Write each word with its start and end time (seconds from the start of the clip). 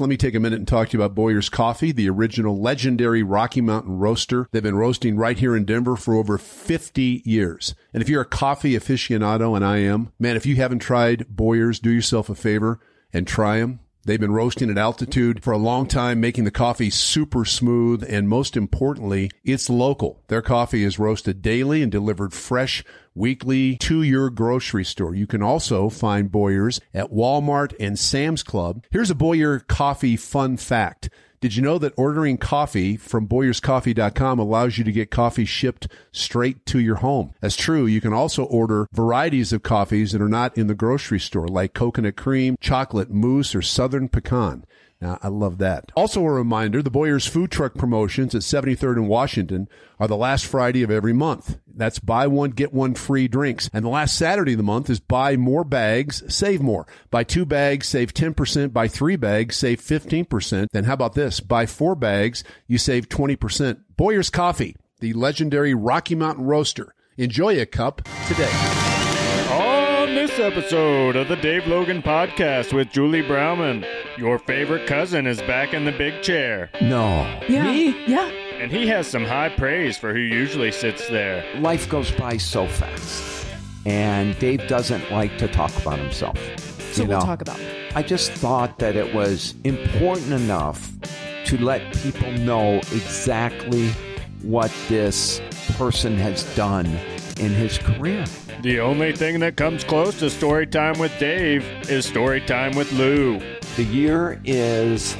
Let 0.00 0.08
me 0.08 0.16
take 0.16 0.36
a 0.36 0.40
minute 0.40 0.60
and 0.60 0.68
talk 0.68 0.90
to 0.90 0.96
you 0.96 1.02
about 1.02 1.16
Boyer's 1.16 1.48
Coffee, 1.48 1.90
the 1.90 2.08
original 2.08 2.60
legendary 2.60 3.24
Rocky 3.24 3.60
Mountain 3.60 3.98
roaster. 3.98 4.46
They've 4.52 4.62
been 4.62 4.76
roasting 4.76 5.16
right 5.16 5.36
here 5.36 5.56
in 5.56 5.64
Denver 5.64 5.96
for 5.96 6.14
over 6.14 6.38
50 6.38 7.22
years. 7.24 7.74
And 7.92 8.00
if 8.00 8.08
you're 8.08 8.22
a 8.22 8.24
coffee 8.24 8.74
aficionado, 8.74 9.56
and 9.56 9.64
I 9.64 9.78
am, 9.78 10.12
man, 10.16 10.36
if 10.36 10.46
you 10.46 10.54
haven't 10.54 10.78
tried 10.78 11.26
Boyer's, 11.28 11.80
do 11.80 11.90
yourself 11.90 12.30
a 12.30 12.36
favor 12.36 12.78
and 13.12 13.26
try 13.26 13.58
them. 13.58 13.80
They've 14.04 14.20
been 14.20 14.30
roasting 14.30 14.70
at 14.70 14.78
altitude 14.78 15.42
for 15.42 15.52
a 15.52 15.58
long 15.58 15.88
time, 15.88 16.20
making 16.20 16.44
the 16.44 16.52
coffee 16.52 16.90
super 16.90 17.44
smooth. 17.44 18.04
And 18.08 18.28
most 18.28 18.56
importantly, 18.56 19.32
it's 19.44 19.68
local. 19.68 20.22
Their 20.28 20.42
coffee 20.42 20.84
is 20.84 21.00
roasted 21.00 21.42
daily 21.42 21.82
and 21.82 21.90
delivered 21.90 22.32
fresh 22.32 22.84
weekly 23.18 23.76
to 23.76 24.02
your 24.02 24.30
grocery 24.30 24.84
store. 24.84 25.14
You 25.14 25.26
can 25.26 25.42
also 25.42 25.88
find 25.88 26.30
Boyer's 26.30 26.80
at 26.94 27.10
Walmart 27.10 27.74
and 27.78 27.98
Sam's 27.98 28.42
Club. 28.42 28.84
Here's 28.90 29.10
a 29.10 29.14
Boyer 29.14 29.58
coffee 29.58 30.16
fun 30.16 30.56
fact. 30.56 31.10
Did 31.40 31.54
you 31.54 31.62
know 31.62 31.78
that 31.78 31.94
ordering 31.96 32.36
coffee 32.36 32.96
from 32.96 33.28
BoyersCoffee.com 33.28 34.40
allows 34.40 34.76
you 34.76 34.82
to 34.82 34.90
get 34.90 35.12
coffee 35.12 35.44
shipped 35.44 35.86
straight 36.10 36.66
to 36.66 36.80
your 36.80 36.96
home? 36.96 37.32
That's 37.40 37.54
true. 37.54 37.86
You 37.86 38.00
can 38.00 38.12
also 38.12 38.42
order 38.42 38.88
varieties 38.92 39.52
of 39.52 39.62
coffees 39.62 40.10
that 40.10 40.20
are 40.20 40.28
not 40.28 40.58
in 40.58 40.66
the 40.66 40.74
grocery 40.74 41.20
store, 41.20 41.46
like 41.46 41.74
coconut 41.74 42.16
cream, 42.16 42.56
chocolate 42.60 43.10
mousse, 43.10 43.54
or 43.54 43.62
southern 43.62 44.08
pecan. 44.08 44.64
Now, 45.00 45.18
I 45.22 45.28
love 45.28 45.58
that. 45.58 45.92
Also, 45.94 46.24
a 46.24 46.30
reminder 46.30 46.82
the 46.82 46.90
Boyer's 46.90 47.26
food 47.26 47.52
truck 47.52 47.74
promotions 47.74 48.34
at 48.34 48.42
73rd 48.42 48.96
and 48.96 49.08
Washington 49.08 49.68
are 50.00 50.08
the 50.08 50.16
last 50.16 50.44
Friday 50.46 50.82
of 50.82 50.90
every 50.90 51.12
month. 51.12 51.58
That's 51.72 52.00
buy 52.00 52.26
one, 52.26 52.50
get 52.50 52.72
one 52.72 52.94
free 52.94 53.28
drinks. 53.28 53.70
And 53.72 53.84
the 53.84 53.90
last 53.90 54.18
Saturday 54.18 54.54
of 54.54 54.56
the 54.56 54.64
month 54.64 54.90
is 54.90 54.98
buy 54.98 55.36
more 55.36 55.62
bags, 55.62 56.24
save 56.34 56.60
more. 56.60 56.88
Buy 57.12 57.22
two 57.22 57.46
bags, 57.46 57.86
save 57.86 58.12
10%. 58.12 58.72
Buy 58.72 58.88
three 58.88 59.14
bags, 59.14 59.54
save 59.56 59.80
15%. 59.80 60.66
Then 60.72 60.84
how 60.84 60.94
about 60.94 61.14
this? 61.14 61.38
Buy 61.38 61.66
four 61.66 61.94
bags, 61.94 62.42
you 62.66 62.78
save 62.78 63.08
20%. 63.08 63.78
Boyer's 63.96 64.30
Coffee, 64.30 64.76
the 64.98 65.12
legendary 65.12 65.74
Rocky 65.74 66.16
Mountain 66.16 66.44
Roaster. 66.44 66.92
Enjoy 67.16 67.60
a 67.60 67.66
cup 67.66 68.02
today. 68.26 68.97
On 70.08 70.14
this 70.14 70.38
episode 70.38 71.16
of 71.16 71.28
the 71.28 71.36
Dave 71.36 71.66
Logan 71.66 72.00
Podcast 72.02 72.72
with 72.72 72.90
Julie 72.90 73.20
Browman, 73.22 73.84
your 74.16 74.38
favorite 74.38 74.86
cousin 74.86 75.26
is 75.26 75.38
back 75.42 75.74
in 75.74 75.84
the 75.84 75.92
big 75.92 76.22
chair, 76.22 76.70
No. 76.80 77.38
Yeah. 77.46 77.64
Me? 77.64 78.06
Yeah. 78.06 78.26
and 78.58 78.70
he 78.72 78.86
has 78.86 79.06
some 79.06 79.26
high 79.26 79.50
praise 79.50 79.98
for 79.98 80.14
who 80.14 80.20
usually 80.20 80.72
sits 80.72 81.06
there. 81.08 81.44
Life 81.60 81.90
goes 81.90 82.10
by 82.12 82.38
so 82.38 82.66
fast. 82.66 83.46
And 83.84 84.36
Dave 84.38 84.66
doesn't 84.66 85.12
like 85.12 85.36
to 85.38 85.46
talk 85.46 85.76
about 85.76 85.98
himself. 85.98 86.38
So 86.92 87.02
you 87.02 87.08
we'll 87.08 87.18
know? 87.20 87.26
talk 87.26 87.42
about 87.42 87.60
I 87.94 88.02
just 88.02 88.32
thought 88.32 88.78
that 88.78 88.96
it 88.96 89.14
was 89.14 89.54
important 89.64 90.32
enough 90.32 90.90
to 91.44 91.58
let 91.62 91.82
people 91.96 92.32
know 92.32 92.76
exactly 92.78 93.90
what 94.42 94.72
this 94.88 95.42
person 95.76 96.16
has 96.16 96.44
done 96.56 96.86
in 97.38 97.50
his 97.52 97.76
career. 97.76 98.24
The 98.62 98.80
only 98.80 99.12
thing 99.12 99.38
that 99.38 99.56
comes 99.56 99.84
close 99.84 100.18
to 100.18 100.28
story 100.28 100.66
time 100.66 100.98
with 100.98 101.16
Dave 101.20 101.64
is 101.88 102.06
story 102.06 102.40
time 102.40 102.74
with 102.74 102.90
Lou. 102.92 103.38
The 103.76 103.84
year 103.84 104.40
is 104.44 105.14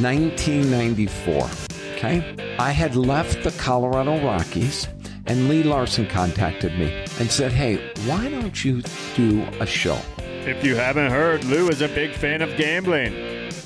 1994. 0.00 1.48
Okay. 1.94 2.56
I 2.58 2.72
had 2.72 2.96
left 2.96 3.44
the 3.44 3.52
Colorado 3.52 4.20
Rockies, 4.24 4.88
and 5.26 5.48
Lee 5.48 5.62
Larson 5.62 6.08
contacted 6.08 6.76
me 6.76 6.92
and 7.20 7.30
said, 7.30 7.52
Hey, 7.52 7.76
why 8.06 8.28
don't 8.28 8.64
you 8.64 8.82
do 9.14 9.46
a 9.60 9.66
show? 9.66 9.98
If 10.18 10.64
you 10.64 10.74
haven't 10.74 11.12
heard, 11.12 11.44
Lou 11.44 11.68
is 11.68 11.82
a 11.82 11.88
big 11.88 12.12
fan 12.12 12.42
of 12.42 12.56
gambling. 12.56 13.14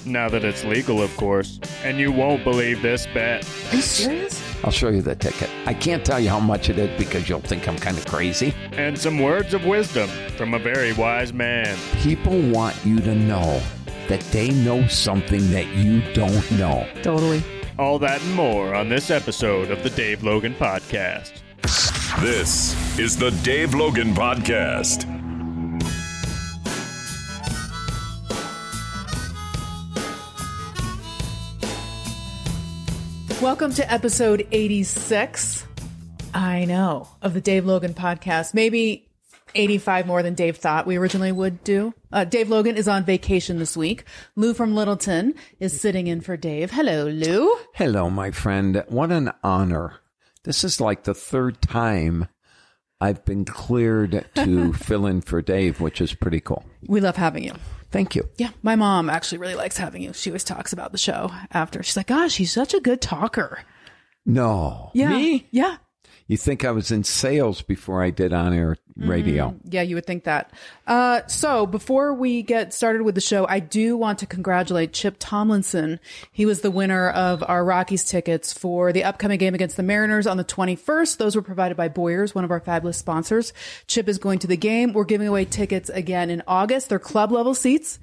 Now 0.04 0.28
that 0.28 0.44
it's 0.44 0.64
legal, 0.64 1.00
of 1.00 1.16
course. 1.16 1.60
And 1.82 1.98
you 1.98 2.12
won't 2.12 2.44
believe 2.44 2.82
this 2.82 3.06
bet. 3.06 3.48
Are 3.70 3.76
you 3.76 3.80
serious? 3.80 4.53
I'll 4.64 4.70
show 4.70 4.88
you 4.88 5.02
the 5.02 5.14
ticket. 5.14 5.50
I 5.66 5.74
can't 5.74 6.06
tell 6.06 6.18
you 6.18 6.30
how 6.30 6.40
much 6.40 6.70
it 6.70 6.78
is 6.78 6.98
because 6.98 7.28
you'll 7.28 7.40
think 7.40 7.68
I'm 7.68 7.76
kind 7.76 7.98
of 7.98 8.06
crazy. 8.06 8.54
And 8.72 8.98
some 8.98 9.18
words 9.18 9.52
of 9.52 9.66
wisdom 9.66 10.08
from 10.38 10.54
a 10.54 10.58
very 10.58 10.94
wise 10.94 11.34
man. 11.34 11.76
People 11.98 12.40
want 12.50 12.74
you 12.82 12.98
to 13.00 13.14
know 13.14 13.60
that 14.08 14.20
they 14.32 14.48
know 14.48 14.86
something 14.86 15.50
that 15.50 15.66
you 15.74 16.00
don't 16.14 16.50
know. 16.52 16.88
Totally. 17.02 17.42
All 17.78 17.98
that 17.98 18.22
and 18.22 18.34
more 18.34 18.74
on 18.74 18.88
this 18.88 19.10
episode 19.10 19.70
of 19.70 19.82
the 19.82 19.90
Dave 19.90 20.22
Logan 20.22 20.54
Podcast. 20.54 21.42
This 22.20 22.98
is 22.98 23.18
the 23.18 23.32
Dave 23.42 23.74
Logan 23.74 24.14
Podcast. 24.14 25.13
Welcome 33.44 33.74
to 33.74 33.92
episode 33.92 34.48
86. 34.52 35.66
I 36.32 36.64
know 36.64 37.06
of 37.20 37.34
the 37.34 37.42
Dave 37.42 37.66
Logan 37.66 37.92
podcast. 37.92 38.54
Maybe 38.54 39.06
85 39.54 40.06
more 40.06 40.22
than 40.22 40.32
Dave 40.32 40.56
thought 40.56 40.86
we 40.86 40.96
originally 40.96 41.30
would 41.30 41.62
do. 41.62 41.92
Uh, 42.10 42.24
Dave 42.24 42.48
Logan 42.48 42.78
is 42.78 42.88
on 42.88 43.04
vacation 43.04 43.58
this 43.58 43.76
week. 43.76 44.04
Lou 44.34 44.54
from 44.54 44.74
Littleton 44.74 45.34
is 45.60 45.78
sitting 45.78 46.06
in 46.06 46.22
for 46.22 46.38
Dave. 46.38 46.70
Hello, 46.70 47.04
Lou. 47.04 47.54
Hello, 47.74 48.08
my 48.08 48.30
friend. 48.30 48.82
What 48.88 49.12
an 49.12 49.30
honor. 49.42 49.96
This 50.44 50.64
is 50.64 50.80
like 50.80 51.04
the 51.04 51.12
third 51.12 51.60
time 51.60 52.28
I've 53.04 53.22
been 53.26 53.44
cleared 53.44 54.24
to 54.34 54.72
fill 54.72 55.04
in 55.04 55.20
for 55.20 55.42
Dave, 55.42 55.78
which 55.78 56.00
is 56.00 56.14
pretty 56.14 56.40
cool. 56.40 56.64
We 56.86 57.02
love 57.02 57.16
having 57.16 57.44
you. 57.44 57.52
Thank 57.90 58.16
you. 58.16 58.26
Yeah, 58.38 58.50
my 58.62 58.76
mom 58.76 59.10
actually 59.10 59.38
really 59.38 59.56
likes 59.56 59.76
having 59.76 60.00
you. 60.00 60.14
She 60.14 60.30
always 60.30 60.42
talks 60.42 60.72
about 60.72 60.90
the 60.90 60.96
show 60.98 61.30
after. 61.52 61.82
She's 61.82 61.98
like, 61.98 62.06
gosh, 62.06 62.36
he's 62.36 62.50
such 62.50 62.72
a 62.72 62.80
good 62.80 63.02
talker. 63.02 63.60
No. 64.24 64.90
Yeah. 64.94 65.10
Me? 65.10 65.46
Yeah. 65.50 65.76
You 66.26 66.38
think 66.38 66.64
I 66.64 66.70
was 66.70 66.90
in 66.90 67.04
sales 67.04 67.60
before 67.60 68.02
I 68.02 68.08
did 68.08 68.32
on 68.32 68.54
air 68.54 68.78
radio? 68.96 69.56
Yeah, 69.64 69.82
you 69.82 69.94
would 69.96 70.06
think 70.06 70.24
that. 70.24 70.52
Uh, 70.86 71.26
so 71.26 71.66
before 71.66 72.14
we 72.14 72.42
get 72.42 72.72
started 72.72 73.02
with 73.02 73.14
the 73.14 73.20
show, 73.20 73.46
I 73.48 73.60
do 73.60 73.96
want 73.96 74.20
to 74.20 74.26
congratulate 74.26 74.92
Chip 74.92 75.16
Tomlinson. 75.18 75.98
He 76.32 76.46
was 76.46 76.60
the 76.60 76.70
winner 76.70 77.10
of 77.10 77.42
our 77.46 77.64
Rockies 77.64 78.04
tickets 78.04 78.52
for 78.52 78.92
the 78.92 79.04
upcoming 79.04 79.38
game 79.38 79.54
against 79.54 79.76
the 79.76 79.82
Mariners 79.82 80.26
on 80.26 80.36
the 80.36 80.44
21st. 80.44 81.16
Those 81.16 81.36
were 81.36 81.42
provided 81.42 81.76
by 81.76 81.88
Boyers, 81.88 82.34
one 82.34 82.44
of 82.44 82.50
our 82.50 82.60
fabulous 82.60 82.98
sponsors. 82.98 83.52
Chip 83.86 84.08
is 84.08 84.18
going 84.18 84.38
to 84.40 84.46
the 84.46 84.56
game. 84.56 84.92
We're 84.92 85.04
giving 85.04 85.28
away 85.28 85.44
tickets 85.44 85.90
again 85.90 86.30
in 86.30 86.42
August. 86.46 86.88
They're 86.88 86.98
club 86.98 87.32
level 87.32 87.54
seats. 87.54 87.98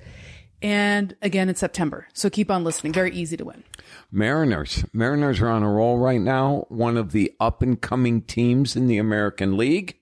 And 0.64 1.16
again 1.24 1.50
in 1.50 1.56
September. 1.56 2.08
So 2.14 2.30
keep 2.30 2.52
on 2.52 2.64
listening. 2.64 2.94
Very 2.94 3.12
easy 3.12 3.36
to 3.36 3.46
win. 3.46 3.64
Mariners. 4.12 4.86
Mariners 4.94 5.42
are 5.42 5.50
on 5.50 5.64
a 5.64 5.70
roll 5.70 5.98
right 5.98 6.22
now. 6.22 6.66
One 6.70 6.98
of 6.98 7.14
the 7.14 7.34
up 7.40 7.64
and 7.64 7.82
coming 7.82 8.22
teams 8.22 8.76
in 8.76 8.88
the 8.88 9.00
American 9.00 9.58
League. 9.58 9.98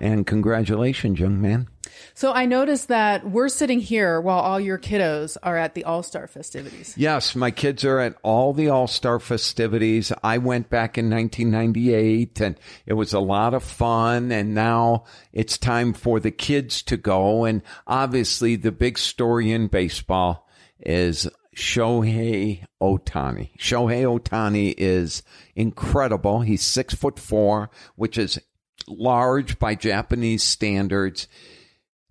And 0.00 0.26
congratulations, 0.26 1.20
young 1.20 1.40
man. 1.40 1.68
So 2.14 2.32
I 2.32 2.46
noticed 2.46 2.88
that 2.88 3.28
we're 3.28 3.48
sitting 3.48 3.80
here 3.80 4.20
while 4.20 4.40
all 4.40 4.58
your 4.58 4.78
kiddos 4.78 5.36
are 5.42 5.56
at 5.56 5.74
the 5.74 5.84
All 5.84 6.02
Star 6.02 6.26
festivities. 6.26 6.94
Yes, 6.96 7.36
my 7.36 7.50
kids 7.50 7.84
are 7.84 7.98
at 7.98 8.16
all 8.22 8.52
the 8.52 8.68
All 8.68 8.86
Star 8.86 9.18
festivities. 9.18 10.12
I 10.22 10.38
went 10.38 10.70
back 10.70 10.96
in 10.96 11.10
1998 11.10 12.40
and 12.40 12.58
it 12.86 12.94
was 12.94 13.12
a 13.12 13.20
lot 13.20 13.54
of 13.54 13.62
fun. 13.62 14.32
And 14.32 14.54
now 14.54 15.04
it's 15.32 15.58
time 15.58 15.92
for 15.92 16.18
the 16.18 16.30
kids 16.30 16.82
to 16.84 16.96
go. 16.96 17.44
And 17.44 17.62
obviously, 17.86 18.56
the 18.56 18.72
big 18.72 18.98
story 18.98 19.52
in 19.52 19.68
baseball 19.68 20.48
is 20.80 21.28
Shohei 21.54 22.64
Ohtani. 22.80 23.56
Shohei 23.58 24.04
Ohtani 24.04 24.74
is 24.76 25.22
incredible. 25.54 26.40
He's 26.40 26.62
six 26.62 26.94
foot 26.94 27.18
four, 27.18 27.70
which 27.96 28.16
is 28.16 28.40
large 28.88 29.58
by 29.58 29.74
Japanese 29.74 30.42
standards. 30.42 31.28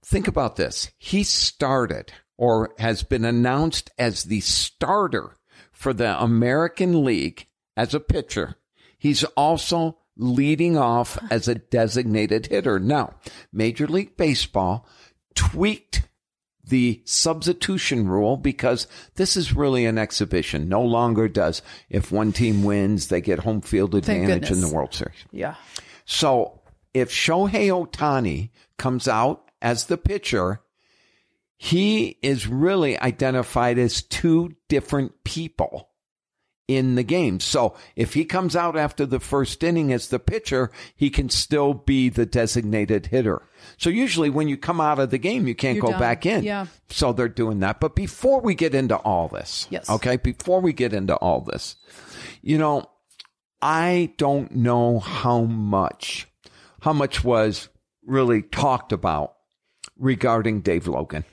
Think 0.06 0.28
about 0.28 0.56
this. 0.56 0.92
He 0.98 1.24
started 1.24 2.12
or 2.38 2.74
has 2.80 3.04
been 3.04 3.26
announced 3.26 3.92
as 3.98 4.24
the 4.24 4.40
starter 4.40 5.36
for 5.72 5.94
the 5.94 6.22
American 6.22 7.04
League 7.04 7.48
as 7.76 7.94
a 7.94 8.00
pitcher. 8.00 8.56
He's 8.98 9.24
also 9.24 9.98
leading 10.18 10.78
off 10.78 11.18
as 11.32 11.48
a 11.48 11.56
designated 11.56 12.48
hitter. 12.48 12.80
Now, 12.80 13.16
Major 13.54 13.88
League 13.88 14.18
Baseball 14.18 14.88
tweaked 15.36 16.04
the 16.66 17.02
substitution 17.06 18.08
rule 18.08 18.38
because 18.38 18.88
this 19.16 19.36
is 19.36 19.54
really 19.54 19.86
an 19.86 19.98
exhibition. 19.98 20.70
No 20.70 20.82
longer 20.82 21.28
does 21.28 21.62
if 21.90 22.12
one 22.12 22.32
team 22.32 22.64
wins, 22.64 23.08
they 23.08 23.22
get 23.22 23.40
home 23.40 23.62
field 23.62 23.96
advantage 23.96 24.52
in 24.52 24.62
the. 24.62 24.70
World 24.70 24.94
Series. 24.94 25.18
Yeah. 25.32 25.56
So 26.06 26.59
if 26.94 27.12
Shohei 27.12 27.68
Ohtani 27.70 28.50
comes 28.78 29.08
out 29.08 29.50
as 29.62 29.86
the 29.86 29.98
pitcher, 29.98 30.62
he 31.58 32.18
is 32.22 32.48
really 32.48 32.98
identified 33.00 33.78
as 33.78 34.02
two 34.02 34.56
different 34.70 35.24
people 35.24 35.90
in 36.68 36.94
the 36.96 37.04
game. 37.04 37.40
So 37.40 37.76
if 37.96 38.14
he 38.14 38.24
comes 38.26 38.56
out 38.56 38.78
after 38.78 39.06
the 39.06 39.20
first 39.20 39.64
inning 39.64 39.92
as 39.92 40.08
the 40.10 40.20
pitcher, 40.20 40.72
he 40.96 41.10
can 41.10 41.30
still 41.30 41.74
be 41.74 42.10
the 42.10 42.28
designated 42.28 43.08
hitter. 43.08 43.42
So 43.78 43.90
usually 43.90 44.30
when 44.30 44.48
you 44.48 44.56
come 44.56 44.80
out 44.80 45.00
of 45.00 45.10
the 45.10 45.18
game, 45.18 45.48
you 45.48 45.56
can't 45.56 45.78
You're 45.78 45.86
go 45.86 45.92
done. 45.92 46.00
back 46.00 46.26
in. 46.28 46.44
Yeah. 46.44 46.68
So 46.90 47.12
they're 47.12 47.28
doing 47.28 47.60
that. 47.62 47.80
But 47.80 47.96
before 47.96 48.40
we 48.42 48.54
get 48.54 48.76
into 48.76 48.96
all 48.98 49.28
this, 49.28 49.66
Yes. 49.72 49.90
okay, 49.90 50.18
before 50.18 50.62
we 50.62 50.72
get 50.72 50.94
into 50.94 51.16
all 51.16 51.42
this, 51.42 51.76
you 52.44 52.60
know, 52.60 52.86
I 53.62 54.14
don't 54.18 54.52
know 54.56 55.00
how 55.00 55.42
much, 55.42 56.28
how 56.82 56.94
much 56.94 57.24
was 57.24 57.70
really 58.06 58.42
talked 58.42 58.92
about 58.92 59.36
regarding 59.98 60.62
Dave 60.62 60.88
Logan 60.88 61.26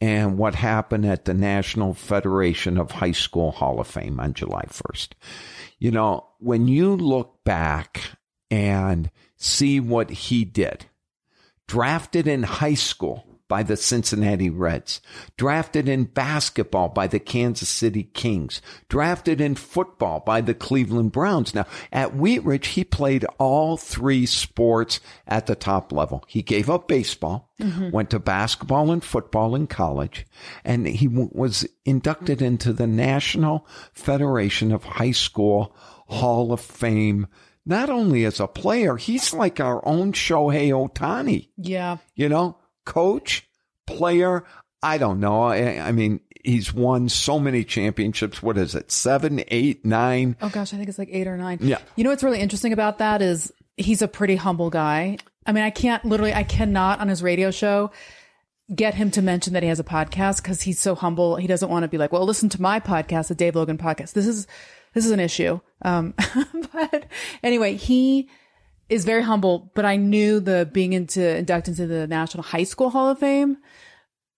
and 0.00 0.38
what 0.38 0.54
happened 0.54 1.06
at 1.06 1.24
the 1.24 1.34
National 1.34 1.94
Federation 1.94 2.78
of 2.78 2.90
High 2.90 3.12
School 3.12 3.52
Hall 3.52 3.80
of 3.80 3.86
Fame 3.86 4.20
on 4.20 4.34
July 4.34 4.64
1st. 4.68 5.10
You 5.78 5.90
know, 5.90 6.26
when 6.38 6.68
you 6.68 6.96
look 6.96 7.42
back 7.44 8.00
and 8.50 9.10
see 9.36 9.80
what 9.80 10.10
he 10.10 10.44
did, 10.44 10.86
drafted 11.66 12.26
in 12.26 12.42
high 12.42 12.74
school 12.74 13.33
by 13.48 13.62
the 13.62 13.76
Cincinnati 13.76 14.48
Reds, 14.50 15.00
drafted 15.36 15.88
in 15.88 16.04
basketball 16.04 16.88
by 16.88 17.06
the 17.06 17.20
Kansas 17.20 17.68
City 17.68 18.04
Kings, 18.04 18.62
drafted 18.88 19.40
in 19.40 19.54
football 19.54 20.20
by 20.20 20.40
the 20.40 20.54
Cleveland 20.54 21.12
Browns. 21.12 21.54
Now, 21.54 21.66
at 21.92 22.16
Wheat 22.16 22.44
Ridge, 22.44 22.68
he 22.68 22.84
played 22.84 23.24
all 23.38 23.76
three 23.76 24.26
sports 24.26 25.00
at 25.26 25.46
the 25.46 25.54
top 25.54 25.92
level. 25.92 26.24
He 26.26 26.42
gave 26.42 26.70
up 26.70 26.88
baseball, 26.88 27.52
mm-hmm. 27.60 27.90
went 27.90 28.10
to 28.10 28.18
basketball 28.18 28.90
and 28.90 29.04
football 29.04 29.54
in 29.54 29.66
college, 29.66 30.26
and 30.64 30.86
he 30.86 31.06
w- 31.06 31.30
was 31.32 31.66
inducted 31.84 32.40
into 32.40 32.72
the 32.72 32.86
National 32.86 33.66
Federation 33.92 34.72
of 34.72 34.84
High 34.84 35.12
School 35.12 35.74
Hall 36.06 36.52
of 36.52 36.60
Fame. 36.60 37.26
Not 37.66 37.88
only 37.88 38.24
as 38.24 38.40
a 38.40 38.46
player, 38.46 38.96
he's 38.96 39.32
like 39.32 39.58
our 39.58 39.86
own 39.88 40.12
Shohei 40.12 40.68
Ohtani 40.68 41.48
Yeah. 41.56 41.96
you 42.14 42.28
know, 42.28 42.58
coach, 42.84 43.48
player. 43.86 44.44
I 44.82 44.98
don't 44.98 45.20
know. 45.20 45.42
I, 45.42 45.78
I 45.80 45.92
mean, 45.92 46.20
he's 46.44 46.72
won 46.72 47.08
so 47.08 47.38
many 47.40 47.64
championships. 47.64 48.42
What 48.42 48.58
is 48.58 48.74
it? 48.74 48.92
Seven, 48.92 49.42
eight, 49.48 49.84
nine. 49.84 50.36
Oh 50.42 50.50
gosh, 50.50 50.72
I 50.74 50.76
think 50.76 50.88
it's 50.88 50.98
like 50.98 51.08
eight 51.10 51.26
or 51.26 51.36
nine. 51.36 51.58
Yeah. 51.60 51.78
You 51.96 52.04
know 52.04 52.10
what's 52.10 52.22
really 52.22 52.40
interesting 52.40 52.72
about 52.72 52.98
that 52.98 53.22
is 53.22 53.52
he's 53.76 54.02
a 54.02 54.08
pretty 54.08 54.36
humble 54.36 54.70
guy. 54.70 55.18
I 55.46 55.52
mean, 55.52 55.64
I 55.64 55.70
can't 55.70 56.04
literally, 56.04 56.34
I 56.34 56.42
cannot 56.42 57.00
on 57.00 57.08
his 57.08 57.22
radio 57.22 57.50
show 57.50 57.90
get 58.74 58.94
him 58.94 59.10
to 59.10 59.22
mention 59.22 59.52
that 59.52 59.62
he 59.62 59.68
has 59.68 59.80
a 59.80 59.84
podcast 59.84 60.42
because 60.42 60.62
he's 60.62 60.80
so 60.80 60.94
humble. 60.94 61.36
He 61.36 61.46
doesn't 61.46 61.68
want 61.68 61.82
to 61.82 61.88
be 61.88 61.98
like, 61.98 62.12
well, 62.12 62.24
listen 62.24 62.48
to 62.50 62.62
my 62.62 62.80
podcast, 62.80 63.28
the 63.28 63.34
Dave 63.34 63.56
Logan 63.56 63.76
podcast. 63.76 64.12
This 64.12 64.26
is, 64.26 64.46
this 64.94 65.04
is 65.04 65.10
an 65.10 65.20
issue. 65.20 65.60
Um, 65.82 66.14
but 66.72 67.06
anyway, 67.42 67.76
he 67.76 68.28
is 68.88 69.04
very 69.04 69.22
humble, 69.22 69.70
but 69.74 69.84
I 69.84 69.96
knew 69.96 70.40
the 70.40 70.68
being 70.70 70.92
into 70.92 71.36
inducted 71.36 71.78
into 71.78 71.86
the 71.86 72.06
National 72.06 72.42
High 72.42 72.64
School 72.64 72.90
Hall 72.90 73.08
of 73.10 73.18
Fame, 73.18 73.58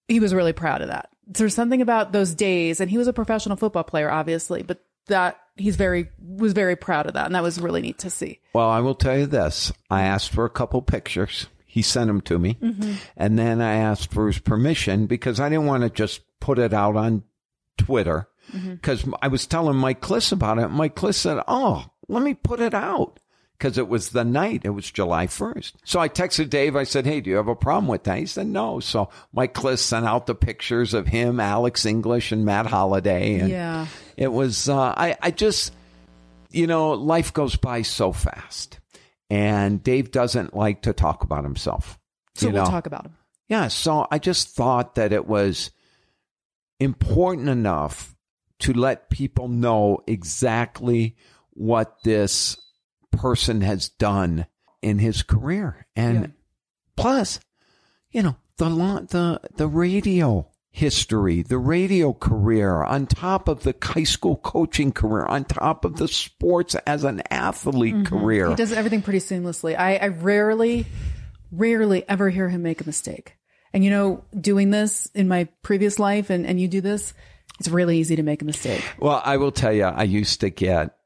he 0.08 0.20
was 0.20 0.34
really 0.34 0.52
proud 0.52 0.82
of 0.82 0.88
that. 0.88 1.08
There's 1.26 1.54
something 1.54 1.82
about 1.82 2.12
those 2.12 2.34
days, 2.34 2.81
and 2.81 2.90
he 2.90 2.98
was 2.98 3.08
a 3.08 3.12
professional 3.12 3.56
football 3.56 3.84
player, 3.84 4.10
obviously, 4.10 4.62
but 4.62 4.84
that 5.08 5.38
he's 5.56 5.76
very 5.76 6.08
was 6.20 6.52
very 6.52 6.76
proud 6.76 7.06
of 7.06 7.14
that, 7.14 7.26
and 7.26 7.34
that 7.34 7.43
was 7.43 7.60
really 7.60 7.82
neat 7.82 7.98
to 7.98 8.10
see. 8.10 8.40
Well, 8.52 8.69
I 8.69 8.81
will 8.81 8.94
tell 8.94 9.19
you 9.19 9.26
this. 9.26 9.72
I 9.90 10.02
asked 10.02 10.31
for 10.31 10.44
a 10.44 10.50
couple 10.50 10.82
pictures. 10.82 11.46
He 11.64 11.82
sent 11.82 12.06
them 12.06 12.22
to 12.22 12.38
me. 12.38 12.54
Mm-hmm. 12.54 12.94
And 13.19 13.38
then 13.38 13.60
I 13.60 13.75
asked 13.75 14.10
for 14.10 14.28
his 14.28 14.38
permission 14.38 15.04
because 15.04 15.38
I 15.38 15.50
didn't 15.50 15.66
want 15.66 15.82
to 15.82 15.90
just 15.90 16.22
put 16.40 16.58
it 16.58 16.72
out 16.72 16.96
on 16.96 17.22
Twitter 17.76 18.28
mm-hmm. 18.50 18.76
because 18.76 19.04
I 19.20 19.28
was 19.28 19.46
telling 19.46 19.76
Mike 19.76 20.00
Klis 20.00 20.32
about 20.32 20.58
it. 20.58 20.69
Mike 20.69 20.96
Klis 20.96 21.16
said, 21.16 21.42
Oh, 21.46 21.84
let 22.08 22.22
me 22.22 22.32
put 22.32 22.60
it 22.60 22.72
out 22.72 23.20
because 23.58 23.78
it 23.78 23.88
was 23.88 24.10
the 24.10 24.24
night. 24.24 24.62
It 24.64 24.70
was 24.70 24.90
July 24.90 25.26
1st. 25.26 25.72
So 25.84 25.98
I 25.98 26.08
texted 26.08 26.50
Dave. 26.50 26.76
I 26.76 26.84
said, 26.84 27.06
Hey, 27.06 27.20
do 27.20 27.30
you 27.30 27.36
have 27.36 27.48
a 27.48 27.56
problem 27.56 27.86
with 27.88 28.04
that? 28.04 28.18
He 28.18 28.26
said, 28.26 28.46
No. 28.46 28.80
So 28.80 29.08
Mike 29.32 29.54
Klis 29.54 29.78
sent 29.78 30.06
out 30.06 30.26
the 30.26 30.34
pictures 30.34 30.94
of 30.94 31.06
him, 31.06 31.40
Alex 31.40 31.86
English, 31.86 32.32
and 32.32 32.44
Matt 32.44 32.66
Holliday. 32.66 33.38
And 33.38 33.50
Yeah. 33.50 33.86
it 34.16 34.32
was, 34.32 34.68
uh, 34.68 34.94
I, 34.96 35.16
I 35.22 35.30
just, 35.30 35.72
you 36.50 36.66
know, 36.66 36.92
life 36.92 37.32
goes 37.32 37.56
by 37.56 37.82
so 37.82 38.12
fast. 38.12 38.78
And 39.30 39.82
Dave 39.82 40.10
doesn't 40.10 40.54
like 40.54 40.82
to 40.82 40.92
talk 40.92 41.24
about 41.24 41.44
himself. 41.44 41.98
So 42.34 42.48
we'll 42.48 42.64
know? 42.64 42.70
talk 42.70 42.86
about 42.86 43.06
him. 43.06 43.14
Yeah, 43.48 43.68
so 43.68 44.06
I 44.10 44.18
just 44.18 44.54
thought 44.54 44.96
that 44.96 45.12
it 45.12 45.26
was 45.26 45.70
important 46.80 47.48
enough 47.48 48.14
to 48.60 48.72
let 48.72 49.10
people 49.10 49.48
know 49.48 50.02
exactly 50.06 51.16
what 51.50 52.02
this 52.04 52.56
person 53.18 53.60
has 53.62 53.88
done 53.88 54.46
in 54.82 54.98
his 54.98 55.22
career. 55.22 55.86
And 55.96 56.20
Yeah. 56.20 56.26
plus, 56.96 57.40
you 58.10 58.22
know, 58.22 58.36
the 58.58 58.68
the 59.10 59.40
the 59.56 59.68
radio 59.68 60.48
history, 60.70 61.40
the 61.42 61.58
radio 61.58 62.12
career, 62.12 62.82
on 62.82 63.06
top 63.06 63.48
of 63.48 63.62
the 63.62 63.74
high 63.82 64.04
school 64.04 64.36
coaching 64.36 64.92
career, 64.92 65.24
on 65.24 65.44
top 65.44 65.84
of 65.84 65.96
the 65.96 66.06
sports 66.08 66.74
as 66.86 67.02
an 67.04 67.22
athlete 67.30 68.04
career. 68.04 68.44
Mm-hmm. 68.44 68.52
He 68.52 68.56
does 68.56 68.72
everything 68.72 69.00
pretty 69.02 69.20
seamlessly. 69.20 69.78
I, 69.78 69.96
I 69.96 70.08
rarely, 70.08 70.84
rarely 71.50 72.06
ever 72.08 72.28
hear 72.28 72.48
him 72.50 72.62
make 72.62 72.80
a 72.80 72.84
mistake. 72.84 73.36
And 73.72 73.84
you 73.84 73.90
know, 73.90 74.24
doing 74.38 74.70
this 74.70 75.06
in 75.14 75.28
my 75.28 75.48
previous 75.62 75.98
life, 75.98 76.30
and 76.30 76.46
and 76.46 76.60
you 76.60 76.68
do 76.68 76.80
this, 76.80 77.14
it's 77.58 77.68
really 77.68 77.98
easy 77.98 78.16
to 78.16 78.22
make 78.22 78.42
a 78.42 78.44
mistake. 78.44 78.82
Well, 78.98 79.20
I 79.24 79.36
will 79.38 79.52
tell 79.52 79.72
you, 79.72 79.84
I 79.84 80.04
used 80.04 80.40
to 80.40 80.50
get, 80.50 80.96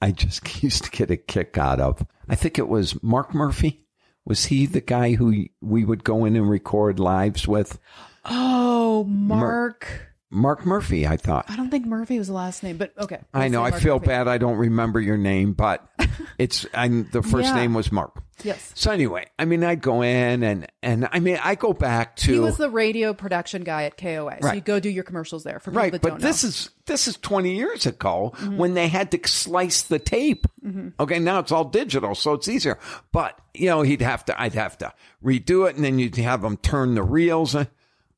I 0.00 0.12
just 0.12 0.62
used 0.62 0.84
to 0.84 0.90
get 0.90 1.10
a 1.10 1.16
kick 1.16 1.58
out 1.58 1.80
of. 1.80 2.06
I 2.28 2.34
think 2.34 2.58
it 2.58 2.68
was 2.68 3.02
Mark 3.02 3.34
Murphy. 3.34 3.84
Was 4.24 4.46
he 4.46 4.66
the 4.66 4.80
guy 4.80 5.14
who 5.14 5.46
we 5.60 5.84
would 5.84 6.04
go 6.04 6.24
in 6.24 6.36
and 6.36 6.48
record 6.48 7.00
lives 7.00 7.48
with? 7.48 7.78
Oh, 8.24 9.04
Mark. 9.04 9.40
Mark 9.40 10.09
Murphy, 10.30 11.06
I 11.06 11.16
thought. 11.16 11.46
I 11.48 11.56
don't 11.56 11.70
think 11.70 11.86
Murphy 11.86 12.18
was 12.18 12.28
the 12.28 12.34
last 12.34 12.62
name, 12.62 12.76
but 12.76 12.92
okay. 12.98 13.18
I 13.34 13.40
We'll 13.40 13.50
know. 13.50 13.64
I 13.64 13.72
feel 13.72 13.94
Murphy. 13.96 14.06
bad. 14.06 14.28
I 14.28 14.38
don't 14.38 14.56
remember 14.58 15.00
your 15.00 15.16
name, 15.16 15.52
but 15.54 15.84
it's. 16.38 16.66
I'm 16.72 17.08
the 17.10 17.22
first 17.22 17.48
Yeah. 17.48 17.56
name 17.56 17.74
was 17.74 17.90
Mark. 17.90 18.22
Yes. 18.44 18.72
So 18.74 18.90
anyway, 18.90 19.26
I 19.38 19.44
mean, 19.44 19.62
I'd 19.64 19.82
go 19.82 20.02
in 20.02 20.42
and 20.42 20.66
and 20.82 21.08
I 21.12 21.20
mean, 21.20 21.38
I 21.42 21.56
go 21.56 21.72
back 21.72 22.16
to 22.16 22.32
He 22.32 22.38
was 22.38 22.56
the 22.56 22.70
radio 22.70 23.12
production 23.12 23.64
guy 23.64 23.84
at 23.84 23.96
KOA. 23.98 24.38
So 24.40 24.46
Right. 24.46 24.54
you 24.54 24.60
go 24.60 24.80
do 24.80 24.88
your 24.88 25.04
commercials 25.04 25.44
there 25.44 25.58
for 25.58 25.72
Right, 25.72 26.00
but 26.00 26.20
this 26.20 26.42
know. 26.42 26.48
is 26.48 26.70
this 26.86 27.06
is 27.06 27.16
20 27.18 27.54
years 27.54 27.86
ago 27.86 28.32
mm-hmm. 28.36 28.56
when 28.56 28.74
they 28.74 28.88
had 28.88 29.10
to 29.10 29.20
slice 29.28 29.82
the 29.82 29.98
tape. 29.98 30.46
Mm-hmm. 30.64 30.88
Okay, 31.00 31.18
now 31.18 31.40
it's 31.40 31.52
all 31.52 31.64
digital, 31.64 32.14
so 32.14 32.32
it's 32.34 32.48
easier. 32.48 32.78
But 33.12 33.38
you 33.52 33.66
know, 33.66 33.82
he'd 33.82 34.00
have 34.00 34.24
to, 34.26 34.40
I'd 34.40 34.54
have 34.54 34.78
to 34.78 34.92
redo 35.22 35.68
it, 35.68 35.76
and 35.76 35.84
then 35.84 35.98
you'd 35.98 36.16
have 36.16 36.42
them 36.42 36.56
turn 36.56 36.94
the 36.94 37.02
reels. 37.02 37.54
Uh, 37.54 37.66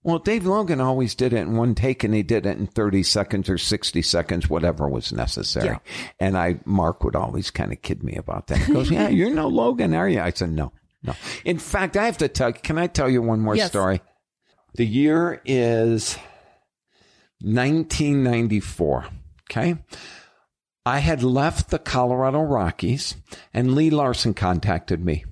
Well, 0.04 0.18
Dave 0.18 0.46
Logan 0.46 0.80
always 0.80 1.14
did 1.14 1.32
it 1.32 1.38
in 1.38 1.56
one 1.56 1.74
take, 1.76 2.02
and 2.02 2.12
he 2.12 2.22
did 2.24 2.44
it 2.44 2.58
in 2.58 2.66
30 2.66 3.02
seconds 3.04 3.48
or 3.48 3.56
60 3.58 4.02
seconds, 4.02 4.50
whatever 4.50 4.88
was 4.88 5.12
necessary. 5.12 5.66
Yeah. 5.66 5.78
And 6.18 6.36
I, 6.36 6.58
Mark 6.64 7.04
would 7.04 7.14
always 7.14 7.50
kind 7.52 7.72
of 7.72 7.82
kid 7.82 8.02
me 8.02 8.16
about 8.16 8.48
that. 8.48 8.58
He 8.58 8.72
goes, 8.72 8.90
"Yeah, 8.90 9.08
you're 9.08 9.30
no 9.30 9.46
Logan, 9.48 9.94
are 9.94 10.08
you?" 10.08 10.20
I 10.20 10.30
said, 10.30 10.50
"No, 10.50 10.72
no." 11.04 11.14
In 11.44 11.58
fact, 11.58 11.96
I 11.96 12.06
have 12.06 12.18
to 12.18 12.28
tell. 12.28 12.52
Can 12.52 12.78
I 12.78 12.88
tell 12.88 13.08
you 13.08 13.22
one 13.22 13.40
more 13.40 13.54
Yes. 13.54 13.68
story? 13.70 14.00
The 14.74 14.86
year 14.86 15.40
is 15.44 16.16
1994. 17.40 19.06
Okay. 19.50 19.76
I 20.84 20.98
had 20.98 21.22
left 21.22 21.70
the 21.70 21.78
Colorado 21.78 22.40
Rockies 22.40 23.14
and 23.54 23.74
Lee 23.74 23.90
Larson 23.90 24.34
contacted 24.34 25.04
me 25.04 25.24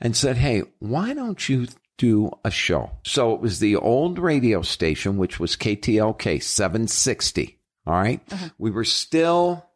and 0.00 0.14
said, 0.16 0.36
Hey, 0.36 0.64
why 0.80 1.14
don't 1.14 1.48
you 1.48 1.68
do 1.98 2.30
a 2.44 2.50
show? 2.50 2.90
So 3.04 3.34
it 3.34 3.40
was 3.40 3.58
the 3.58 3.76
old 3.76 4.18
radio 4.18 4.62
station, 4.62 5.18
which 5.18 5.38
was 5.38 5.56
KTLK 5.56 6.42
760. 6.42 7.58
All 7.86 7.94
right? 7.94 8.20
Uh-huh. 8.30 8.48
We 8.58 8.70
were 8.70 8.84
still 8.84 9.66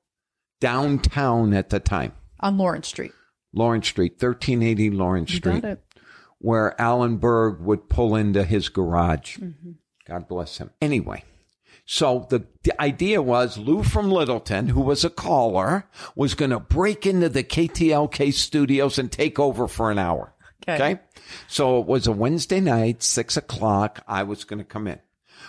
downtown 0.61 1.53
at 1.53 1.71
the 1.71 1.81
time, 1.81 2.13
on 2.41 2.57
Lawrence 2.57 2.89
Street. 2.89 3.13
Lawrence 3.53 3.89
Street, 3.89 4.13
1380 4.13 4.91
Lawrence 4.91 5.31
You 5.31 5.37
Street 5.37 5.65
where 6.43 6.79
Alan 6.81 7.17
Berg 7.17 7.61
would 7.61 7.89
pull 7.89 8.17
into 8.17 8.45
his 8.45 8.69
garage. 8.69 9.39
Mm-hmm. 9.39 9.73
God 10.07 10.29
bless 10.29 10.59
him. 10.59 10.71
Anyway, 10.81 11.25
so 11.87 12.27
the, 12.31 12.45
the 12.65 12.79
idea 12.83 13.23
was 13.23 13.57
Lou 13.57 13.85
from 13.85 14.11
Littleton, 14.11 14.69
who 14.69 14.81
was 14.81 15.05
a 15.05 15.11
caller, 15.11 15.87
was 16.17 16.35
going 16.35 16.51
to 16.51 16.59
break 16.59 17.07
into 17.07 17.29
the 17.29 17.45
KTLK 17.45 18.35
studios 18.35 18.99
and 18.99 19.11
take 19.11 19.39
over 19.39 19.69
for 19.69 19.93
an 19.93 19.99
hour. 19.99 20.35
Okay. 20.69 21.01
So 21.49 21.81
it 21.81 21.87
was 21.87 22.07
a 22.07 22.13
Wednesday 22.13 22.61
night, 22.61 23.03
six 23.03 23.37
o'clock. 23.37 24.03
I 24.07 24.23
was 24.23 24.45
going 24.45 24.59
to 24.59 24.65
come 24.65 24.87
in. 24.87 25.01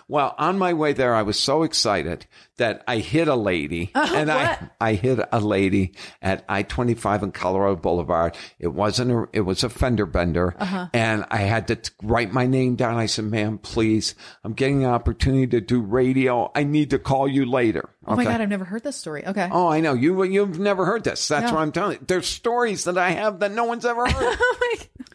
Well, 0.08 0.36
on 0.38 0.58
my 0.58 0.74
way 0.74 0.94
there, 0.94 1.16
I 1.16 1.22
was 1.22 1.40
so 1.40 1.64
excited 1.64 2.26
that 2.58 2.84
I 2.88 2.98
hit 2.98 3.28
a 3.28 3.36
lady, 3.36 3.92
uh, 3.96 4.12
and 4.14 4.30
what? 4.30 4.38
I 4.80 4.90
I 4.90 4.94
hit 4.94 5.20
a 5.32 5.40
lady 5.40 5.94
at 6.22 6.44
I 6.50 6.64
twenty 6.64 6.94
five 6.94 7.24
and 7.24 7.34
Colorado 7.34 7.76
Boulevard. 7.78 8.36
It 8.60 8.68
wasn't 8.70 9.12
a 9.12 9.26
it 9.34 9.42
was 9.42 9.64
a 9.64 9.70
fender 9.70 10.06
bender, 10.06 10.56
uh-huh. 10.60 10.88
and 10.94 11.26
I 11.30 11.38
had 11.38 11.68
to 11.68 11.76
t- 11.78 11.92
write 12.02 12.34
my 12.34 12.46
name 12.48 12.76
down. 12.76 12.98
I 12.98 13.06
said, 13.06 13.26
"Ma'am, 13.26 13.58
please, 13.60 14.16
I'm 14.44 14.54
getting 14.54 14.84
an 14.84 14.90
opportunity 14.92 15.48
to 15.48 15.62
do 15.62 15.82
radio. 15.82 16.52
I 16.54 16.64
need 16.64 16.90
to 16.90 17.00
call 17.00 17.28
you 17.28 17.46
later." 17.46 17.90
Oh 18.06 18.16
my 18.16 18.26
God, 18.26 18.42
I've 18.42 18.50
never 18.50 18.66
heard 18.66 18.84
this 18.84 18.98
story. 18.98 19.26
Okay. 19.26 19.48
Oh, 19.50 19.70
I 19.70 19.80
know 19.80 19.94
you. 19.94 20.24
You've 20.24 20.60
never 20.60 20.86
heard 20.86 21.06
this. 21.06 21.28
That's 21.30 21.48
No. 21.52 21.56
what 21.56 21.62
I'm 21.62 21.72
telling 21.72 22.00
you. 22.00 22.06
There's 22.06 22.28
stories 22.28 22.84
that 22.84 22.98
I 22.98 23.12
have 23.12 23.40
that 23.40 23.52
no 23.52 23.64
one's 23.64 23.86
ever 23.86 24.06
heard. 24.06 24.38
Oh 24.42 24.58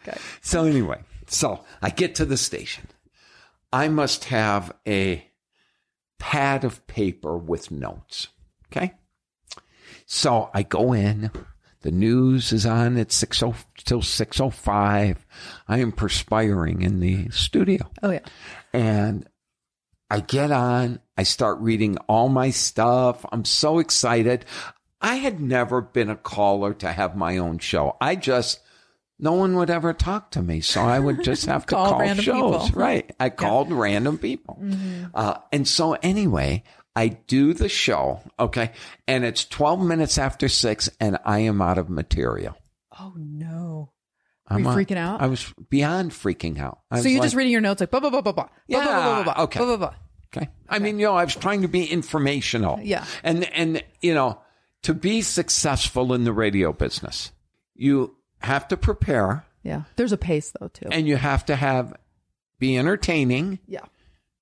okay. 0.09 0.19
So 0.41 0.65
anyway, 0.65 1.03
so 1.27 1.65
I 1.83 1.91
get 1.91 2.15
to 2.17 2.25
the 2.25 2.37
station. 2.37 2.89
I 3.73 3.89
must 3.89 4.25
have 4.25 4.73
a 4.87 5.25
pad 6.19 6.65
of 6.65 6.87
paper 6.87 7.37
with 7.37 7.71
notes. 7.71 8.29
Okay. 8.67 8.95
So 10.07 10.51
I 10.55 10.63
go 10.63 10.93
in. 10.93 11.31
The 11.83 11.91
news 11.93 12.53
is 12.53 12.67
on 12.67 12.97
at 12.97 13.13
six 13.13 13.43
oh 13.43 13.55
till 13.85 14.03
six 14.03 14.41
oh 14.41 14.51
five. 14.51 15.25
I 15.69 15.79
am 15.79 15.93
perspiring 15.93 16.83
in 16.83 16.99
the 16.99 17.29
studio. 17.31 17.89
Oh 18.03 18.11
yeah. 18.11 18.25
And 18.73 19.29
I 20.11 20.21
get 20.21 20.51
on, 20.51 21.01
I 21.17 21.23
start 21.23 21.61
reading 21.61 21.99
all 22.09 22.29
my 22.29 22.51
stuff. 22.51 23.25
I'm 23.31 23.45
so 23.45 23.79
excited. 23.79 24.45
I 25.01 25.17
had 25.17 25.39
never 25.39 25.81
been 25.81 26.11
a 26.11 26.17
caller 26.17 26.75
to 26.75 26.91
have 26.91 27.15
my 27.15 27.37
own 27.39 27.59
show. 27.59 27.97
I 28.01 28.17
just, 28.17 28.61
no 29.19 29.33
one 29.33 29.57
would 29.57 29.71
ever 29.71 29.93
talk 29.93 30.31
to 30.33 30.43
me. 30.43 30.61
So 30.61 30.81
I 30.83 30.99
would 30.99 31.23
just 31.25 31.47
have 31.47 31.67
to 31.67 31.75
Call 31.75 31.91
call, 31.99 32.15
shows. 32.15 32.25
people. 32.25 32.71
Right. 32.81 33.11
I 33.19 33.31
called 33.31 33.73
random 33.73 34.19
people. 34.19 34.63
Uh, 35.15 35.39
and 35.53 35.67
so 35.67 35.95
anyway, 35.95 36.63
I 36.95 37.09
do 37.09 37.53
the 37.55 37.69
show. 37.69 38.21
Okay. 38.39 38.73
And 39.07 39.25
it's 39.25 39.45
12 39.45 39.81
minutes 39.81 40.19
after 40.19 40.49
six 40.49 40.89
and 41.01 41.19
I 41.25 41.41
am 41.41 41.61
out 41.63 41.79
of 41.79 41.89
material. 41.91 42.57
Oh 43.01 43.13
no. 43.17 43.93
I'm 44.51 44.61
you 44.65 44.71
freaking 44.71 44.97
out? 44.97 45.21
I 45.21 45.27
was 45.27 45.53
beyond 45.69 46.11
freaking 46.13 46.59
out. 46.59 46.79
I 46.91 47.01
So 47.01 47.09
you're 47.09 47.19
like- 47.21 47.27
just 47.27 47.37
reading 47.37 47.53
your 47.53 47.61
notes 47.61 47.81
like 47.81 47.91
blah 47.91 48.01
blah 48.01 48.11
blah 48.11 48.23
blah 48.23 48.33
blah. 48.33 48.45
blah, 48.45 48.53
Yeah, 48.67 48.83
blah, 48.85 48.93
blah, 48.95 49.23
blah, 49.25 49.35
blah, 49.35 49.45
okay. 49.45 49.59
blah, 49.59 49.67
blah, 49.67 49.77
blah. 49.77 49.95
Okay. 50.37 50.49
I 50.69 50.79
mean, 50.79 50.99
you 50.99 51.07
know, 51.07 51.15
I 51.17 51.25
was 51.25 51.35
trying 51.35 51.63
to 51.63 51.69
be 51.69 51.87
informational. 51.87 52.79
Yeah. 52.83 53.05
And, 53.25 53.45
and, 53.55 53.83
you 54.03 54.13
know, 54.15 54.41
to 54.83 54.93
be 54.93 55.23
successful 55.23 56.13
in 56.13 56.25
the 56.25 56.33
radio 56.35 56.73
business, 56.73 57.33
you 57.75 58.15
have 58.41 58.69
to 58.69 58.77
prepare 58.77 59.45
Yeah. 59.63 59.83
There's 59.97 60.13
a 60.13 60.17
pace 60.19 60.53
though 60.59 60.69
too. 60.69 60.89
and 60.91 61.07
you 61.07 61.17
have 61.17 61.45
to 61.47 61.57
have, 61.57 61.95
be 62.59 62.77
entertaining. 62.79 63.59
yeah. 63.67 63.85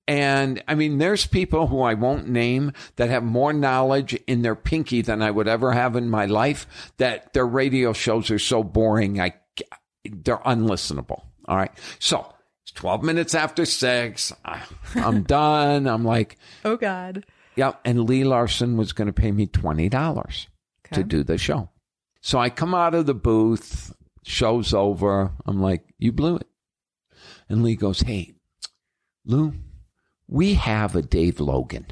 And 0.08 0.62
I 0.68 0.76
mean, 0.76 0.98
there's 0.98 1.26
people 1.26 1.66
who 1.66 1.80
I 1.82 1.94
won't 1.94 2.28
name 2.28 2.72
that 2.94 3.10
have 3.10 3.24
more 3.24 3.52
knowledge 3.52 4.14
in 4.28 4.42
their 4.42 4.54
pinky 4.54 5.02
than 5.02 5.20
I 5.20 5.32
would 5.32 5.48
ever 5.48 5.72
have 5.72 5.96
in 5.96 6.08
my 6.08 6.26
life 6.26 6.92
that 6.98 7.32
their 7.32 7.46
radio 7.46 7.92
shows 7.92 8.30
are 8.30 8.38
so 8.38 8.62
boring. 8.62 9.20
I, 9.20 9.34
they're 10.04 10.36
unlistenable. 10.38 11.22
All 11.48 11.56
right. 11.56 11.72
So 11.98 12.24
it's 12.62 12.70
12 12.72 13.02
minutes 13.02 13.34
after 13.34 13.64
six. 13.64 14.32
I, 14.44 14.62
I'm 14.94 15.22
done. 15.24 15.88
I'm 15.88 16.04
like, 16.04 16.38
Oh 16.64 16.76
God. 16.76 17.26
Yep. 17.56 17.80
And 17.84 18.04
Lee 18.04 18.22
Larson 18.22 18.76
was 18.76 18.92
going 18.92 19.06
to 19.06 19.12
pay 19.12 19.32
me 19.32 19.48
$20 19.48 19.92
Okay. 20.86 20.94
to 20.94 21.02
do 21.02 21.24
the 21.24 21.36
show. 21.36 21.68
So 22.26 22.40
I 22.40 22.50
come 22.50 22.74
out 22.74 22.92
of 22.92 23.06
the 23.06 23.14
booth, 23.14 23.94
show's 24.24 24.74
over. 24.74 25.30
I'm 25.46 25.60
like, 25.60 25.84
you 25.96 26.10
blew 26.10 26.34
it. 26.34 26.48
And 27.48 27.62
Lee 27.62 27.76
goes, 27.76 28.00
hey, 28.00 28.34
Lou, 29.24 29.52
we 30.26 30.54
have 30.54 30.96
a 30.96 31.02
Dave 31.02 31.38
Logan. 31.38 31.86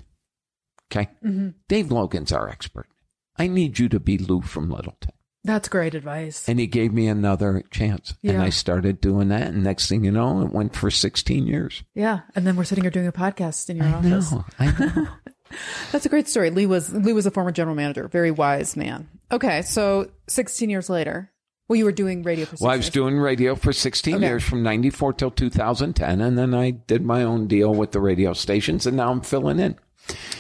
Okay. 0.91 1.09
Mm-hmm. 1.25 1.51
Dave 1.69 1.93
Logan's 1.93 2.33
our 2.33 2.49
expert. 2.49 2.89
I 3.37 3.47
need 3.47 3.79
you 3.79 3.89
to 3.91 4.01
be 4.01 4.19
Lou 4.19 4.43
from 4.43 4.71
Littleton. 4.71 5.13
That's 5.45 5.69
great 5.69 5.95
advice. 5.95 6.49
And 6.49 6.59
he 6.59 6.67
gave 6.67 6.93
me 6.93 7.07
another 7.07 7.63
chance. 7.71 8.15
And 8.25 8.43
I 8.43 8.51
started 8.51 9.01
doing 9.01 9.29
that. 9.29 9.43
And 9.43 9.63
next 9.63 9.89
thing 9.89 10.03
you 10.03 10.11
know, 10.11 10.43
it 10.43 10.51
went 10.51 10.75
for 10.75 10.91
16 10.91 11.47
years. 11.47 11.85
yeah. 11.95 12.23
And 12.35 12.45
then 12.45 12.57
we're 12.57 12.65
sitting 12.65 12.83
here 12.83 12.91
doing 12.91 13.07
a 13.07 13.13
podcast 13.13 13.71
in 13.71 13.77
your 13.77 13.87
office. 13.87 14.33
No, 14.33 14.45
I 14.59 14.67
know. 14.67 15.07
That's 15.93 16.07
a 16.07 16.09
great 16.09 16.27
story. 16.27 16.51
Lee 16.51 16.67
was 16.67 16.93
Lee 16.93 17.13
was 17.13 17.27
a 17.27 17.31
former 17.31 17.53
general 17.53 17.77
manager, 17.77 18.09
very 18.09 18.33
wise 18.33 18.77
man. 18.77 19.09
Okay, 19.33 19.63
so 19.63 20.11
16 20.29 20.71
years 20.71 20.89
later, 20.91 21.31
well, 21.69 21.77
you 21.79 21.85
were 21.85 21.93
doing 21.93 22.23
radio 22.23 22.45
for. 22.45 22.57
Well, 22.61 22.71
I 22.71 22.77
was 22.77 22.87
years. 22.87 22.93
doing 22.93 23.19
radio 23.19 23.55
for 23.55 23.73
16 23.73 24.17
Okay. 24.17 24.27
years 24.27 24.43
from 24.45 24.63
94 24.63 25.15
till 25.15 25.31
2010. 25.31 26.21
And 26.21 26.37
then 26.37 26.53
I 26.55 26.71
did 26.73 27.03
my 27.05 27.23
own 27.23 27.47
deal 27.47 27.73
with 27.75 27.93
the 27.93 28.01
radio 28.01 28.35
stations 28.35 28.87
and 28.87 28.97
now 28.97 29.11
I'm 29.11 29.23
filling 29.23 29.59
in. 29.59 29.77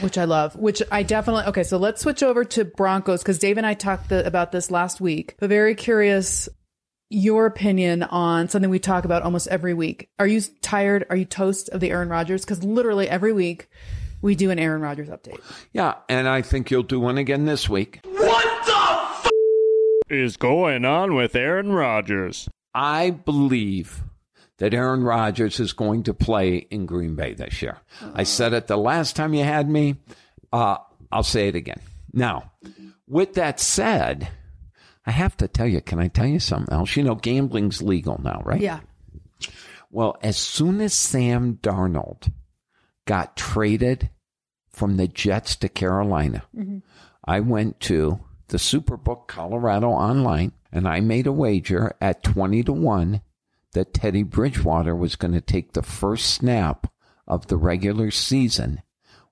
which 0.02 0.18
I 0.18 0.24
love. 0.24 0.54
Which 0.56 0.82
I 0.92 1.02
definitely. 1.02 1.44
Okay, 1.44 1.62
so 1.62 1.78
let's 1.78 2.02
switch 2.02 2.22
over 2.22 2.44
to 2.44 2.66
Broncos 2.66 3.22
because 3.22 3.38
Dave 3.38 3.56
and 3.56 3.66
I 3.66 3.72
talked 3.72 4.10
the, 4.10 4.24
about 4.26 4.52
this 4.52 4.70
last 4.70 5.00
week. 5.00 5.34
But 5.40 5.48
very 5.48 5.74
curious 5.74 6.48
your 7.08 7.46
opinion 7.46 8.02
on 8.02 8.48
something 8.50 8.68
we 8.70 8.78
talk 8.78 9.06
about 9.06 9.22
almost 9.22 9.48
every 9.48 9.72
week. 9.72 10.10
Are 10.18 10.26
you 10.26 10.42
tired? 10.60 11.06
Are 11.08 11.16
you 11.16 11.24
toast 11.24 11.70
of 11.70 11.80
the 11.80 11.90
Aaron 11.90 12.10
Rodgers? 12.10 12.44
Because 12.44 12.62
literally 12.62 13.08
every 13.08 13.32
week 13.32 13.68
we 14.20 14.34
do 14.34 14.50
an 14.50 14.58
Aaron 14.58 14.82
Rodgers 14.82 15.08
update. 15.08 15.40
Yeah. 15.72 15.94
And 16.10 16.28
I 16.28 16.42
think 16.42 16.70
you'll 16.70 16.82
do 16.82 17.00
one 17.00 17.16
again 17.16 17.46
this 17.46 17.66
week. 17.66 18.00
Is 20.08 20.36
going 20.36 20.84
on 20.84 21.14
with 21.14 21.34
Aaron 21.34 21.72
Rodgers. 21.72 22.48
I 22.74 23.10
believe 23.10 24.02
that 24.58 24.74
Aaron 24.74 25.02
Rodgers 25.02 25.58
is 25.60 25.72
going 25.72 26.02
to 26.04 26.14
play 26.14 26.56
in 26.56 26.86
Green 26.86 27.14
Bay 27.16 27.34
this 27.34 27.62
year. 27.62 27.78
I 28.14 28.24
said 28.24 28.52
it 28.52 28.66
the 28.66 28.76
last 28.76 29.16
time 29.16 29.34
you 29.34 29.44
had 29.44 29.68
me. 29.68 29.96
Uh, 30.52 30.76
I'll 31.10 31.22
say 31.22 31.48
it 31.48 31.56
again. 31.56 31.80
Now, 32.12 32.52
with 33.08 33.34
that 33.34 33.58
said, 33.60 34.28
I 35.06 35.10
have 35.10 35.36
to 35.38 35.48
tell 35.48 35.66
you, 35.66 35.80
can 35.80 35.98
I 35.98 36.08
tell 36.08 36.26
you 36.26 36.38
something 36.38 36.72
else? 36.72 36.96
You 36.96 37.02
know, 37.02 37.14
gambling's 37.14 37.82
legal 37.82 38.20
now, 38.22 38.42
right? 38.44 38.60
Yeah. 38.60 38.80
Well, 39.90 40.16
as 40.22 40.36
soon 40.36 40.80
as 40.80 40.92
Sam 40.92 41.58
Darnold 41.62 42.30
got 43.06 43.36
traded 43.36 44.10
from 44.70 44.96
the 44.96 45.08
Jets 45.08 45.56
to 45.56 45.68
Carolina, 45.68 46.44
I 47.24 47.40
went 47.40 47.80
to 47.80 48.20
the 48.48 48.58
Superbook 48.58 49.26
Colorado 49.26 49.88
online 49.88 50.52
and 50.72 50.88
I 50.88 51.00
made 51.00 51.26
a 51.26 51.32
wager 51.32 51.94
at 52.00 52.24
20 52.24 52.64
to 52.64 52.72
1 52.72 53.22
that 53.72 53.94
Teddy 53.94 54.22
Bridgewater 54.22 54.94
was 54.94 55.16
going 55.16 55.34
to 55.34 55.40
take 55.40 55.72
the 55.72 55.82
first 55.82 56.26
snap 56.26 56.92
of 57.26 57.46
the 57.46 57.56
regular 57.56 58.10
season 58.10 58.82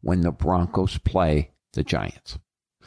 when 0.00 0.20
the 0.20 0.32
Broncos 0.32 0.98
play 0.98 1.50
the 1.72 1.82
Giants. 1.82 2.38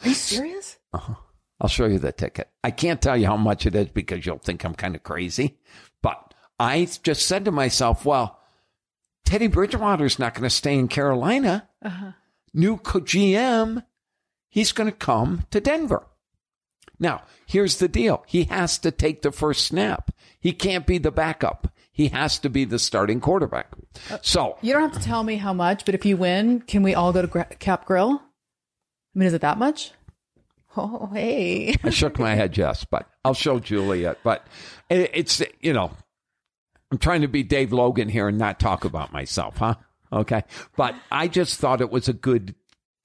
Are 0.02 0.08
you 0.08 0.14
serious? 0.14 0.78
Uh-huh. 0.92 1.14
I'll 1.60 1.68
show 1.68 1.86
you 1.86 1.98
the 1.98 2.12
ticket. 2.12 2.50
I 2.62 2.70
can't 2.70 3.00
tell 3.00 3.16
you 3.16 3.26
how 3.26 3.36
much 3.36 3.66
it 3.66 3.74
is 3.74 3.88
because 3.88 4.24
you'll 4.24 4.38
think 4.38 4.64
I'm 4.64 4.74
kind 4.74 4.94
of 4.94 5.02
crazy. 5.02 5.58
But 6.02 6.34
I 6.58 6.88
just 7.02 7.26
said 7.26 7.44
to 7.46 7.50
myself, 7.50 8.04
well, 8.04 8.38
Teddy 9.24 9.46
Bridgewater's 9.46 10.18
not 10.18 10.34
going 10.34 10.44
to 10.44 10.50
stay 10.50 10.78
in 10.78 10.88
Carolina. 10.88 11.68
Uh-huh. 11.82 12.12
New 12.52 12.78
GM, 12.78 13.84
he's 14.48 14.72
going 14.72 14.90
to 14.90 14.96
come 14.96 15.46
to 15.50 15.60
Denver. 15.60 16.06
Now, 16.98 17.22
here's 17.46 17.76
the 17.76 17.88
deal. 17.88 18.24
He 18.26 18.44
has 18.44 18.78
to 18.78 18.90
take 18.90 19.22
the 19.22 19.32
first 19.32 19.66
snap. 19.66 20.10
He 20.40 20.52
can't 20.52 20.86
be 20.86 20.98
the 20.98 21.10
backup. 21.10 21.72
He 21.92 22.08
has 22.08 22.38
to 22.40 22.50
be 22.50 22.64
the 22.64 22.78
starting 22.78 23.20
quarterback. 23.20 23.68
So 24.22 24.56
You 24.60 24.72
don't 24.74 24.82
have 24.82 25.00
to 25.00 25.06
tell 25.06 25.22
me 25.22 25.36
how 25.36 25.52
much, 25.52 25.84
but 25.86 25.94
if 25.94 26.04
you 26.04 26.16
win, 26.16 26.60
can 26.60 26.82
we 26.82 26.94
all 26.94 27.12
go 27.12 27.22
to 27.22 27.28
Gra- 27.28 27.44
Cap 27.58 27.86
Grill? 27.86 28.20
I 28.22 29.18
mean, 29.18 29.26
is 29.28 29.34
it 29.34 29.40
that 29.42 29.58
much? 29.58 29.92
Oh, 30.78 31.08
hey. 31.14 31.74
I 31.82 31.88
shook 31.88 32.18
my 32.18 32.34
head, 32.34 32.54
yes, 32.58 32.84
but 32.84 33.08
I'll 33.24 33.32
show 33.32 33.58
Juliet. 33.58 34.18
But 34.22 34.46
it's, 34.90 35.40
you 35.62 35.72
know, 35.72 35.90
I'm 36.92 36.98
trying 36.98 37.22
to 37.22 37.28
be 37.28 37.42
Dave 37.42 37.72
Logan 37.72 38.10
here 38.10 38.28
and 38.28 38.36
not 38.36 38.60
talk 38.60 38.84
about 38.84 39.10
myself, 39.10 39.56
huh? 39.56 39.76
Okay. 40.12 40.44
But 40.76 40.94
I 41.10 41.28
just 41.28 41.58
thought 41.58 41.80
it 41.80 41.90
was 41.90 42.10
a 42.10 42.12
good, 42.12 42.54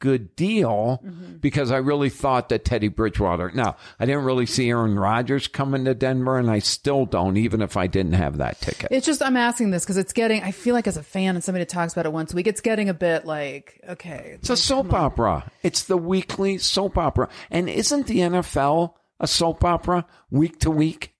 good 0.02 0.36
deal 0.36 1.00
mm-hmm. 1.06 1.38
because 1.38 1.72
I 1.72 1.78
really 1.78 2.10
thought 2.10 2.50
that 2.50 2.66
Teddy 2.66 2.90
Bridgewater. 2.90 3.52
Now, 3.54 3.78
I 4.00 4.06
didn't 4.06 4.26
really 4.26 4.46
see 4.48 4.70
Aaron 4.70 5.00
Rodgers 5.00 5.48
coming 5.48 5.86
to 5.86 5.94
Denver, 5.94 6.38
and 6.38 6.52
I 6.52 6.60
still 6.60 7.06
don't, 7.06 7.38
even 7.38 7.62
if 7.62 7.78
I 7.78 7.88
didn't 7.88 8.14
have 8.14 8.38
that 8.38 8.60
ticket. 8.60 8.92
It's 8.92 9.06
just 9.06 9.22
I'm 9.22 9.38
asking 9.38 9.72
this 9.72 9.86
because 9.86 9.96
it's 9.96 10.12
getting. 10.12 10.44
I 10.44 10.52
feel 10.52 10.76
like 10.76 10.88
as 10.88 10.98
a 10.98 11.04
fan 11.04 11.36
and 11.36 11.44
somebody 11.44 11.62
that 11.62 11.70
talks 11.70 11.94
about 11.94 12.06
it 12.06 12.12
once 12.12 12.34
a 12.34 12.36
week, 12.36 12.48
it's 12.48 12.60
getting 12.60 12.90
a 12.90 12.94
bit 12.94 13.26
like 13.26 13.80
okay. 13.88 14.34
It's 14.36 14.50
a 14.50 14.58
soap 14.58 14.92
opera. 14.92 15.50
It's 15.64 15.84
the 15.84 15.98
weekly 15.98 16.58
soap 16.58 16.98
opera. 16.98 17.30
And 17.50 17.70
isn't 17.70 18.08
the 18.08 18.20
NFL 18.20 18.96
a 19.20 19.28
soap 19.28 19.64
opera 19.64 20.06
week 20.30 20.60
to 20.62 20.72
week? 20.72 21.11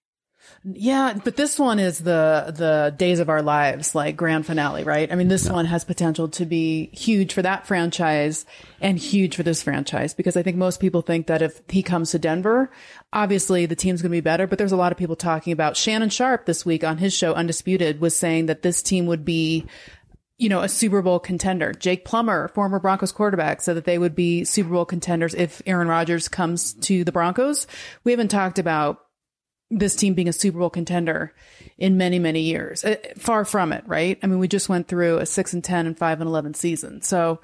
Yeah, 0.64 1.18
but 1.24 1.34
this 1.34 1.58
one 1.58 1.80
is 1.80 1.98
the 1.98 2.54
the 2.56 2.94
days 2.96 3.18
of 3.18 3.28
our 3.28 3.42
lives, 3.42 3.96
like 3.96 4.16
grand 4.16 4.46
finale, 4.46 4.84
right? 4.84 5.10
I 5.10 5.16
mean, 5.16 5.26
this 5.26 5.48
one 5.48 5.66
has 5.66 5.84
potential 5.84 6.28
to 6.28 6.46
be 6.46 6.88
huge 6.92 7.32
for 7.34 7.42
that 7.42 7.66
franchise 7.66 8.46
and 8.80 8.96
huge 8.96 9.34
for 9.34 9.42
this 9.42 9.60
franchise 9.60 10.14
because 10.14 10.36
I 10.36 10.44
think 10.44 10.56
most 10.56 10.78
people 10.78 11.02
think 11.02 11.26
that 11.26 11.42
if 11.42 11.60
he 11.68 11.82
comes 11.82 12.12
to 12.12 12.20
Denver, 12.20 12.70
obviously 13.12 13.66
the 13.66 13.74
team's 13.74 14.02
going 14.02 14.10
to 14.12 14.16
be 14.16 14.20
better. 14.20 14.46
But 14.46 14.58
there's 14.58 14.70
a 14.70 14.76
lot 14.76 14.92
of 14.92 14.98
people 14.98 15.16
talking 15.16 15.52
about 15.52 15.76
Shannon 15.76 16.10
Sharpe 16.10 16.46
this 16.46 16.64
week 16.64 16.84
on 16.84 16.98
his 16.98 17.12
show 17.12 17.34
Undisputed 17.34 18.00
was 18.00 18.16
saying 18.16 18.46
that 18.46 18.62
this 18.62 18.84
team 18.84 19.06
would 19.06 19.24
be 19.24 19.66
you 20.38 20.48
know, 20.48 20.60
a 20.60 20.68
Super 20.68 21.02
Bowl 21.02 21.20
contender. 21.20 21.72
Jake 21.72 22.04
Plummer, 22.04 22.48
former 22.48 22.80
Broncos 22.80 23.12
quarterback, 23.12 23.60
said 23.60 23.76
that 23.76 23.84
they 23.84 23.98
would 23.98 24.16
be 24.16 24.44
Super 24.44 24.70
Bowl 24.70 24.84
contenders 24.84 25.34
if 25.34 25.62
Aaron 25.66 25.86
Rodgers 25.86 26.28
comes 26.28 26.72
to 26.74 27.04
the 27.04 27.12
Broncos. 27.12 27.66
We 28.02 28.10
haven't 28.10 28.28
talked 28.28 28.58
about 28.58 29.06
this 29.78 29.96
team 29.96 30.14
being 30.14 30.28
a 30.28 30.32
Super 30.32 30.58
Bowl 30.58 30.70
contender 30.70 31.34
in 31.78 31.96
many, 31.96 32.18
many 32.18 32.40
years. 32.42 32.84
Uh, 32.84 32.96
far 33.16 33.44
from 33.44 33.72
it, 33.72 33.84
right? 33.86 34.18
I 34.22 34.26
mean, 34.26 34.38
we 34.38 34.48
just 34.48 34.68
went 34.68 34.88
through 34.88 35.18
a 35.18 35.26
6 35.26 35.52
and 35.52 35.64
10 35.64 35.86
and 35.86 35.98
5 35.98 36.20
and 36.20 36.28
11 36.28 36.54
season. 36.54 37.02
So 37.02 37.40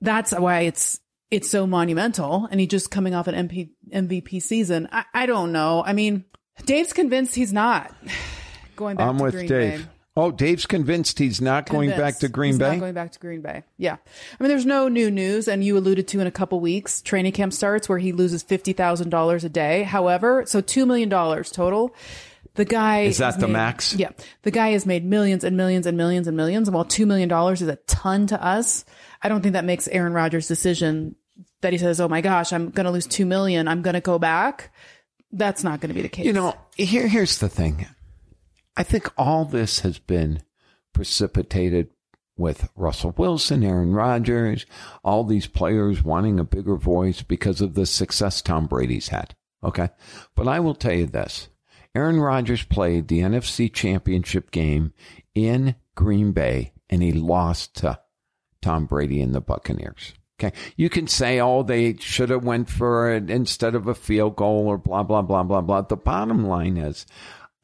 that's 0.00 0.32
why 0.32 0.60
it's 0.60 1.00
it's 1.30 1.48
so 1.48 1.64
monumental 1.64 2.48
and 2.50 2.58
he 2.58 2.66
just 2.66 2.90
coming 2.90 3.14
off 3.14 3.28
an 3.28 3.48
MP, 3.48 3.70
MVP 3.92 4.42
season. 4.42 4.88
I, 4.90 5.04
I 5.14 5.26
don't 5.26 5.52
know. 5.52 5.82
I 5.84 5.92
mean, 5.92 6.24
Dave's 6.64 6.92
convinced 6.92 7.36
he's 7.36 7.52
not 7.52 7.94
going 8.76 8.96
back 8.96 9.08
I'm 9.08 9.18
to 9.18 9.24
with 9.24 9.34
Green 9.34 9.46
Dave. 9.46 9.86
Bay. 9.86 9.90
Oh, 10.16 10.32
Dave's 10.32 10.66
convinced 10.66 11.18
he's 11.20 11.40
not 11.40 11.68
going 11.68 11.90
back 11.90 12.18
to 12.18 12.28
Green 12.28 12.52
he's 12.54 12.58
Bay. 12.58 12.72
Not 12.72 12.80
going 12.80 12.94
back 12.94 13.12
to 13.12 13.18
Green 13.20 13.40
Bay. 13.42 13.62
Yeah. 13.78 13.94
I 13.94 14.42
mean, 14.42 14.48
there's 14.48 14.66
no 14.66 14.88
new 14.88 15.10
news, 15.10 15.46
and 15.46 15.62
you 15.62 15.78
alluded 15.78 16.08
to 16.08 16.20
in 16.20 16.26
a 16.26 16.32
couple 16.32 16.58
weeks, 16.60 17.00
training 17.00 17.32
camp 17.32 17.52
starts 17.52 17.88
where 17.88 17.98
he 17.98 18.12
loses 18.12 18.42
fifty 18.42 18.72
thousand 18.72 19.10
dollars 19.10 19.44
a 19.44 19.48
day. 19.48 19.84
However, 19.84 20.44
so 20.46 20.60
two 20.60 20.84
million 20.84 21.08
dollars 21.08 21.50
total. 21.50 21.94
The 22.54 22.64
guy 22.64 23.02
Is 23.02 23.18
that 23.18 23.38
the 23.38 23.46
made- 23.46 23.52
max? 23.52 23.94
Yeah. 23.94 24.10
The 24.42 24.50
guy 24.50 24.70
has 24.70 24.84
made 24.84 25.04
millions 25.04 25.44
and 25.44 25.56
millions 25.56 25.86
and 25.86 25.96
millions 25.96 26.26
and 26.26 26.36
millions. 26.36 26.66
And 26.66 26.74
while 26.74 26.84
two 26.84 27.06
million 27.06 27.28
dollars 27.28 27.62
is 27.62 27.68
a 27.68 27.76
ton 27.86 28.26
to 28.26 28.44
us, 28.44 28.84
I 29.22 29.28
don't 29.28 29.40
think 29.40 29.52
that 29.52 29.64
makes 29.64 29.86
Aaron 29.86 30.12
Rodgers' 30.12 30.48
decision 30.48 31.14
that 31.60 31.72
he 31.72 31.78
says, 31.78 32.00
"Oh 32.00 32.08
my 32.08 32.20
gosh, 32.20 32.52
I'm 32.52 32.70
going 32.70 32.86
to 32.86 32.90
lose 32.90 33.06
two 33.06 33.24
million. 33.26 33.68
I'm 33.68 33.82
going 33.82 33.94
to 33.94 34.00
go 34.00 34.18
back." 34.18 34.74
That's 35.32 35.62
not 35.62 35.80
going 35.80 35.90
to 35.90 35.94
be 35.94 36.02
the 36.02 36.08
case. 36.08 36.26
You 36.26 36.32
know, 36.32 36.56
here 36.76 37.06
here's 37.06 37.38
the 37.38 37.48
thing. 37.48 37.86
I 38.76 38.82
think 38.82 39.12
all 39.16 39.44
this 39.44 39.80
has 39.80 39.98
been 39.98 40.42
precipitated 40.92 41.90
with 42.36 42.70
Russell 42.74 43.14
Wilson, 43.16 43.62
Aaron 43.62 43.92
Rodgers, 43.92 44.64
all 45.04 45.24
these 45.24 45.46
players 45.46 46.02
wanting 46.02 46.40
a 46.40 46.44
bigger 46.44 46.76
voice 46.76 47.22
because 47.22 47.60
of 47.60 47.74
the 47.74 47.86
success 47.86 48.40
Tom 48.40 48.66
Brady's 48.66 49.08
had. 49.08 49.34
Okay. 49.62 49.90
But 50.34 50.48
I 50.48 50.60
will 50.60 50.74
tell 50.74 50.94
you 50.94 51.06
this. 51.06 51.48
Aaron 51.94 52.20
Rodgers 52.20 52.62
played 52.62 53.08
the 53.08 53.20
NFC 53.20 53.72
championship 53.72 54.50
game 54.50 54.92
in 55.34 55.74
Green 55.94 56.32
Bay 56.32 56.72
and 56.88 57.02
he 57.02 57.12
lost 57.12 57.76
to 57.76 58.00
Tom 58.62 58.86
Brady 58.86 59.20
and 59.20 59.34
the 59.34 59.40
Buccaneers. 59.40 60.14
Okay. 60.38 60.56
You 60.76 60.88
can 60.88 61.06
say, 61.06 61.40
oh, 61.40 61.62
they 61.62 61.96
should 61.96 62.30
have 62.30 62.44
went 62.44 62.70
for 62.70 63.12
it 63.12 63.28
instead 63.28 63.74
of 63.74 63.86
a 63.86 63.94
field 63.94 64.36
goal 64.36 64.66
or 64.66 64.78
blah, 64.78 65.02
blah, 65.02 65.20
blah, 65.20 65.42
blah, 65.42 65.60
blah. 65.60 65.82
The 65.82 65.96
bottom 65.96 66.46
line 66.46 66.78
is 66.78 67.04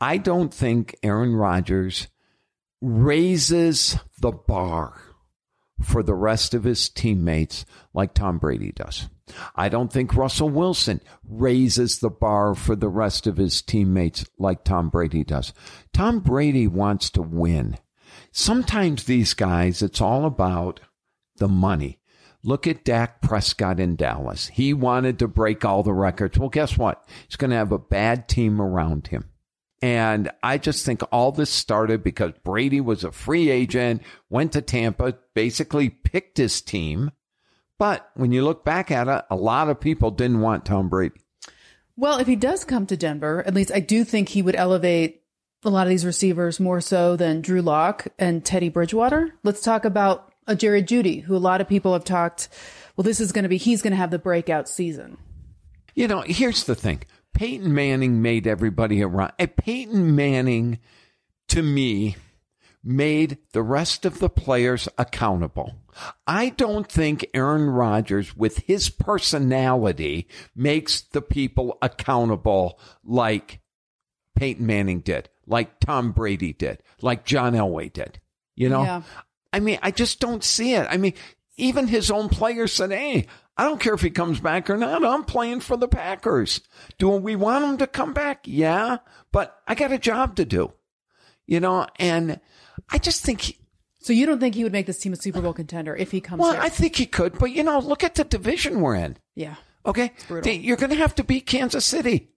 I 0.01 0.19
don't 0.19 0.53
think 0.53 0.97
Aaron 1.03 1.35
Rodgers 1.35 2.09
raises 2.81 3.99
the 4.21 4.33
bar 4.33 5.01
for 5.83 6.03
the 6.03 6.15
rest 6.15 6.55
of 6.55 6.65
his 6.65 6.89
teammates 6.89 7.65
like 7.95 8.15
Tom 8.15 8.39
Brady 8.39 8.73
does. 8.73 9.09
I 9.55 9.69
don't 9.69 9.93
think 9.93 10.15
Russell 10.15 10.49
Wilson 10.49 11.01
raises 11.29 11.99
the 11.99 12.11
bar 12.11 12.55
for 12.55 12.77
the 12.77 12.89
rest 12.89 13.27
of 13.27 13.37
his 13.37 13.61
teammates 13.61 14.25
like 14.39 14.65
Tom 14.65 14.89
Brady 14.89 15.25
does. 15.25 15.53
Tom 15.93 16.21
Brady 16.21 16.67
wants 16.67 17.11
to 17.11 17.23
win. 17.23 17.77
Sometimes 18.33 19.05
these 19.05 19.35
guys, 19.35 19.83
it's 19.83 20.01
all 20.01 20.25
about 20.25 20.81
the 21.37 21.49
money. 21.49 21.99
Look 22.43 22.67
at 22.67 22.85
Dak 22.85 23.21
Prescott 23.23 23.81
in 23.81 23.97
Dallas. 23.97 24.49
He 24.49 24.73
wanted 24.73 25.19
to 25.19 25.27
break 25.27 25.65
all 25.65 25.83
the 25.83 25.93
records. 25.93 26.39
Well, 26.39 26.49
guess 26.49 26.79
what? 26.79 27.05
He's 27.27 27.37
going 27.37 27.51
to 27.51 27.57
have 27.57 27.73
a 27.73 27.79
bad 27.79 28.29
team 28.29 28.61
around 28.61 29.09
him. 29.09 29.31
And 29.83 30.31
I 30.43 30.59
just 30.59 30.87
think 30.87 31.03
all 31.13 31.33
this 31.33 31.51
started 31.51 32.03
because 32.03 32.33
Brady 32.43 32.81
was 32.81 33.05
a 33.05 33.13
free 33.13 33.51
agent, 33.51 34.03
went 34.31 34.53
to 34.53 34.63
Tampa, 34.63 35.19
basically 35.35 35.91
picked 35.91 36.39
his 36.39 36.61
team. 36.63 37.11
But 37.79 38.09
when 38.15 38.33
you 38.33 38.43
look 38.43 38.65
back 38.65 38.91
at 38.91 39.07
it, 39.07 39.25
a 39.31 39.37
lot 39.37 39.69
of 39.69 39.81
people 39.81 40.11
didn't 40.11 40.41
want 40.41 40.65
Tom 40.65 40.89
Brady. 40.89 41.21
Well, 41.95 42.19
if 42.19 42.27
he 42.27 42.37
does 42.37 42.65
come 42.65 42.87
to 42.87 42.97
Denver, 42.97 43.43
at 43.47 43.55
least 43.55 43.73
I 43.75 43.81
do 43.81 44.05
think 44.05 44.29
he 44.31 44.43
would 44.43 44.57
elevate 44.57 45.23
a 45.65 45.71
lot 45.71 45.87
of 45.87 45.91
these 45.91 46.07
receivers 46.07 46.61
more 46.61 46.81
so 46.81 47.17
than 47.17 47.41
Drew 47.41 47.63
Lock 47.63 48.07
and 48.19 48.45
Teddy 48.45 48.69
Bridgewater. 48.69 49.35
Let's 49.43 49.63
talk 49.63 49.85
about 49.85 50.33
a 50.47 50.55
Jerry 50.55 50.83
Jeudy, 50.83 51.23
who 51.23 51.37
a 51.37 51.39
lot 51.39 51.61
of 51.61 51.69
people 51.69 51.93
have 51.93 52.05
talked. 52.05 52.49
Well, 52.97 53.03
this 53.03 53.21
is 53.21 53.33
going 53.33 53.43
to 53.43 53.49
be 53.49 53.57
he's 53.57 53.83
going 53.83 53.91
to 53.93 53.97
have 53.97 54.11
the 54.11 54.19
breakout 54.19 54.69
season. 54.69 55.19
You 55.95 56.09
know, 56.09 56.21
here's 56.21 56.65
the 56.65 56.75
thing. 56.75 57.03
Peyton 57.37 57.75
Manning 57.75 58.23
made 58.23 58.47
everybody 58.47 59.03
around. 59.03 59.33
Peyton 59.57 60.17
Manning, 60.17 60.79
to 61.49 61.63
me, 61.63 62.17
made 62.83 63.37
the 63.53 63.63
rest 63.63 64.07
of 64.07 64.21
the 64.21 64.31
players 64.31 64.89
accountable. 64.97 65.75
I 66.27 66.49
don't 66.49 66.91
think 66.91 67.27
Aaron 67.35 67.69
Rodgers, 67.69 68.35
with 68.35 68.61
his 68.61 68.89
personality, 68.89 70.29
makes 70.55 71.03
the 71.03 71.21
people 71.21 71.77
accountable 71.83 72.81
like 73.05 73.61
Peyton 74.35 74.65
Manning 74.65 75.01
did, 75.01 75.29
like 75.47 75.79
Tom 75.79 76.13
Brady 76.13 76.55
did, 76.55 76.83
like 77.03 77.27
John 77.27 77.53
Elway 77.53 77.93
did. 77.93 78.19
You 78.55 78.71
know? 78.71 78.83
Yeah. 78.83 79.03
I 79.53 79.61
mean, 79.61 79.79
I 79.83 79.91
just 79.91 80.21
don't 80.21 80.43
see 80.43 80.73
it. 80.73 80.87
I 80.89 80.97
mean, 80.97 81.13
even 81.59 81.87
his 81.87 82.11
own 82.11 82.31
players 82.31 82.73
said, 82.73 82.93
hey, 82.93 83.27
I 83.57 83.65
don't 83.65 83.81
care 83.81 83.95
if 83.95 84.03
he 84.03 84.11
comes 84.11 84.39
back 84.41 84.69
or 84.69 84.77
not. 84.77 85.05
I'm 85.05 85.25
playing 85.25 85.61
for 85.61 85.77
the 85.77 85.89
Packers. 85.89 86.61
Do 86.99 87.09
we 87.11 87.37
want 87.37 87.65
him 87.65 87.79
to 87.79 87.87
come 87.87 88.13
back? 88.13 88.41
Yeah, 88.45 88.99
but 89.33 89.59
I 89.67 89.75
got 89.75 89.93
a 89.93 89.99
job 89.99 90.37
to 90.37 90.45
do. 90.45 90.73
You 91.47 91.61
know, 91.61 91.87
and 91.99 92.41
I 92.91 92.99
just 92.99 93.25
think, 93.25 93.41
he, 93.41 93.59
So 94.01 94.13
you 94.13 94.27
don't 94.27 94.41
think 94.41 94.55
he 94.57 94.65
would 94.65 94.73
make 94.73 94.87
this 94.87 94.99
team 94.99 95.13
a 95.13 95.17
Super 95.17 95.41
Bowl 95.41 95.53
contender 95.53 95.95
if 95.97 96.11
he 96.11 96.21
comes 96.21 96.41
back? 96.41 96.45
well, 96.45 96.53
here? 96.53 96.63
I 96.63 96.69
think 96.69 96.97
he 96.97 97.07
could, 97.07 97.39
but 97.39 97.53
you 97.53 97.63
know, 97.63 97.79
look 97.79 98.05
at 98.05 98.17
the 98.17 98.25
division 98.25 98.81
we're 98.81 98.97
in. 98.97 99.17
yeah. 99.35 99.55
Okay. 99.87 100.13
You're 100.29 100.77
going 100.77 100.91
to 100.91 100.97
have 100.97 101.15
to 101.15 101.23
beat 101.23 101.47
Kansas 101.47 101.87
City. 101.87 102.33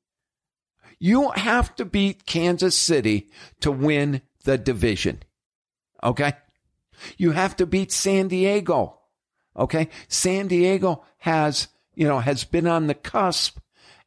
You 1.00 1.32
have 1.32 1.76
to 1.78 1.86
beat 1.86 2.28
Kansas 2.28 2.76
City 2.76 3.32
to 3.62 3.72
win 3.72 4.22
the 4.44 4.56
division. 4.60 5.24
Okay. 6.04 6.34
You 7.18 7.32
have 7.32 7.56
to 7.56 7.66
beat 7.66 7.92
San 7.92 8.28
Diego. 8.28 8.99
Okay. 9.56 9.90
San 10.08 10.48
Diego 10.48 11.04
has, 11.20 11.68
you 11.96 12.08
know, 12.08 12.20
has 12.20 12.44
been 12.44 12.68
on 12.68 12.88
the 12.88 12.94
cusp. 12.94 13.60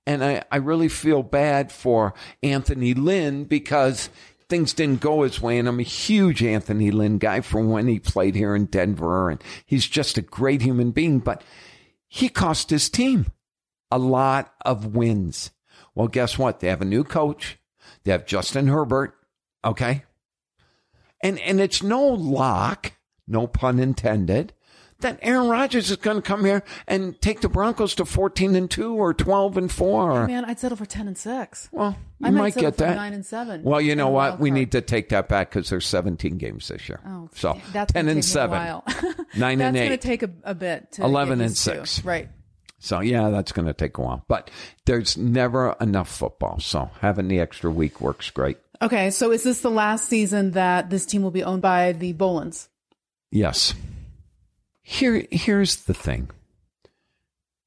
And 0.06 0.24
I, 0.24 0.42
I 0.50 0.56
really 0.56 0.88
feel 0.88 1.22
bad 1.22 1.70
for 1.70 2.14
Anthony 2.42 2.92
Lynn 2.92 3.44
because 3.44 4.08
things 4.48 4.74
didn't 4.74 5.00
go 5.00 5.22
his 5.22 5.40
way. 5.40 5.58
And 5.58 5.68
I'm 5.68 5.78
a 5.78 5.84
huge 5.84 6.42
Anthony 6.42 6.90
Lynn 6.90 7.18
guy 7.18 7.40
from 7.40 7.70
when 7.70 7.86
he 7.86 8.00
played 8.00 8.34
here 8.34 8.56
in 8.56 8.66
Denver. 8.66 9.30
And 9.30 9.42
he's 9.64 9.86
just 9.86 10.18
a 10.18 10.22
great 10.22 10.62
human 10.62 10.90
being. 10.90 11.20
But 11.20 11.44
he 12.08 12.28
cost 12.28 12.70
his 12.70 12.90
team 12.90 13.26
a 13.90 13.98
lot 13.98 14.52
of 14.64 14.94
wins. 14.94 15.50
Well, 15.94 16.08
guess 16.08 16.38
what? 16.38 16.60
They 16.60 16.68
have 16.68 16.82
a 16.82 16.86
new 16.86 17.04
coach. 17.04 17.58
They 18.04 18.12
have 18.12 18.26
Justin 18.26 18.66
Herbert. 18.66 19.14
Okay. 19.64 20.04
And, 21.22 21.38
and 21.40 21.60
it's 21.60 21.82
no 21.82 22.04
lock, 22.04 22.92
no 23.28 23.46
pun 23.46 23.78
intended, 23.78 24.52
that 25.02 25.18
Aaron 25.22 25.48
Rodgers 25.48 25.90
is 25.90 25.96
going 25.96 26.16
to 26.16 26.22
come 26.22 26.44
here 26.44 26.62
and 26.86 27.20
take 27.20 27.40
the 27.40 27.48
Broncos 27.48 27.94
to 27.96 28.04
14 28.04 28.56
and 28.56 28.70
2 28.70 28.94
or 28.94 29.14
12 29.14 29.56
and 29.56 29.70
4. 29.70 30.26
Man, 30.26 30.44
I'd 30.44 30.58
settle 30.58 30.76
for 30.76 30.86
ten 30.86 31.06
and 31.06 31.16
six. 31.16 31.68
Well, 31.72 31.96
you 32.18 32.26
I 32.26 32.30
might 32.30 32.40
might 32.40 32.54
get 32.56 32.76
that. 32.78 32.96
nine 32.96 33.12
and 33.12 33.24
seven. 33.24 33.62
Well, 33.62 33.80
you 33.80 33.94
know 33.94 34.08
what? 34.08 34.40
We 34.40 34.50
need 34.50 34.72
to 34.72 34.80
take 34.80 35.10
that 35.10 35.28
back 35.28 35.50
because 35.50 35.70
there's 35.70 35.86
17 35.86 36.38
games 36.38 36.68
this 36.68 36.88
year. 36.88 37.00
Oh, 37.06 37.28
so 37.34 37.60
that's 37.72 37.92
10 37.92 38.08
and 38.08 38.08
take 38.08 38.14
me 38.16 38.20
a 38.20 38.22
7, 38.22 38.58
while. 38.58 38.84
9 39.36 39.58
That's 39.58 39.76
going 39.76 39.90
to 39.90 39.96
take 39.96 40.22
a, 40.22 40.30
a 40.44 40.54
bit. 40.54 40.92
To 40.92 41.04
11 41.04 41.40
and 41.40 41.50
used 41.50 41.64
to. 41.64 41.86
6. 41.86 42.04
Right. 42.04 42.28
So 42.78 42.98
yeah, 42.98 43.30
that's 43.30 43.52
going 43.52 43.66
to 43.66 43.72
take 43.72 43.96
a 43.98 44.00
while, 44.00 44.24
but 44.26 44.50
there's 44.86 45.16
never 45.16 45.76
enough 45.80 46.08
football. 46.08 46.58
So 46.58 46.90
having 47.00 47.28
the 47.28 47.38
extra 47.38 47.70
week 47.70 48.00
works 48.00 48.30
great. 48.30 48.58
Okay, 48.82 49.10
so 49.10 49.30
is 49.30 49.44
this 49.44 49.60
the 49.60 49.70
last 49.70 50.08
season 50.08 50.50
that 50.52 50.90
this 50.90 51.06
team 51.06 51.22
will 51.22 51.30
be 51.30 51.44
owned 51.44 51.62
by 51.62 51.92
the 51.92 52.12
Bowlens? 52.12 52.68
Yes. 53.30 53.74
Here, 54.82 55.26
here's 55.30 55.76
the 55.84 55.94
thing, 55.94 56.30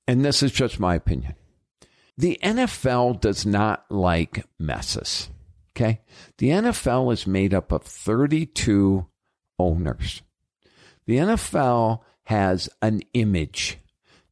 and 0.07 0.23
this 0.23 0.43
is 0.43 0.51
just 0.51 0.79
my 0.79 0.95
opinion. 0.95 1.35
The 2.17 2.39
NFL 2.43 3.21
does 3.21 3.45
not 3.45 3.85
like 3.89 4.45
messes. 4.59 5.29
Okay, 5.75 6.01
the 6.37 6.49
NFL 6.49 7.11
is 7.11 7.27
made 7.27 7.53
up 7.53 7.71
of 7.71 7.83
32 7.83 9.05
owners. 9.59 10.21
The 11.05 11.17
NFL 11.17 11.99
has 12.23 12.69
an 12.81 13.01
image 13.13 13.77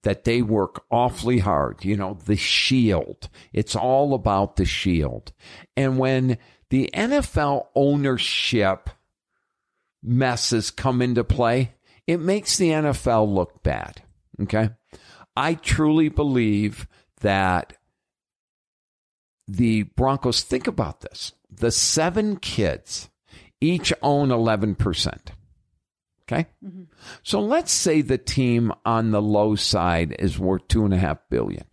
that 0.04 0.24
they 0.24 0.42
work 0.42 0.84
awfully 0.90 1.40
hard. 1.40 1.84
You 1.84 1.98
know, 1.98 2.18
the 2.26 2.36
shield. 2.36 3.30
It's 3.52 3.76
all 3.76 4.14
about 4.14 4.56
the 4.56 4.66
shield. 4.66 5.34
And 5.76 5.98
when 5.98 6.38
the 6.70 6.90
NFL 6.94 7.68
ownership 7.76 8.90
messes 10.02 10.72
come 10.72 11.02
into 11.02 11.24
play, 11.24 11.74
it 12.08 12.20
makes 12.20 12.58
the 12.58 12.70
NFL 12.70 13.34
look 13.34 13.64
bad. 13.64 14.02
Okay. 14.42 14.70
I 15.36 15.56
truly 15.56 16.10
believe 16.10 16.88
that 17.22 17.74
the 19.48 19.84
Broncos, 19.84 20.42
think 20.44 20.68
about 20.68 21.02
this. 21.02 21.34
The 21.52 21.72
seven 21.72 22.38
kids 22.38 23.10
each 23.62 23.94
own 24.02 24.30
11%. 24.30 25.18
Okay. 26.24 26.48
Mm-hmm. 26.64 26.84
So 27.24 27.40
let's 27.42 27.72
say 27.72 28.02
the 28.02 28.18
team 28.18 28.72
on 28.86 29.12
the 29.12 29.22
low 29.22 29.56
side 29.56 30.16
is 30.20 30.40
worth 30.40 30.68
two 30.68 30.86
and 30.86 30.94
a 30.94 30.98
half 30.98 31.18
billion. 31.30 31.66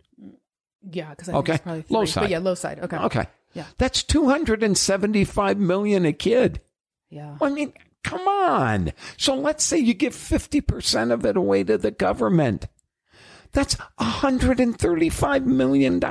Yeah, 0.91 1.09
because 1.11 1.29
I 1.29 1.33
Okay. 1.35 1.57
think 1.57 1.59
it's 1.59 1.63
probably 1.63 1.85
Low 1.89 2.05
side. 2.05 2.29
Yeah, 2.29 2.39
low 2.39 2.55
side. 2.55 2.79
Okay. 2.79 2.97
Okay. 2.97 3.25
Yeah. 3.53 3.65
That's 3.77 4.03
275 4.03 5.57
million 5.57 6.05
a 6.05 6.13
kid. 6.13 6.61
Yeah. 7.09 7.37
I 7.41 7.49
mean, 7.49 7.73
come 8.03 8.27
on. 8.27 8.93
So 9.17 9.35
let's 9.35 9.63
say 9.63 9.77
you 9.77 9.93
give 9.93 10.13
50% 10.13 11.11
of 11.11 11.25
it 11.25 11.37
away 11.37 11.63
to 11.63 11.77
the 11.77 11.91
government. 11.91 12.67
That's 13.53 13.75
$135 13.99 15.45
million 15.45 16.01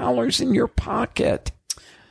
in 0.40 0.54
your 0.54 0.68
pocket. 0.68 1.52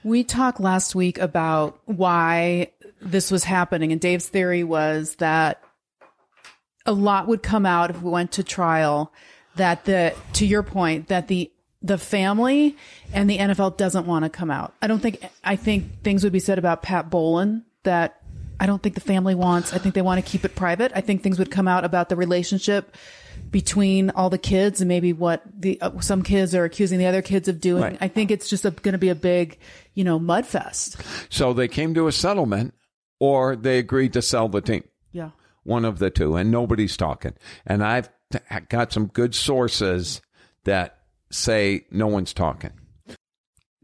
We 0.03 0.23
talked 0.23 0.59
last 0.59 0.95
week 0.95 1.19
about 1.19 1.79
why 1.85 2.71
this 3.01 3.31
was 3.31 3.43
happening, 3.43 3.91
and 3.91 4.01
Dave's 4.01 4.27
theory 4.27 4.63
was 4.63 5.15
that 5.15 5.61
a 6.85 6.93
lot 6.93 7.27
would 7.27 7.43
come 7.43 7.65
out 7.65 7.89
if 7.89 8.01
we 8.01 8.09
went 8.09 8.31
to 8.33 8.43
trial. 8.43 9.13
That 9.55 9.85
the, 9.85 10.15
to 10.33 10.45
your 10.45 10.63
point, 10.63 11.07
that 11.09 11.27
the 11.27 11.51
the 11.81 11.97
family 11.97 12.75
and 13.13 13.29
the 13.29 13.37
NFL 13.37 13.77
doesn't 13.77 14.05
want 14.05 14.23
to 14.23 14.29
come 14.29 14.51
out. 14.51 14.73
I 14.81 14.87
don't 14.87 14.99
think. 14.99 15.21
I 15.43 15.55
think 15.55 16.01
things 16.03 16.23
would 16.23 16.33
be 16.33 16.39
said 16.39 16.59
about 16.59 16.81
Pat 16.81 17.09
Bowlen 17.09 17.65
that 17.83 18.18
I 18.59 18.65
don't 18.65 18.81
think 18.81 18.95
the 18.95 19.01
family 19.01 19.35
wants. 19.35 19.73
I 19.73 19.77
think 19.77 19.95
they 19.95 20.01
want 20.01 20.23
to 20.23 20.29
keep 20.29 20.43
it 20.43 20.55
private. 20.55 20.91
I 20.93 21.01
think 21.01 21.23
things 21.23 21.39
would 21.39 21.51
come 21.51 21.67
out 21.67 21.85
about 21.85 22.09
the 22.09 22.15
relationship 22.15 22.95
between 23.51 24.09
all 24.11 24.29
the 24.29 24.37
kids 24.37 24.81
and 24.81 24.87
maybe 24.87 25.13
what 25.13 25.41
the 25.57 25.79
uh, 25.81 25.99
some 26.01 26.23
kids 26.23 26.53
are 26.53 26.65
accusing 26.65 26.99
the 26.99 27.05
other 27.05 27.21
kids 27.21 27.47
of 27.47 27.61
doing. 27.61 27.83
Right. 27.83 27.97
I 28.01 28.07
think 28.07 28.31
it's 28.31 28.49
just 28.49 28.63
going 28.63 28.91
to 28.91 28.97
be 28.97 29.09
a 29.09 29.15
big, 29.15 29.57
you 29.93 30.03
know, 30.03 30.19
mud 30.19 30.45
fest. 30.45 30.97
So 31.29 31.53
they 31.53 31.67
came 31.67 31.93
to 31.93 32.07
a 32.07 32.11
settlement 32.11 32.73
or 33.19 33.55
they 33.55 33.79
agreed 33.79 34.13
to 34.13 34.21
sell 34.21 34.49
the 34.49 34.61
team. 34.61 34.83
Yeah. 35.11 35.31
One 35.63 35.85
of 35.85 35.99
the 35.99 36.09
two, 36.09 36.35
and 36.35 36.51
nobody's 36.51 36.97
talking. 36.97 37.33
And 37.65 37.83
I've 37.83 38.09
t- 38.31 38.39
got 38.69 38.91
some 38.91 39.07
good 39.07 39.35
sources 39.35 40.21
that 40.65 40.99
say 41.31 41.85
no 41.91 42.07
one's 42.07 42.33
talking. 42.33 42.71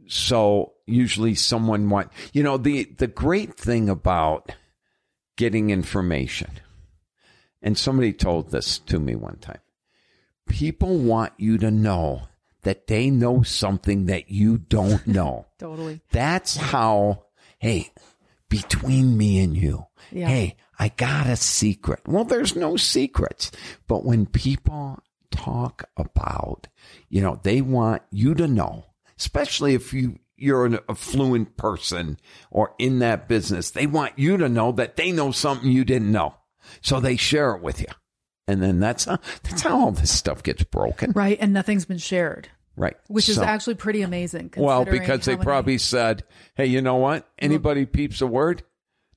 So 0.08 0.74
usually 0.86 1.36
someone 1.36 1.90
want 1.90 2.12
you 2.34 2.44
know 2.44 2.58
the 2.58 2.84
the 2.98 3.08
great 3.08 3.56
thing 3.56 3.90
about 3.90 4.52
getting 5.36 5.70
information, 5.70 6.52
and 7.62 7.78
somebody 7.78 8.14
told 8.14 8.52
this 8.52 8.80
to 8.80 9.00
me 9.00 9.16
one 9.16 9.38
time. 9.38 9.60
People 10.48 10.98
want 10.98 11.34
you 11.38 11.58
to 11.58 11.72
know 11.72 12.24
that 12.62 12.88
they 12.88 13.10
know 13.10 13.42
something 13.44 14.06
that 14.08 14.30
you 14.30 14.58
don't 14.58 15.06
know. 15.08 15.46
Totally. 15.60 16.02
That's 16.12 16.56
how, 16.58 17.24
hey, 17.60 17.92
between 18.50 19.18
me 19.18 19.40
and 19.44 19.56
you, 19.58 19.86
Yeah. 20.12 20.28
hey, 20.28 20.56
I 20.78 20.90
got 20.90 21.28
a 21.28 21.36
secret. 21.36 22.02
Well, 22.08 22.24
there's 22.26 22.56
no 22.56 22.78
secrets. 22.78 23.52
But 23.88 24.06
when 24.06 24.26
people 24.26 25.00
talk 25.32 25.84
about, 25.98 26.68
you 27.10 27.22
know, 27.22 27.40
they 27.44 27.62
want 27.62 28.04
you 28.12 28.36
to 28.36 28.48
know, 28.48 28.86
especially 29.18 29.74
if 29.74 29.94
you, 29.94 30.20
you're 30.38 30.66
an 30.66 30.80
affluent 30.90 31.58
person 31.58 32.18
or 32.52 32.74
in 32.78 33.00
that 33.00 33.28
business, 33.28 33.72
they 33.72 33.88
want 33.88 34.18
you 34.18 34.38
to 34.38 34.50
know 34.50 34.72
that 34.74 34.96
they 34.96 35.12
know 35.12 35.32
something 35.32 35.70
you 35.72 35.86
didn't 35.86 36.12
know. 36.12 36.36
So 36.82 37.00
they 37.00 37.16
share 37.16 37.52
it 37.56 37.62
with 37.62 37.80
you. 37.80 37.88
And 38.48 38.62
then 38.62 38.80
that's 38.80 39.06
how, 39.06 39.20
that's 39.44 39.62
how 39.62 39.80
all 39.80 39.92
this 39.92 40.12
stuff 40.12 40.44
gets 40.44 40.64
broken. 40.64 41.12
Right. 41.16 41.38
And 41.40 41.54
nothing's 41.54 41.86
been 41.86 41.98
shared, 41.98 42.50
Right. 42.76 42.96
which 43.08 43.30
is 43.30 43.38
actually 43.40 43.76
pretty 43.76 44.02
amazing. 44.02 44.54
well, 44.58 44.86
because 44.86 45.26
they 45.26 45.34
many- 45.34 45.44
probably 45.44 45.78
said, 45.78 46.24
"Hey, 46.56 46.66
you 46.68 46.82
know 46.82 46.98
what? 46.98 47.28
Anybody 47.40 47.86
peeps 47.86 48.22
a 48.22 48.28
word, 48.28 48.64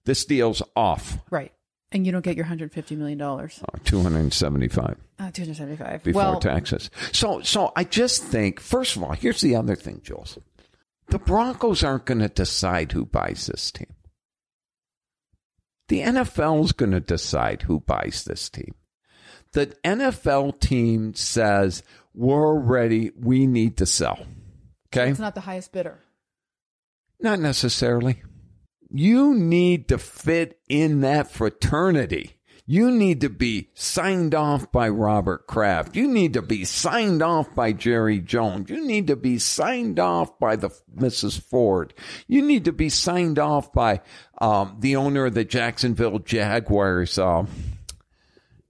this 0.04 0.24
deal's 0.24 0.62
off." 0.76 1.18
Right. 1.31 1.52
And 1.90 2.04
you 2.04 2.12
don't 2.12 2.22
get 2.24 2.37
your 2.37 2.44
$150 2.44 2.96
million. 2.98 3.20
Uh, 3.20 3.48
Two 3.85 4.02
hundred 4.02 4.18
and 4.20 4.33
seventy-five 4.33 4.96
275 5.33 6.02
before 6.04 6.22
well, 6.22 6.40
taxes. 6.40 6.90
So, 7.12 7.40
so 7.40 7.72
I 7.76 7.85
just 7.85 8.22
think, 8.22 8.61
first 8.61 8.96
of 8.96 9.02
all, 9.02 9.12
here's 9.12 9.40
the 9.40 9.57
other 9.57 9.74
thing, 9.74 10.00
Jules. 10.04 10.38
The 11.09 11.18
Broncos 11.18 11.83
aren't 11.83 12.05
going 12.05 12.21
to 12.21 12.29
decide 12.29 12.92
who 12.92 13.07
buys 13.07 13.47
this 13.47 13.71
team. 13.71 13.94
The 15.88 16.01
NFL's 16.01 16.73
going 16.73 16.90
to 16.90 17.01
decide 17.01 17.62
who 17.62 17.81
buys 17.81 18.25
this 18.25 18.51
team. 18.51 18.75
The 19.53 19.68
NFL 19.83 20.61
team 20.61 21.14
says, 21.14 21.83
"We're 22.12 22.59
ready. 22.59 23.11
We 23.18 23.47
need 23.47 23.79
to 23.79 23.87
sell." 23.87 24.27
Okay. 24.88 25.11
it's 25.11 25.18
not 25.18 25.35
the 25.35 25.42
highest 25.42 25.73
bidder. 25.73 26.01
Not 27.21 27.40
necessarily. 27.40 28.23
You 28.90 29.35
need 29.35 29.88
to 29.88 29.99
fit 29.99 30.61
in 30.68 31.01
that 31.01 31.31
fraternity. 31.31 32.38
You 32.70 32.90
need 32.90 33.22
to 33.22 33.31
be 33.31 33.70
signed 33.72 34.35
off 34.35 34.70
by 34.70 34.90
Robert 34.90 35.46
Kraft. 35.46 35.96
You 35.96 36.07
need 36.07 36.35
to 36.35 36.42
be 36.42 36.66
signed 36.66 37.22
off 37.22 37.54
by 37.54 37.72
Jerry 37.72 38.20
Jones. 38.20 38.68
You 38.68 38.87
need 38.87 39.07
to 39.07 39.16
be 39.16 39.38
signed 39.38 39.98
off 39.98 40.38
by 40.38 40.57
the 40.57 40.68
Mrs. 40.94 41.40
Ford. 41.40 41.94
You 42.26 42.42
need 42.42 42.66
to 42.66 42.72
be 42.72 42.90
signed 42.90 43.38
off 43.38 43.72
by 43.72 44.02
um, 44.38 44.76
the 44.81 44.96
owner 44.96 45.24
of 45.24 45.33
the 45.33 45.46
Jacksonville 45.46 46.18
Jaguars, 46.18 47.18
um, 47.18 47.48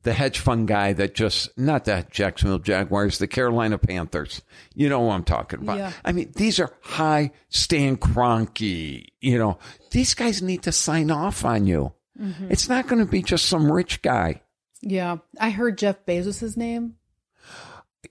the 0.04 0.12
hedge 0.12 0.38
fund 0.38 0.68
guy 0.68 0.92
that 0.92 1.16
just 1.16 1.58
not 1.58 1.84
the 1.84 2.06
Jacksonville 2.08 2.60
Jaguars, 2.60 3.18
the 3.18 3.26
Carolina 3.26 3.78
Panthers. 3.78 4.42
You 4.76 4.88
know 4.88 5.00
what 5.00 5.14
I'm 5.14 5.24
talking 5.24 5.62
about. 5.62 5.78
Yeah. 5.78 5.92
I 6.04 6.12
mean, 6.12 6.30
these 6.36 6.60
are 6.60 6.72
high 6.82 7.32
Stan 7.48 7.96
Kroenke. 7.96 9.06
You 9.20 9.38
know, 9.38 9.58
these 9.90 10.14
guys 10.14 10.40
need 10.40 10.62
to 10.62 10.70
sign 10.70 11.10
off 11.10 11.44
on 11.44 11.66
you. 11.66 11.94
It's 12.18 12.68
not 12.68 12.88
going 12.88 13.04
to 13.04 13.10
be 13.10 13.22
just 13.22 13.46
some 13.46 13.70
rich 13.70 14.02
guy. 14.02 14.42
Yeah. 14.82 15.18
I 15.40 15.50
heard 15.50 15.78
Jeff 15.78 16.04
Bezos' 16.04 16.56
name 16.56 16.96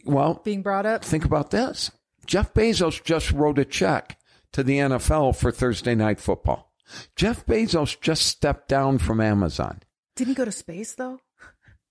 Well, 0.06 0.41
being 0.43 0.62
brought 0.62 0.86
up. 0.86 1.04
think 1.04 1.26
about 1.26 1.52
this. 1.52 1.91
Jeff 2.26 2.54
Bezos 2.54 3.04
just 3.04 3.32
wrote 3.32 3.60
a 3.60 3.65
check 3.65 4.17
to 4.54 4.63
the 4.63 4.78
NFL 4.80 5.36
for 5.36 5.52
Thursday 5.52 5.96
night 5.96 6.20
football. 6.20 6.72
Jeff 7.15 7.46
Bezos 7.46 8.00
just 8.00 8.26
stepped 8.26 8.67
down 8.70 8.98
from 8.98 9.20
Amazon. 9.22 9.82
Didn't 10.15 10.30
he 10.30 10.36
go 10.36 10.46
to 10.46 10.52
space, 10.52 10.93
though? 10.93 11.20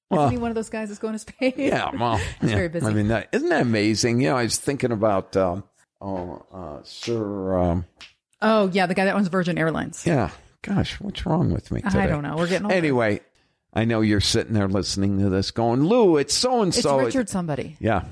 Well, 0.08 0.26
Isn't 0.26 0.36
he 0.36 0.38
one 0.38 0.52
of 0.52 0.54
those 0.54 0.68
guys 0.70 0.86
that's 0.88 1.00
going 1.00 1.14
to 1.14 1.18
space? 1.18 1.54
Yeah, 1.56 1.90
well, 1.98 2.16
He's 2.40 2.50
yeah. 2.50 2.56
very 2.56 2.68
busy. 2.68 2.86
I 2.86 2.92
mean, 2.92 3.08
that, 3.08 3.28
isn't 3.32 3.48
that 3.48 3.62
amazing? 3.62 4.20
You 4.20 4.28
know, 4.30 4.36
I 4.36 4.44
was 4.44 4.56
thinking 4.56 4.92
about 4.92 5.36
um, 5.36 5.64
oh, 6.00 6.46
uh, 6.52 6.78
Sir. 6.84 7.58
Um, 7.58 7.86
Oh, 8.40 8.70
yeah. 8.72 8.86
The 8.86 8.94
guy 8.94 9.06
that 9.06 9.16
owns 9.16 9.26
Virgin 9.26 9.58
Airlines. 9.58 10.06
yeah, 10.06 10.30
gosh, 10.66 11.00
what's 11.00 11.24
wrong 11.26 11.52
with 11.52 11.70
me 11.70 11.80
today? 11.82 12.00
I 12.00 12.06
don't 12.06 12.22
know. 12.22 12.36
We're 12.36 12.48
getting 12.48 12.66
older. 12.66 12.74
Anyway, 12.76 13.20
I 13.72 13.84
know 13.84 14.00
you're 14.00 14.20
sitting 14.20 14.54
there 14.54 14.68
listening 14.68 15.18
to 15.20 15.28
this, 15.30 15.50
going, 15.50 15.84
"Lou, 15.84 16.16
it's 16.16 16.34
so 16.34 16.62
and 16.62 16.68
It's 16.72 16.82
so." 16.82 16.98
Richard 16.98 17.28
somebody. 17.28 17.76
Yeah. 17.80 18.04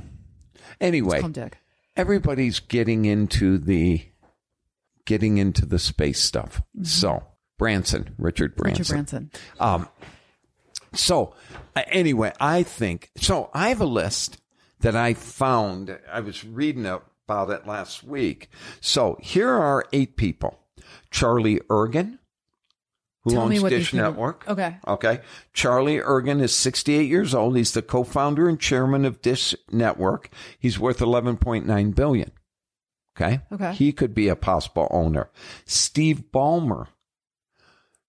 Anyway, 0.81 1.19
Call 1.21 1.27
him 1.27 1.33
Dick. 1.33 1.59
everybody's 1.97 2.61
getting 2.61 3.05
into 3.05 3.59
the 3.59 4.03
getting 5.05 5.39
into 5.39 5.67
the 5.67 5.79
space 5.79 6.23
stuff. 6.23 6.63
So 6.83 7.23
Branson, 7.59 8.15
Richard 8.19 8.57
Branson. 8.57 8.83
Richard 8.83 8.93
Branson. 8.93 9.31
Um, 9.61 9.89
so 10.95 11.35
uh, 11.77 11.83
anyway, 11.89 12.33
I 12.41 12.63
think 12.63 13.11
so. 13.17 13.51
I 13.55 13.69
have 13.69 13.81
a 13.81 13.87
list 13.87 14.39
that 14.81 14.97
I 14.97 15.15
found. 15.15 15.99
I 16.11 16.21
was 16.21 16.45
reading 16.45 16.87
about 16.87 17.51
it 17.51 17.67
last 17.67 18.05
week. 18.05 18.49
So 18.81 19.17
here 19.21 19.51
are 19.51 19.85
eight 19.93 20.17
people: 20.17 20.59
Charlie 21.11 21.61
Ergen, 21.71 22.19
who 23.25 23.31
Tell 23.31 23.43
owns 23.43 23.63
Dish 23.63 23.95
Network. 23.95 24.45
Okay. 24.47 24.77
Okay. 24.87 25.21
Charlie 25.55 25.99
Ergen 25.99 26.43
is 26.43 26.55
68 26.55 27.09
years 27.09 27.35
old. 27.35 27.57
He's 27.57 27.73
the 27.73 27.83
co-founder 27.83 28.49
and 28.49 28.61
chairman 28.61 29.05
of 29.05 29.23
Dish 29.23 29.55
Network. 29.73 30.29
He's 30.59 30.79
worth 30.79 30.99
11.9 30.99 31.95
billion. 31.95 32.33
Okay. 33.17 33.41
Okay. 33.51 33.73
He 33.73 33.93
could 33.93 34.15
be 34.15 34.29
a 34.29 34.37
possible 34.37 34.89
owner. 34.91 35.31
Steve 35.65 36.25
Ballmer. 36.33 36.89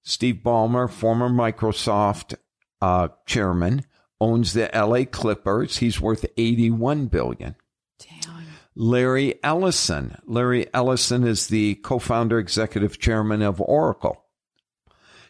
Steve 0.03 0.41
Ballmer, 0.43 0.89
former 0.89 1.29
Microsoft 1.29 2.35
uh, 2.81 3.07
chairman, 3.25 3.85
owns 4.19 4.53
the 4.53 4.69
LA 4.73 5.05
Clippers. 5.05 5.77
He's 5.77 6.01
worth 6.01 6.25
81 6.37 7.07
billion. 7.07 7.55
Damn. 7.99 8.45
Larry 8.75 9.41
Ellison. 9.43 10.17
Larry 10.25 10.67
Ellison 10.73 11.25
is 11.25 11.47
the 11.47 11.75
co-founder, 11.75 12.37
executive 12.37 12.99
chairman 12.99 13.41
of 13.41 13.61
Oracle. 13.61 14.24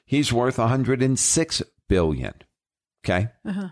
He's 0.05 0.31
worth 0.31 0.57
106 0.57 1.63
billion. 1.89 2.33
Okay. 3.03 3.29
Uh-huh. 3.45 3.69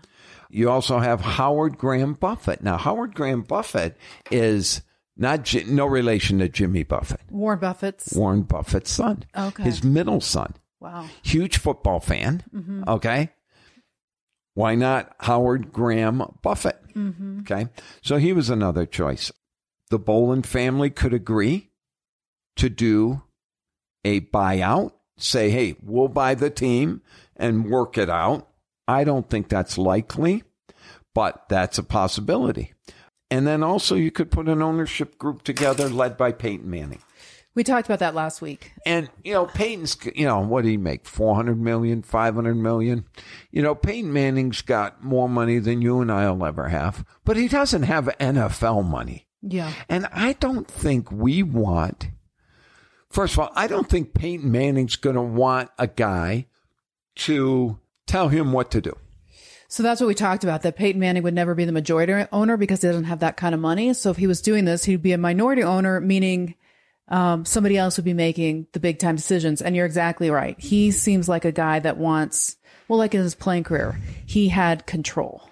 You 0.50 0.70
also 0.70 0.98
have 0.98 1.20
Howard 1.20 1.78
Graham 1.78 2.14
Buffett. 2.14 2.62
Now, 2.62 2.76
Howard 2.76 3.14
Graham 3.14 3.42
Buffett 3.42 3.96
is 4.30 4.82
not 5.16 5.52
no 5.66 5.86
relation 5.86 6.38
to 6.38 6.48
Jimmy 6.48 6.82
Buffett, 6.84 7.20
Warren 7.30 7.58
Buffett's. 7.58 8.12
Warren 8.14 8.42
Buffett's 8.42 8.90
son, 8.90 9.24
Okay. 9.36 9.62
his 9.64 9.82
middle 9.84 10.20
son. 10.20 10.54
Wow. 10.80 11.06
Huge 11.22 11.58
football 11.58 11.98
fan. 12.00 12.42
Mm-hmm. 12.54 12.84
Okay. 12.88 13.30
Why 14.54 14.74
not 14.76 15.14
Howard 15.20 15.72
Graham 15.72 16.22
Buffett? 16.42 16.78
Mm-hmm. 16.94 17.40
Okay. 17.40 17.68
So 18.02 18.16
he 18.18 18.32
was 18.32 18.50
another 18.50 18.86
choice. 18.86 19.32
The 19.90 19.98
Bowlen 19.98 20.42
family 20.42 20.90
could 20.90 21.12
agree 21.14 21.70
to 22.56 22.68
do 22.68 23.22
a 24.04 24.20
buyout, 24.20 24.92
say, 25.16 25.50
hey, 25.50 25.76
we'll 25.82 26.08
buy 26.08 26.34
the 26.34 26.50
team 26.50 27.02
and 27.36 27.70
work 27.70 27.98
it 27.98 28.10
out. 28.10 28.48
I 28.86 29.04
don't 29.04 29.28
think 29.28 29.48
that's 29.48 29.78
likely, 29.78 30.42
but 31.14 31.48
that's 31.48 31.78
a 31.78 31.82
possibility. 31.82 32.74
And 33.30 33.46
then 33.46 33.62
also 33.62 33.94
you 33.94 34.10
could 34.10 34.30
put 34.30 34.48
an 34.48 34.62
ownership 34.62 35.18
group 35.18 35.42
together 35.42 35.88
led 35.88 36.16
by 36.16 36.32
Peyton 36.32 36.68
Manning. 36.68 37.00
We 37.54 37.62
talked 37.62 37.86
about 37.86 38.00
that 38.00 38.16
last 38.16 38.42
week. 38.42 38.72
And, 38.84 39.08
you 39.22 39.32
know, 39.32 39.46
Peyton's, 39.46 39.96
you 40.16 40.26
know, 40.26 40.40
what 40.40 40.62
did 40.62 40.70
he 40.70 40.76
make? 40.76 41.06
400 41.06 41.58
million, 41.60 42.02
500 42.02 42.54
million? 42.54 43.04
You 43.52 43.62
know, 43.62 43.76
Peyton 43.76 44.12
Manning's 44.12 44.60
got 44.60 45.04
more 45.04 45.28
money 45.28 45.60
than 45.60 45.80
you 45.80 46.00
and 46.00 46.10
I'll 46.10 46.44
ever 46.44 46.68
have, 46.68 47.04
but 47.24 47.36
he 47.36 47.46
doesn't 47.46 47.84
have 47.84 48.06
NFL 48.18 48.84
money. 48.84 49.28
Yeah. 49.40 49.72
And 49.88 50.06
I 50.12 50.32
don't 50.34 50.66
think 50.66 51.12
we 51.12 51.44
want, 51.44 52.08
first 53.14 53.34
of 53.34 53.40
all, 53.40 53.50
I 53.54 53.66
don't 53.68 53.88
think 53.88 54.12
Peyton 54.12 54.50
Manning's 54.50 54.96
going 54.96 55.16
to 55.16 55.22
want 55.22 55.70
a 55.78 55.86
guy 55.86 56.46
to 57.16 57.78
tell 58.06 58.28
him 58.28 58.52
what 58.52 58.70
to 58.72 58.80
do. 58.80 58.96
So 59.68 59.82
that's 59.82 60.00
what 60.00 60.08
we 60.08 60.14
talked 60.14 60.44
about 60.44 60.62
that 60.62 60.76
Peyton 60.76 61.00
Manning 61.00 61.22
would 61.22 61.34
never 61.34 61.54
be 61.54 61.64
the 61.64 61.72
majority 61.72 62.26
owner 62.32 62.56
because 62.56 62.82
he 62.82 62.88
doesn't 62.88 63.04
have 63.04 63.20
that 63.20 63.36
kind 63.36 63.54
of 63.54 63.60
money. 63.60 63.94
So 63.94 64.10
if 64.10 64.16
he 64.16 64.26
was 64.26 64.42
doing 64.42 64.64
this, 64.64 64.84
he'd 64.84 65.02
be 65.02 65.12
a 65.12 65.18
minority 65.18 65.62
owner, 65.62 66.00
meaning 66.00 66.54
um, 67.08 67.44
somebody 67.44 67.76
else 67.76 67.96
would 67.96 68.04
be 68.04 68.14
making 68.14 68.66
the 68.72 68.80
big 68.80 68.98
time 68.98 69.16
decisions. 69.16 69.62
And 69.62 69.74
you're 69.74 69.86
exactly 69.86 70.30
right. 70.30 70.58
He 70.60 70.90
seems 70.90 71.28
like 71.28 71.44
a 71.44 71.52
guy 71.52 71.78
that 71.80 71.96
wants, 71.96 72.56
well, 72.88 72.98
like 72.98 73.14
in 73.14 73.20
his 73.20 73.34
playing 73.34 73.64
career, 73.64 73.98
he 74.26 74.48
had 74.48 74.86
control. 74.86 75.48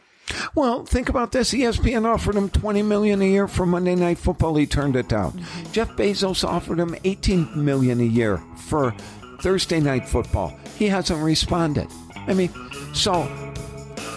Well, 0.54 0.84
think 0.84 1.08
about 1.08 1.32
this. 1.32 1.52
ESPN 1.52 2.04
offered 2.04 2.34
him 2.34 2.48
20 2.50 2.82
million 2.82 3.22
a 3.22 3.26
year 3.26 3.48
for 3.48 3.66
Monday 3.66 3.94
Night 3.94 4.18
Football. 4.18 4.56
He 4.56 4.66
turned 4.66 4.96
it 4.96 5.08
down. 5.08 5.32
Mm-hmm. 5.32 5.72
Jeff 5.72 5.90
Bezos 5.90 6.46
offered 6.46 6.78
him 6.78 6.94
18 7.04 7.64
million 7.64 8.00
a 8.00 8.04
year 8.04 8.42
for 8.56 8.94
Thursday 9.40 9.80
Night 9.80 10.08
Football. 10.08 10.56
He 10.76 10.86
hasn't 10.88 11.22
responded. 11.22 11.88
I 12.14 12.34
mean, 12.34 12.50
so 12.94 13.24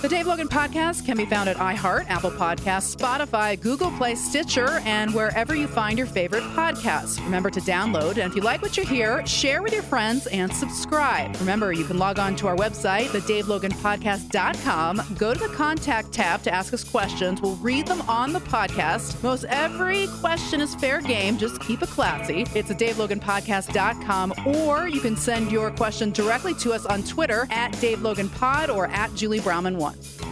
The 0.02 0.10
Dave 0.10 0.28
Logan 0.28 0.48
Podcast 0.48 1.06
can 1.06 1.17
be 1.17 1.26
found 1.26 1.50
at 1.50 1.58
iHeart, 1.58 2.08
Apple 2.10 2.32
Podcasts, 2.32 2.95
Spotify, 2.95 3.60
Google 3.60 3.89
Play, 3.91 4.13
Stitcher, 4.15 4.80
and 4.86 5.13
wherever 5.13 5.56
you 5.56 5.67
find 5.67 5.98
your 5.98 6.06
favorite 6.08 6.43
podcasts. 6.54 7.24
Remember 7.24 7.50
to 7.50 7.60
download, 7.62 8.17
and 8.17 8.30
if 8.30 8.36
you 8.36 8.41
like 8.41 8.62
what 8.62 8.78
you 8.78 8.86
hear, 8.86 9.26
share 9.26 9.63
with 9.63 9.74
your 9.74 9.82
friends 9.82 10.28
and 10.28 10.54
subscribe. 10.54 11.36
Remember, 11.39 11.74
you 11.74 11.86
can 11.86 11.98
log 11.98 12.19
on 12.19 12.36
to 12.36 12.48
our 12.48 12.56
website, 12.56 13.06
thedaveloganpodcast.com. 13.08 15.02
Go 15.17 15.34
to 15.34 15.39
the 15.39 15.54
contact 15.56 16.12
tab 16.12 16.43
to 16.43 16.54
ask 16.54 16.74
us 16.74 16.84
questions. 16.84 17.41
We'll 17.41 17.56
read 17.56 17.88
them 17.88 18.02
on 18.02 18.32
the 18.34 18.41
podcast. 18.41 19.24
Most 19.24 19.45
every 19.45 20.08
question 20.19 20.62
is 20.62 20.76
fair 20.76 21.02
game. 21.02 21.38
Just 21.38 21.60
keep 21.62 21.82
it 21.82 21.89
classy. 21.89 22.45
It's 22.54 22.69
at 22.69 22.78
daveloganpodcast.com, 22.78 24.34
or 24.45 24.88
you 24.88 25.00
can 25.00 25.17
send 25.17 25.52
your 25.52 25.71
question 25.71 26.12
directly 26.12 26.54
to 26.56 26.74
us 26.74 26.86
on 26.86 27.02
Twitter 27.04 27.48
at 27.50 27.71
DaveLoganPod 27.74 28.74
or 28.74 28.88
at 28.88 29.13
Julie 29.15 29.39
Browman1. 29.76 30.26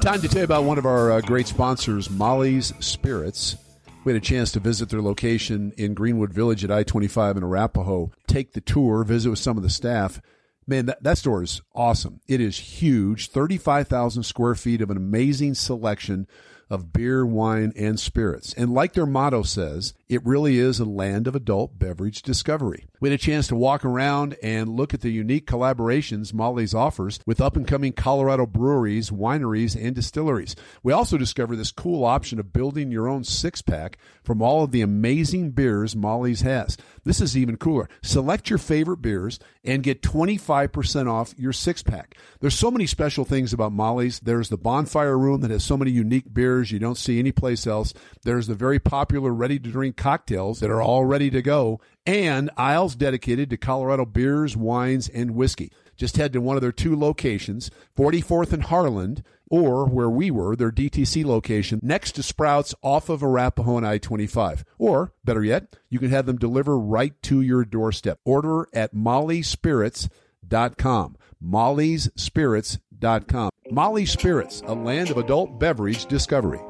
Time 0.00 0.20
to 0.20 0.28
tell 0.28 0.40
you 0.40 0.44
about 0.44 0.64
one 0.64 0.78
of 0.78 0.84
our 0.86 1.12
uh, 1.12 1.20
great 1.20 1.46
sponsors, 1.46 2.10
Molly's 2.10 2.74
Spirits. 2.80 3.56
We 4.04 4.12
had 4.12 4.20
a 4.20 4.24
chance 4.24 4.52
to 4.52 4.60
visit 4.60 4.90
their 4.90 5.00
location 5.00 5.72
in 5.78 5.94
Greenwood 5.94 6.32
Village 6.32 6.62
at 6.62 6.70
I 6.70 6.82
25 6.82 7.38
in 7.38 7.42
Arapahoe, 7.42 8.10
take 8.26 8.52
the 8.52 8.60
tour, 8.60 9.02
visit 9.02 9.30
with 9.30 9.38
some 9.38 9.56
of 9.56 9.62
the 9.62 9.70
staff. 9.70 10.20
Man, 10.66 10.84
that, 10.86 11.02
that 11.02 11.16
store 11.18 11.42
is 11.42 11.62
awesome. 11.74 12.20
It 12.26 12.40
is 12.40 12.58
huge 12.58 13.30
35,000 13.30 14.22
square 14.24 14.54
feet 14.54 14.82
of 14.82 14.90
an 14.90 14.98
amazing 14.98 15.54
selection 15.54 16.26
of 16.68 16.92
beer, 16.92 17.24
wine, 17.24 17.72
and 17.76 17.98
spirits. 17.98 18.52
And 18.54 18.72
like 18.72 18.92
their 18.92 19.06
motto 19.06 19.42
says, 19.42 19.94
it 20.08 20.24
really 20.24 20.58
is 20.58 20.80
a 20.80 20.84
land 20.84 21.26
of 21.26 21.34
adult 21.34 21.78
beverage 21.78 22.22
discovery. 22.22 22.86
We 23.04 23.10
had 23.10 23.20
a 23.20 23.22
chance 23.22 23.48
to 23.48 23.54
walk 23.54 23.84
around 23.84 24.34
and 24.42 24.66
look 24.66 24.94
at 24.94 25.02
the 25.02 25.10
unique 25.10 25.46
collaborations 25.46 26.32
Molly's 26.32 26.72
offers 26.72 27.20
with 27.26 27.38
up 27.38 27.54
and 27.54 27.68
coming 27.68 27.92
Colorado 27.92 28.46
breweries, 28.46 29.10
wineries, 29.10 29.76
and 29.76 29.94
distilleries. 29.94 30.56
We 30.82 30.94
also 30.94 31.18
discovered 31.18 31.56
this 31.56 31.70
cool 31.70 32.06
option 32.06 32.40
of 32.40 32.54
building 32.54 32.90
your 32.90 33.06
own 33.06 33.22
six 33.22 33.60
pack 33.60 33.98
from 34.22 34.40
all 34.40 34.64
of 34.64 34.70
the 34.70 34.80
amazing 34.80 35.50
beers 35.50 35.94
Molly's 35.94 36.40
has. 36.40 36.78
This 37.04 37.20
is 37.20 37.36
even 37.36 37.58
cooler. 37.58 37.90
Select 38.02 38.48
your 38.48 38.58
favorite 38.58 39.02
beers 39.02 39.38
and 39.62 39.82
get 39.82 40.00
25% 40.00 41.06
off 41.06 41.34
your 41.36 41.52
six 41.52 41.82
pack. 41.82 42.16
There's 42.40 42.54
so 42.54 42.70
many 42.70 42.86
special 42.86 43.26
things 43.26 43.52
about 43.52 43.72
Molly's. 43.72 44.20
There's 44.20 44.48
the 44.48 44.56
bonfire 44.56 45.18
room 45.18 45.42
that 45.42 45.50
has 45.50 45.62
so 45.62 45.76
many 45.76 45.90
unique 45.90 46.32
beers 46.32 46.72
you 46.72 46.78
don't 46.78 46.96
see 46.96 47.18
anyplace 47.18 47.66
else. 47.66 47.92
There's 48.22 48.46
the 48.46 48.54
very 48.54 48.78
popular 48.78 49.30
ready 49.30 49.58
to 49.58 49.70
drink 49.70 49.98
cocktails 49.98 50.60
that 50.60 50.70
are 50.70 50.80
all 50.80 51.04
ready 51.04 51.28
to 51.28 51.42
go 51.42 51.80
and 52.06 52.50
aisles 52.56 52.94
dedicated 52.94 53.50
to 53.50 53.56
Colorado 53.56 54.04
beers, 54.04 54.56
wines, 54.56 55.08
and 55.08 55.34
whiskey. 55.34 55.72
Just 55.96 56.16
head 56.16 56.32
to 56.32 56.40
one 56.40 56.56
of 56.56 56.62
their 56.62 56.72
two 56.72 56.98
locations, 56.98 57.70
44th 57.96 58.52
and 58.52 58.64
Harlan, 58.64 59.24
or 59.48 59.86
where 59.86 60.10
we 60.10 60.30
were, 60.30 60.56
their 60.56 60.72
DTC 60.72 61.24
location 61.24 61.80
next 61.82 62.12
to 62.12 62.22
Sprouts 62.22 62.74
off 62.82 63.08
of 63.08 63.22
Arapahoe 63.22 63.76
and 63.76 63.86
I 63.86 63.98
25. 63.98 64.64
Or, 64.78 65.12
better 65.24 65.44
yet, 65.44 65.76
you 65.88 65.98
can 65.98 66.10
have 66.10 66.26
them 66.26 66.38
deliver 66.38 66.78
right 66.78 67.20
to 67.22 67.40
your 67.40 67.64
doorstep. 67.64 68.18
Order 68.24 68.66
at 68.72 68.94
mollyspirits.com. 68.94 71.16
mollyspirits.com. 71.44 73.50
Molly 73.70 74.06
Spirits, 74.06 74.62
a 74.66 74.74
land 74.74 75.10
of 75.10 75.18
adult 75.18 75.58
beverage 75.58 76.06
discovery. 76.06 76.60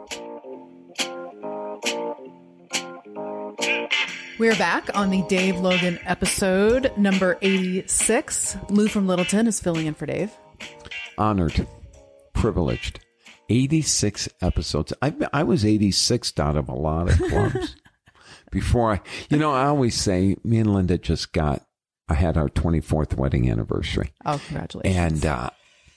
We're 4.39 4.57
back 4.57 4.91
on 4.97 5.11
the 5.11 5.23
Dave 5.29 5.61
Logan 5.61 5.99
episode 6.05 6.91
number 6.99 7.39
86. 7.41 8.57
Lou 8.69 8.89
from 8.89 9.07
Littleton 9.07 9.47
is 9.47 9.61
filling 9.61 9.87
in 9.87 9.95
for 9.95 10.07
Dave. 10.07 10.33
honored, 11.17 11.67
privileged. 12.33 13.01
86 13.49 14.29
episodes. 14.41 14.93
I, 15.03 15.15
I 15.33 15.43
was 15.45 15.65
86th 15.65 16.41
out 16.41 16.57
of 16.57 16.69
a 16.69 16.75
lot 16.75 17.11
of 17.11 17.19
clubs. 17.19 17.77
Before 18.51 18.93
I, 18.95 19.01
you 19.29 19.37
know, 19.37 19.53
I 19.53 19.67
always 19.67 19.95
say 20.01 20.37
me 20.45 20.59
and 20.59 20.73
Linda 20.73 20.97
just 20.99 21.33
got, 21.33 21.63
I 22.09 22.15
had 22.15 22.37
our 22.37 22.49
24th 22.49 23.17
wedding 23.17 23.51
anniversary. 23.51 24.13
Oh, 24.25 24.41
congratulations. 24.47 24.97
And 24.97 25.27
uh, 25.27 25.51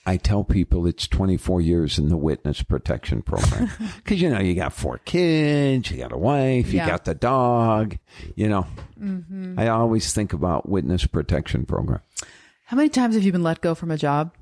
I 0.08 0.16
tell 0.16 0.42
people 0.42 0.86
it's 0.86 1.06
24 1.06 1.60
years 1.60 1.98
in 1.98 2.08
the 2.08 2.16
witness 2.16 2.62
protection 2.62 3.20
program. 3.20 3.70
Because, 3.96 4.22
you 4.22 4.30
know, 4.30 4.40
you 4.40 4.54
got 4.54 4.72
four 4.72 4.98
kids, 5.04 5.90
you 5.90 5.98
got 5.98 6.12
a 6.12 6.16
wife, 6.16 6.72
you 6.72 6.78
Yeah. 6.78 6.86
got 6.88 7.04
the 7.04 7.14
dog, 7.14 7.98
you 8.34 8.48
know. 8.48 8.66
I 9.58 9.68
always 9.68 10.14
think 10.14 10.32
about 10.32 10.66
witness 10.66 11.04
protection 11.06 11.66
program. 11.66 12.00
How 12.64 12.76
many 12.78 12.88
times 12.88 13.16
have 13.16 13.22
you 13.24 13.32
been 13.32 13.42
let 13.42 13.60
go 13.60 13.74
from 13.74 13.90
a 13.90 13.98
job? 13.98 14.34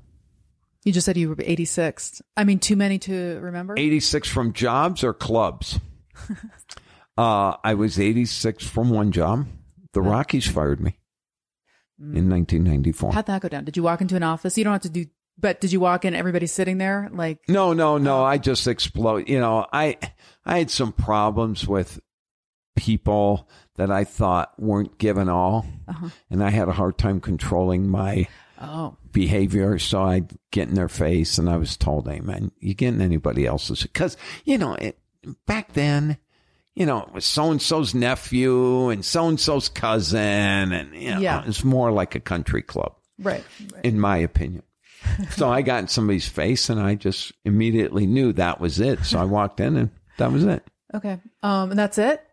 You 0.85 0.93
just 0.93 1.03
said 1.05 1.17
you 1.17 1.27
were 1.27 1.35
86. 1.37 2.21
I 2.37 2.45
mean, 2.45 2.59
too 2.59 2.77
many 2.77 2.97
to 2.99 3.37
remember? 3.41 3.75
86 3.77 4.29
from 4.29 4.53
jobs 4.53 5.03
or 5.03 5.13
clubs? 5.13 5.81
uh, 7.17 7.57
I 7.61 7.73
was 7.73 7.99
86 7.99 8.65
from 8.65 8.89
one 8.89 9.11
job. 9.11 9.47
The 9.91 10.01
Rockies 10.01 10.47
fired 10.47 10.79
me 10.79 10.97
in 11.99 12.29
1994. 12.29 13.11
How'd 13.11 13.25
that 13.25 13.41
go 13.41 13.49
down? 13.49 13.65
Did 13.65 13.75
you 13.75 13.83
walk 13.83 13.99
into 13.99 14.15
an 14.15 14.23
office? 14.23 14.57
You 14.57 14.63
don't 14.63 14.73
have 14.73 14.81
to 14.83 14.89
do, 14.89 15.05
but 15.37 15.61
did 15.61 15.71
you 15.71 15.79
walk 15.79 16.05
in, 16.05 16.13
everybody's 16.15 16.51
sitting 16.51 16.77
there? 16.77 17.09
Like, 17.11 17.39
No, 17.47 17.73
no, 17.73 17.97
no. 17.97 18.23
I 18.23 18.37
just 18.37 18.67
explode. 18.67 19.29
You 19.29 19.39
know, 19.39 19.65
I 19.71 19.97
I 20.45 20.59
had 20.59 20.71
some 20.71 20.91
problems 20.91 21.67
with 21.67 21.99
people 22.75 23.49
that 23.75 23.91
I 23.91 24.03
thought 24.03 24.53
weren't 24.57 24.97
given 24.97 25.29
all, 25.29 25.65
uh-huh. 25.87 26.09
and 26.29 26.43
I 26.43 26.49
had 26.49 26.67
a 26.67 26.73
hard 26.73 26.97
time 26.97 27.19
controlling 27.19 27.87
my 27.87 28.27
oh, 28.61 28.95
behavior. 29.11 29.77
So 29.79 30.01
I'd 30.01 30.31
get 30.51 30.69
in 30.69 30.75
their 30.75 30.89
face, 30.89 31.37
and 31.37 31.49
I 31.49 31.57
was 31.57 31.77
told, 31.77 32.07
"Hey, 32.09 32.19
man, 32.19 32.51
you 32.59 32.73
getting 32.73 33.01
anybody 33.01 33.45
else's?" 33.45 33.83
Because 33.83 34.17
you 34.45 34.57
know, 34.57 34.73
it, 34.73 34.97
back 35.45 35.73
then. 35.73 36.17
You 36.73 36.85
know, 36.85 37.01
it 37.01 37.11
was 37.11 37.25
so 37.25 37.49
and 37.49 37.59
so's 37.59 37.95
nephew 37.95 38.89
and 38.89 39.03
so 39.03 39.29
and 39.29 39.39
so's 39.39 39.67
cousin, 39.67 40.19
and 40.19 40.93
you 40.93 41.09
know, 41.09 41.19
Yeah. 41.19 41.43
it's 41.47 41.63
more 41.63 41.91
like 41.91 42.13
a 42.13 42.19
country 42.19 42.61
club 42.61 42.93
right. 43.17 43.43
right. 43.73 43.83
in 43.83 43.99
my 43.99 44.17
opinion. 44.17 44.61
So 45.31 45.49
I 45.49 45.61
got 45.61 45.79
in 45.79 45.87
somebody's 45.87 46.27
face 46.27 46.69
and 46.69 46.79
I 46.79 46.95
just 46.95 47.31
immediately 47.45 48.05
knew 48.05 48.33
that 48.33 48.59
was 48.59 48.79
it. 48.79 49.03
So 49.05 49.19
I 49.19 49.25
walked 49.25 49.59
in 49.59 49.75
and 49.77 49.91
that 50.17 50.31
was 50.31 50.43
it. 50.43 50.63
Okay. 50.93 51.19
Um, 51.43 51.71
and 51.71 51.79
that's 51.79 51.97
it? 51.97 52.23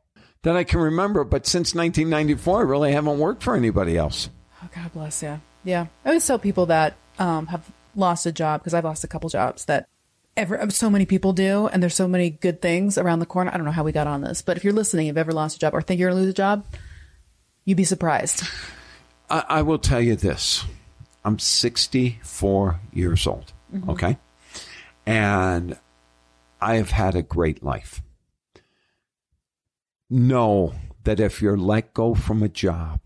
That 0.42 0.56
I 0.56 0.64
can 0.64 0.80
remember, 0.80 1.24
but 1.24 1.46
since 1.46 1.74
1994, 1.74 2.58
I 2.58 2.62
really 2.62 2.92
haven't 2.92 3.18
worked 3.18 3.42
for 3.42 3.56
anybody 3.56 3.96
else. 3.96 4.28
Oh, 4.62 4.68
God 4.74 4.92
bless 4.92 5.22
you. 5.22 5.40
Yeah. 5.64 5.86
I 6.04 6.08
always 6.08 6.26
tell 6.26 6.38
people 6.38 6.66
that 6.66 6.96
um, 7.18 7.46
have 7.46 7.70
lost 7.96 8.26
a 8.26 8.32
job 8.32 8.60
because 8.60 8.74
I've 8.74 8.84
lost 8.84 9.04
a 9.04 9.08
couple 9.08 9.30
jobs 9.30 9.64
that 9.66 9.88
ever 10.36 10.68
so 10.70 10.90
many 10.90 11.06
people 11.06 11.32
do, 11.32 11.68
and 11.68 11.82
there's 11.82 11.94
so 11.94 12.08
many 12.08 12.30
good 12.30 12.60
things 12.60 12.98
around 12.98 13.20
the 13.20 13.26
corner. 13.26 13.50
I 13.52 13.56
don't 13.56 13.66
know 13.66 13.72
how 13.72 13.84
we 13.84 13.92
got 13.92 14.06
on 14.06 14.20
this, 14.20 14.42
but 14.42 14.56
if 14.56 14.64
you're 14.64 14.72
listening, 14.72 15.06
you've 15.06 15.18
ever 15.18 15.32
lost 15.32 15.56
a 15.56 15.60
job 15.60 15.74
or 15.74 15.82
think 15.82 16.00
you're 16.00 16.10
gonna 16.10 16.20
lose 16.20 16.30
a 16.30 16.34
job, 16.34 16.64
you'd 17.64 17.76
be 17.76 17.84
surprised. 17.84 18.42
I, 19.30 19.44
I 19.48 19.62
will 19.62 19.78
tell 19.78 20.00
you 20.00 20.16
this 20.16 20.64
I'm 21.24 21.38
64 21.38 22.80
years 22.92 23.26
old, 23.26 23.52
mm-hmm. 23.74 23.90
okay? 23.90 24.18
And 25.06 25.78
I 26.60 26.76
have 26.76 26.90
had 26.90 27.14
a 27.14 27.22
great 27.22 27.62
life. 27.62 28.02
Know 30.10 30.74
that 31.04 31.20
if 31.20 31.40
you're 31.40 31.56
let 31.56 31.94
go 31.94 32.14
from 32.14 32.42
a 32.42 32.48
job 32.48 33.00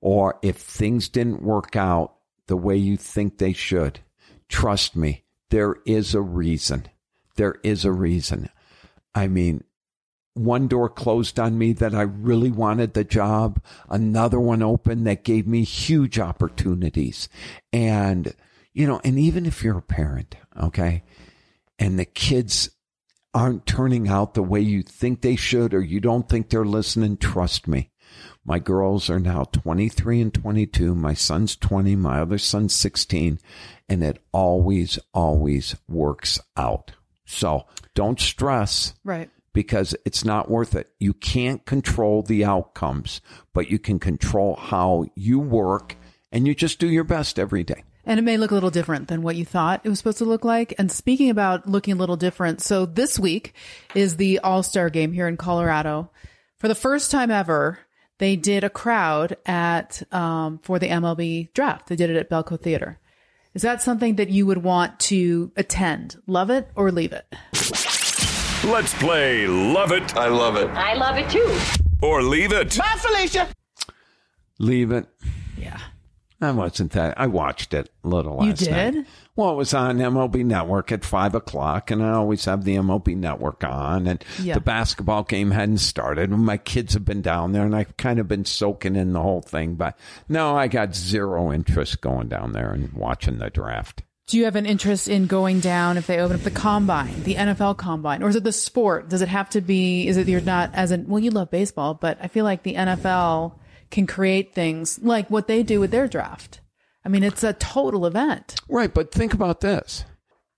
or 0.00 0.38
if 0.42 0.56
things 0.56 1.08
didn't 1.08 1.42
work 1.42 1.76
out 1.76 2.14
the 2.46 2.56
way 2.56 2.76
you 2.76 2.96
think 2.96 3.38
they 3.38 3.52
should, 3.52 4.00
trust 4.48 4.96
me, 4.96 5.24
there 5.50 5.76
is 5.86 6.14
a 6.14 6.20
reason. 6.20 6.86
There 7.36 7.56
is 7.62 7.84
a 7.84 7.92
reason. 7.92 8.48
I 9.14 9.28
mean, 9.28 9.64
one 10.34 10.68
door 10.68 10.88
closed 10.88 11.38
on 11.38 11.58
me 11.58 11.72
that 11.74 11.94
I 11.94 12.02
really 12.02 12.50
wanted 12.50 12.94
the 12.94 13.04
job, 13.04 13.62
another 13.88 14.40
one 14.40 14.62
open 14.62 15.04
that 15.04 15.24
gave 15.24 15.46
me 15.46 15.64
huge 15.64 16.18
opportunities. 16.18 17.28
And, 17.72 18.34
you 18.72 18.86
know, 18.86 19.00
and 19.04 19.18
even 19.18 19.46
if 19.46 19.62
you're 19.62 19.78
a 19.78 19.82
parent, 19.82 20.36
okay, 20.60 21.02
and 21.78 21.98
the 21.98 22.04
kids 22.04 22.70
aren't 23.32 23.66
turning 23.66 24.08
out 24.08 24.34
the 24.34 24.42
way 24.42 24.60
you 24.60 24.82
think 24.82 25.20
they 25.20 25.36
should 25.36 25.72
or 25.72 25.82
you 25.82 26.00
don't 26.00 26.28
think 26.28 26.48
they're 26.48 26.64
listening, 26.64 27.16
trust 27.16 27.68
me. 27.68 27.90
My 28.44 28.58
girls 28.58 29.10
are 29.10 29.20
now 29.20 29.44
23 29.44 30.20
and 30.20 30.34
22. 30.34 30.94
My 30.94 31.14
son's 31.14 31.56
20. 31.56 31.94
My 31.96 32.20
other 32.20 32.38
son's 32.38 32.74
16. 32.74 33.38
And 33.88 34.02
it 34.02 34.22
always, 34.32 34.98
always 35.12 35.76
works 35.88 36.40
out. 36.56 36.92
So 37.24 37.66
don't 37.94 38.18
stress 38.18 38.94
Right. 39.04 39.30
Because 39.52 39.96
it's 40.04 40.24
not 40.24 40.50
worth 40.50 40.74
it. 40.74 40.90
You 40.98 41.12
can't 41.12 41.64
control 41.66 42.22
the 42.22 42.44
outcomes, 42.44 43.20
but 43.52 43.70
you 43.70 43.78
can 43.78 43.98
control 43.98 44.54
how 44.56 45.06
you 45.16 45.40
work 45.40 45.96
and 46.30 46.46
you 46.46 46.54
just 46.54 46.78
do 46.78 46.88
your 46.88 47.04
best 47.04 47.38
every 47.38 47.64
day. 47.64 47.82
And 48.06 48.18
it 48.18 48.22
may 48.22 48.38
look 48.38 48.50
a 48.50 48.54
little 48.54 48.70
different 48.70 49.08
than 49.08 49.22
what 49.22 49.36
you 49.36 49.44
thought 49.44 49.82
it 49.84 49.88
was 49.88 49.98
supposed 49.98 50.18
to 50.18 50.24
look 50.24 50.44
like. 50.44 50.74
And 50.78 50.90
speaking 50.90 51.30
about 51.30 51.68
looking 51.68 51.94
a 51.94 51.96
little 51.96 52.16
different, 52.16 52.60
so 52.60 52.86
this 52.86 53.18
week 53.18 53.54
is 53.94 54.16
the 54.16 54.38
All 54.40 54.62
Star 54.62 54.88
game 54.88 55.12
here 55.12 55.28
in 55.28 55.36
Colorado. 55.36 56.10
For 56.56 56.68
the 56.68 56.74
first 56.74 57.10
time 57.10 57.30
ever, 57.30 57.78
they 58.18 58.36
did 58.36 58.64
a 58.64 58.70
crowd 58.70 59.36
at 59.46 60.02
um, 60.12 60.58
for 60.58 60.78
the 60.78 60.88
MLB 60.88 61.52
draft. 61.52 61.88
They 61.88 61.96
did 61.96 62.10
it 62.10 62.16
at 62.16 62.30
Bellco 62.30 62.60
Theater. 62.60 62.98
Is 63.54 63.62
that 63.62 63.82
something 63.82 64.16
that 64.16 64.30
you 64.30 64.46
would 64.46 64.62
want 64.62 64.98
to 65.00 65.52
attend? 65.56 66.16
Love 66.26 66.50
it 66.50 66.68
or 66.74 66.92
leave 66.92 67.12
it? 67.12 67.26
Let's 68.64 68.92
play 68.94 69.46
Love 69.46 69.90
It 69.92 70.14
I 70.16 70.28
love 70.28 70.56
it. 70.56 70.68
I 70.70 70.94
love 70.94 71.16
it 71.16 71.28
too. 71.30 71.58
or 72.02 72.22
Leave 72.22 72.52
It. 72.52 72.76
Bye, 72.76 72.94
Felicia. 72.98 73.48
Leave 74.58 74.92
it. 74.92 75.06
Yeah. 75.56 75.78
I 76.42 76.50
wasn't 76.52 76.92
that. 76.92 77.18
I 77.20 77.26
watched 77.26 77.72
it 77.74 77.90
a 78.04 78.08
little 78.08 78.34
You 78.42 78.50
last 78.50 78.70
night. 78.70 78.90
did? 78.92 79.06
Well, 79.36 79.50
it 79.52 79.56
was 79.56 79.72
on 79.74 79.98
MLB 79.98 80.44
Network 80.44 80.90
at 80.92 81.04
five 81.04 81.34
o'clock, 81.34 81.90
and 81.90 82.02
I 82.02 82.12
always 82.12 82.44
have 82.46 82.64
the 82.64 82.76
MLB 82.76 83.14
Network 83.16 83.62
on. 83.64 84.06
And 84.06 84.22
Yeah. 84.42 84.54
the 84.54 84.60
basketball 84.60 85.22
game 85.24 85.50
hadn't 85.50 85.78
started. 85.78 86.30
And 86.30 86.44
my 86.44 86.56
kids 86.56 86.94
have 86.94 87.04
been 87.04 87.20
down 87.22 87.52
there, 87.52 87.64
and 87.64 87.74
I've 87.76 87.94
kind 87.98 88.18
of 88.18 88.28
been 88.28 88.44
soaking 88.46 88.96
in 88.96 89.12
the 89.12 89.20
whole 89.22 89.42
thing. 89.42 89.74
But 89.74 89.98
no, 90.28 90.56
I 90.56 90.68
got 90.68 90.94
zero 90.94 91.52
interest 91.52 92.00
going 92.02 92.28
down 92.28 92.52
there 92.52 92.70
and 92.72 92.92
watching 92.92 93.38
the 93.38 93.50
draft. 93.50 94.02
Do 94.30 94.38
you 94.38 94.44
have 94.44 94.54
an 94.54 94.64
interest 94.64 95.08
in 95.08 95.26
going 95.26 95.58
down 95.58 95.96
if 95.96 96.06
they 96.06 96.20
open 96.20 96.36
up 96.36 96.42
the 96.42 96.52
combine, 96.52 97.24
the 97.24 97.34
NFL 97.34 97.76
combine, 97.78 98.22
or 98.22 98.28
is 98.28 98.36
it 98.36 98.44
the 98.44 98.52
sport? 98.52 99.08
Does 99.08 99.22
it 99.22 99.28
have 99.28 99.50
to 99.50 99.60
be? 99.60 100.06
Is 100.06 100.16
it 100.16 100.28
you're 100.28 100.40
not 100.40 100.70
as 100.72 100.92
in? 100.92 101.08
Well, 101.08 101.18
you 101.18 101.32
love 101.32 101.50
baseball, 101.50 101.94
but 101.94 102.16
I 102.22 102.28
feel 102.28 102.44
like 102.44 102.62
the 102.62 102.74
NFL 102.74 103.54
can 103.90 104.06
create 104.06 104.54
things 104.54 105.00
like 105.02 105.28
what 105.30 105.48
they 105.48 105.64
do 105.64 105.80
with 105.80 105.90
their 105.90 106.06
draft. 106.06 106.60
I 107.04 107.08
mean, 107.08 107.24
it's 107.24 107.42
a 107.42 107.54
total 107.54 108.06
event. 108.06 108.54
Right, 108.68 108.94
but 108.94 109.10
think 109.10 109.34
about 109.34 109.62
this. 109.62 110.04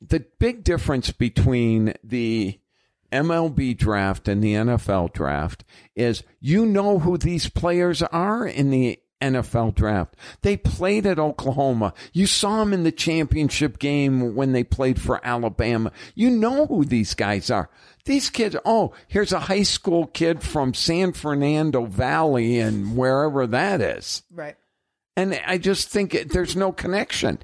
The 0.03 0.27
big 0.39 0.65
difference 0.65 1.11
between 1.11 1.95
the 2.05 2.61
MLB 3.11 3.79
draft 3.79 4.29
and 4.29 4.45
the 4.45 4.53
NFL 4.53 5.15
draft 5.15 5.65
is 5.97 6.23
you 6.41 6.67
know 6.67 6.99
who 6.99 7.17
these 7.17 7.49
players 7.49 8.03
are 8.03 8.47
in 8.47 8.69
the 8.69 8.99
NFL 9.23 9.75
draft. 9.75 10.15
They 10.43 10.57
played 10.57 11.07
at 11.07 11.19
Oklahoma. 11.19 11.95
You 12.13 12.27
saw 12.27 12.59
them 12.59 12.73
in 12.73 12.83
the 12.83 12.93
championship 12.93 13.79
game 13.79 14.35
when 14.35 14.53
they 14.53 14.65
played 14.65 15.01
for 15.01 15.25
Alabama. 15.25 15.93
You 16.15 16.31
know 16.31 16.67
who 16.67 16.85
these 16.85 17.15
guys 17.15 17.51
are. 17.51 17.71
These 18.05 18.31
kids, 18.31 18.57
oh, 18.65 18.93
here's 19.07 19.33
a 19.33 19.41
high 19.41 19.63
school 19.63 20.07
kid 20.07 20.43
from 20.43 20.75
San 20.75 21.13
Fernando 21.13 21.87
Valley 21.87 22.59
and 22.59 22.97
wherever 22.97 23.47
that 23.47 23.81
is. 23.81 24.23
Right. 24.31 24.57
And 25.17 25.41
I 25.47 25.59
just 25.59 25.89
think 25.89 26.15
it, 26.15 26.31
there's 26.33 26.57
no 26.57 26.73
connection. 26.73 27.39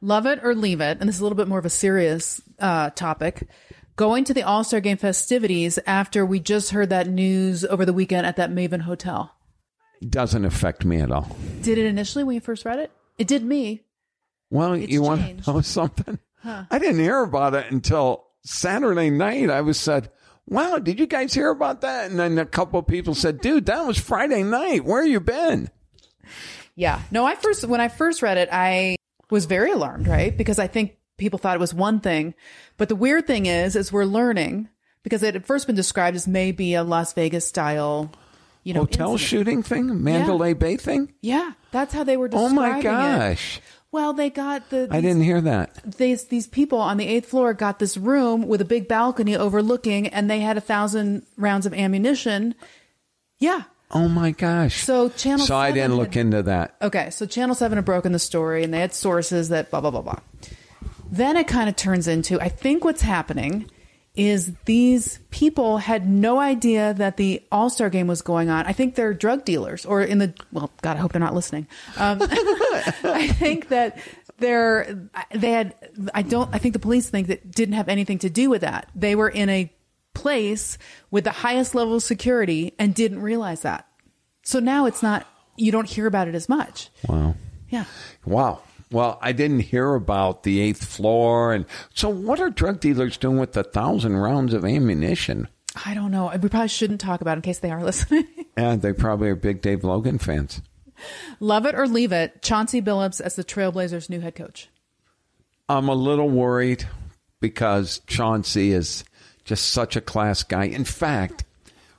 Love 0.00 0.26
it 0.26 0.38
or 0.42 0.54
leave 0.54 0.80
it. 0.80 0.98
And 1.00 1.08
this 1.08 1.16
is 1.16 1.20
a 1.20 1.24
little 1.24 1.36
bit 1.36 1.48
more 1.48 1.58
of 1.58 1.64
a 1.64 1.70
serious 1.70 2.40
uh, 2.58 2.90
topic. 2.90 3.48
Going 3.96 4.24
to 4.24 4.34
the 4.34 4.42
All 4.42 4.64
Star 4.64 4.80
Game 4.80 4.96
festivities 4.96 5.78
after 5.86 6.26
we 6.26 6.40
just 6.40 6.70
heard 6.70 6.90
that 6.90 7.08
news 7.08 7.64
over 7.64 7.84
the 7.84 7.92
weekend 7.92 8.26
at 8.26 8.36
that 8.36 8.50
Maven 8.50 8.82
Hotel. 8.82 9.34
Doesn't 10.08 10.44
affect 10.44 10.84
me 10.84 11.00
at 11.00 11.10
all. 11.10 11.36
Did 11.62 11.78
it 11.78 11.86
initially 11.86 12.24
when 12.24 12.34
you 12.34 12.40
first 12.40 12.64
read 12.64 12.78
it? 12.78 12.90
It 13.18 13.26
did 13.26 13.44
me. 13.44 13.82
Well, 14.50 14.74
It's 14.74 14.92
you 14.92 15.02
want 15.02 15.44
to 15.44 15.52
know 15.52 15.60
something? 15.62 16.18
I 16.44 16.78
didn't 16.78 16.98
hear 17.00 17.22
about 17.22 17.54
it 17.54 17.70
until 17.70 18.24
Saturday 18.44 19.08
night. 19.10 19.48
I 19.50 19.62
was 19.62 19.78
said, 19.80 20.10
"Wow, 20.46 20.78
did 20.78 21.00
you 21.00 21.06
guys 21.06 21.32
hear 21.32 21.50
about 21.50 21.80
that?" 21.80 22.10
And 22.10 22.18
then 22.18 22.38
a 22.38 22.44
couple 22.44 22.78
of 22.78 22.86
people 22.86 23.14
said, 23.14 23.40
"Dude, 23.40 23.66
that 23.66 23.86
was 23.86 23.98
Friday 23.98 24.42
night. 24.42 24.84
Where 24.84 25.04
you 25.04 25.20
been?" 25.20 25.70
Yeah. 26.74 27.00
No, 27.10 27.24
I 27.24 27.34
first 27.34 27.64
when 27.66 27.80
I 27.80 27.88
first 27.88 28.20
read 28.20 28.36
it, 28.36 28.48
I 28.52 28.96
was 29.30 29.46
very 29.46 29.70
alarmed, 29.72 30.06
right? 30.06 30.36
Because 30.36 30.58
I 30.58 30.66
think 30.66 30.96
people 31.16 31.38
thought 31.38 31.56
it 31.56 31.60
was 31.60 31.72
one 31.72 32.00
thing. 32.00 32.34
But 32.76 32.88
the 32.88 32.96
weird 32.96 33.26
thing 33.26 33.46
is, 33.46 33.74
is 33.76 33.92
we're 33.92 34.04
learning 34.04 34.68
because 35.02 35.22
it 35.22 35.34
had 35.34 35.46
first 35.46 35.66
been 35.66 35.76
described 35.76 36.16
as 36.16 36.26
maybe 36.28 36.74
a 36.74 36.82
Las 36.82 37.12
Vegas 37.14 37.46
style, 37.46 38.10
you 38.64 38.74
know, 38.74 38.80
Hotel 38.80 39.12
incident. 39.12 39.20
shooting 39.30 39.62
thing, 39.62 40.02
Mandalay 40.02 40.54
Bay 40.54 40.76
thing. 40.76 41.12
Yeah, 41.20 41.52
that's 41.70 41.94
how 41.94 42.02
they 42.02 42.16
were 42.16 42.26
Oh 42.32 42.48
describing 42.48 42.56
my 42.56 42.78
it. 42.78 42.82
gosh, 42.82 43.60
Well, 43.92 44.12
they 44.12 44.28
got 44.30 44.70
the 44.70 44.88
I 44.90 45.00
didn't 45.00 45.22
hear 45.22 45.40
that. 45.42 45.96
these 45.98 46.24
these 46.24 46.46
people 46.48 46.78
on 46.80 46.96
the 46.96 47.06
eighth 47.06 47.26
floor 47.28 47.54
got 47.54 47.78
this 47.78 47.96
room 47.96 48.48
with 48.48 48.60
a 48.60 48.64
big 48.64 48.88
balcony 48.88 49.36
overlooking, 49.36 50.08
and 50.08 50.28
they 50.28 50.40
had 50.40 50.56
a 50.56 50.60
thousand 50.60 51.24
rounds 51.36 51.66
of 51.66 51.72
ammunition. 51.74 52.54
Yeah. 53.38 53.62
Oh 53.90 54.08
my 54.08 54.32
gosh. 54.32 54.82
So 54.82 55.08
Channel. 55.10 55.46
So 55.46 55.54
I 55.54 55.70
didn't 55.70 55.94
look 55.96 56.16
into 56.16 56.42
that. 56.42 56.74
Okay, 56.82 57.10
so 57.10 57.26
Channel 57.26 57.54
7 57.54 57.76
had 57.78 57.84
broken 57.84 58.10
the 58.12 58.18
story 58.18 58.64
and 58.64 58.74
they 58.74 58.80
had 58.80 58.92
sources 58.92 59.50
that 59.50 59.70
blah, 59.70 59.80
blah, 59.80 59.90
blah, 59.90 60.00
blah. 60.02 60.18
Then 61.12 61.36
it 61.36 61.46
kind 61.46 61.68
of 61.68 61.76
turns 61.76 62.08
into 62.08 62.40
I 62.40 62.48
think 62.48 62.82
what's 62.84 63.02
happening 63.02 63.70
is 64.14 64.52
these 64.64 65.18
people 65.30 65.78
had 65.78 66.08
no 66.08 66.38
idea 66.38 66.94
that 66.94 67.16
the 67.16 67.42
All 67.50 67.68
Star 67.68 67.90
game 67.90 68.06
was 68.06 68.22
going 68.22 68.48
on. 68.48 68.66
I 68.66 68.72
think 68.72 68.94
they're 68.94 69.12
drug 69.12 69.44
dealers 69.44 69.84
or 69.84 70.02
in 70.02 70.18
the, 70.18 70.34
well, 70.52 70.70
God, 70.82 70.96
I 70.96 71.00
hope 71.00 71.12
they're 71.12 71.20
not 71.20 71.34
listening. 71.34 71.66
Um, 71.96 72.18
I 72.22 73.28
think 73.38 73.68
that 73.68 73.98
they're, 74.38 75.08
they 75.32 75.50
had, 75.50 75.74
I 76.14 76.22
don't, 76.22 76.48
I 76.54 76.58
think 76.58 76.74
the 76.74 76.78
police 76.78 77.10
think 77.10 77.26
that 77.26 77.50
didn't 77.50 77.74
have 77.74 77.88
anything 77.88 78.18
to 78.20 78.30
do 78.30 78.50
with 78.50 78.60
that. 78.60 78.88
They 78.94 79.16
were 79.16 79.28
in 79.28 79.48
a 79.48 79.72
place 80.14 80.78
with 81.10 81.24
the 81.24 81.32
highest 81.32 81.74
level 81.74 81.96
of 81.96 82.02
security 82.02 82.74
and 82.78 82.94
didn't 82.94 83.20
realize 83.20 83.62
that. 83.62 83.88
So 84.42 84.60
now 84.60 84.86
it's 84.86 85.02
not, 85.02 85.26
you 85.56 85.72
don't 85.72 85.88
hear 85.88 86.06
about 86.06 86.28
it 86.28 86.36
as 86.36 86.48
much. 86.48 86.90
Wow. 87.08 87.34
Yeah. 87.68 87.84
Wow. 88.24 88.62
Well, 88.94 89.18
I 89.20 89.32
didn't 89.32 89.60
hear 89.60 89.94
about 89.94 90.44
the 90.44 90.60
eighth 90.60 90.84
floor, 90.84 91.52
and 91.52 91.66
so 91.94 92.08
what 92.08 92.38
are 92.38 92.48
drug 92.48 92.78
dealers 92.78 93.16
doing 93.16 93.38
with 93.38 93.56
a 93.56 93.64
thousand 93.64 94.16
rounds 94.16 94.54
of 94.54 94.64
ammunition? 94.64 95.48
I 95.84 95.94
don't 95.94 96.12
know. 96.12 96.30
We 96.40 96.48
probably 96.48 96.68
shouldn't 96.68 97.00
talk 97.00 97.20
about 97.20 97.32
it 97.32 97.38
in 97.38 97.42
case 97.42 97.58
they 97.58 97.72
are 97.72 97.82
listening. 97.84 98.28
And 98.56 98.82
they 98.82 98.92
probably 98.92 99.30
are 99.30 99.34
big 99.34 99.60
Dave 99.62 99.82
Logan 99.82 100.18
fans. 100.18 100.62
Love 101.40 101.66
it 101.66 101.74
or 101.74 101.88
leave 101.88 102.12
it. 102.12 102.40
Chauncey 102.40 102.80
Billups 102.80 103.20
as 103.20 103.34
the 103.34 103.42
Trailblazers' 103.42 104.08
new 104.08 104.20
head 104.20 104.36
coach. 104.36 104.68
I'm 105.68 105.88
a 105.88 105.94
little 105.94 106.30
worried 106.30 106.86
because 107.40 108.00
Chauncey 108.06 108.70
is 108.70 109.02
just 109.44 109.70
such 109.70 109.96
a 109.96 110.00
class 110.00 110.44
guy. 110.44 110.66
In 110.66 110.84
fact, 110.84 111.42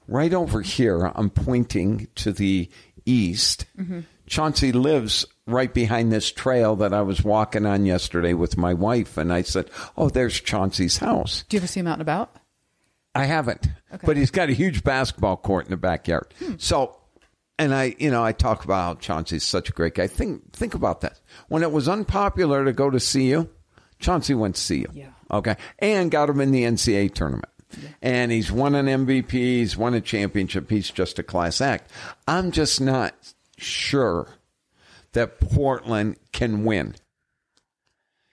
right 0.08 0.34
over 0.34 0.62
here, 0.62 1.12
I'm 1.13 1.29
pointing 1.29 2.08
to 2.15 2.31
the 2.31 2.69
east. 3.05 3.65
Mm-hmm. 3.77 3.99
Chauncey 4.27 4.71
lives 4.71 5.25
right 5.47 5.73
behind 5.73 6.11
this 6.11 6.31
trail 6.31 6.75
that 6.77 6.93
I 6.93 7.01
was 7.01 7.23
walking 7.23 7.65
on 7.65 7.85
yesterday 7.85 8.33
with 8.33 8.57
my 8.57 8.73
wife. 8.73 9.17
And 9.17 9.31
I 9.31 9.43
said, 9.43 9.69
Oh, 9.97 10.09
there's 10.09 10.39
Chauncey's 10.39 10.97
house. 10.97 11.43
Do 11.49 11.55
you 11.55 11.59
ever 11.59 11.67
see 11.67 11.79
him 11.79 11.88
out 11.88 11.93
and 11.93 12.01
about? 12.01 12.35
I 13.13 13.25
haven't, 13.25 13.69
but 14.03 14.17
he's 14.17 14.31
got 14.31 14.49
a 14.49 14.53
huge 14.53 14.83
basketball 14.83 15.38
court 15.38 15.65
in 15.65 15.71
the 15.71 15.77
backyard. 15.77 16.33
Hmm. 16.38 16.55
So, 16.57 16.97
and 17.57 17.73
I, 17.73 17.95
you 17.97 18.11
know, 18.11 18.21
I 18.21 18.33
talk 18.33 18.65
about 18.65 18.83
how 18.83 18.95
Chauncey's 18.95 19.45
such 19.45 19.69
a 19.69 19.71
great 19.71 19.93
guy. 19.93 20.07
Think, 20.07 20.51
think 20.51 20.73
about 20.73 20.99
that. 20.99 21.21
When 21.47 21.63
it 21.63 21.71
was 21.71 21.88
unpopular 21.88 22.65
to 22.65 22.73
go 22.73 22.89
to 22.89 22.99
CU, 22.99 23.47
Chauncey 23.99 24.33
went 24.33 24.55
to 24.55 24.67
CU. 24.67 24.91
Yeah. 24.93 25.11
Okay. 25.31 25.55
And 25.79 26.11
got 26.11 26.29
him 26.29 26.41
in 26.41 26.51
the 26.51 26.63
NCAA 26.63 27.13
tournament. 27.13 27.47
And 28.01 28.31
he's 28.31 28.51
won 28.51 28.75
an 28.75 28.85
MVP. 28.85 29.31
He's 29.31 29.77
won 29.77 29.93
a 29.93 30.01
championship. 30.01 30.69
He's 30.69 30.91
just 30.91 31.19
a 31.19 31.23
class 31.23 31.61
act. 31.61 31.91
I'm 32.27 32.51
just 32.51 32.79
not 32.79 33.33
sure 33.57 34.29
that 35.13 35.39
Portland 35.39 36.17
can 36.31 36.63
win. 36.65 36.95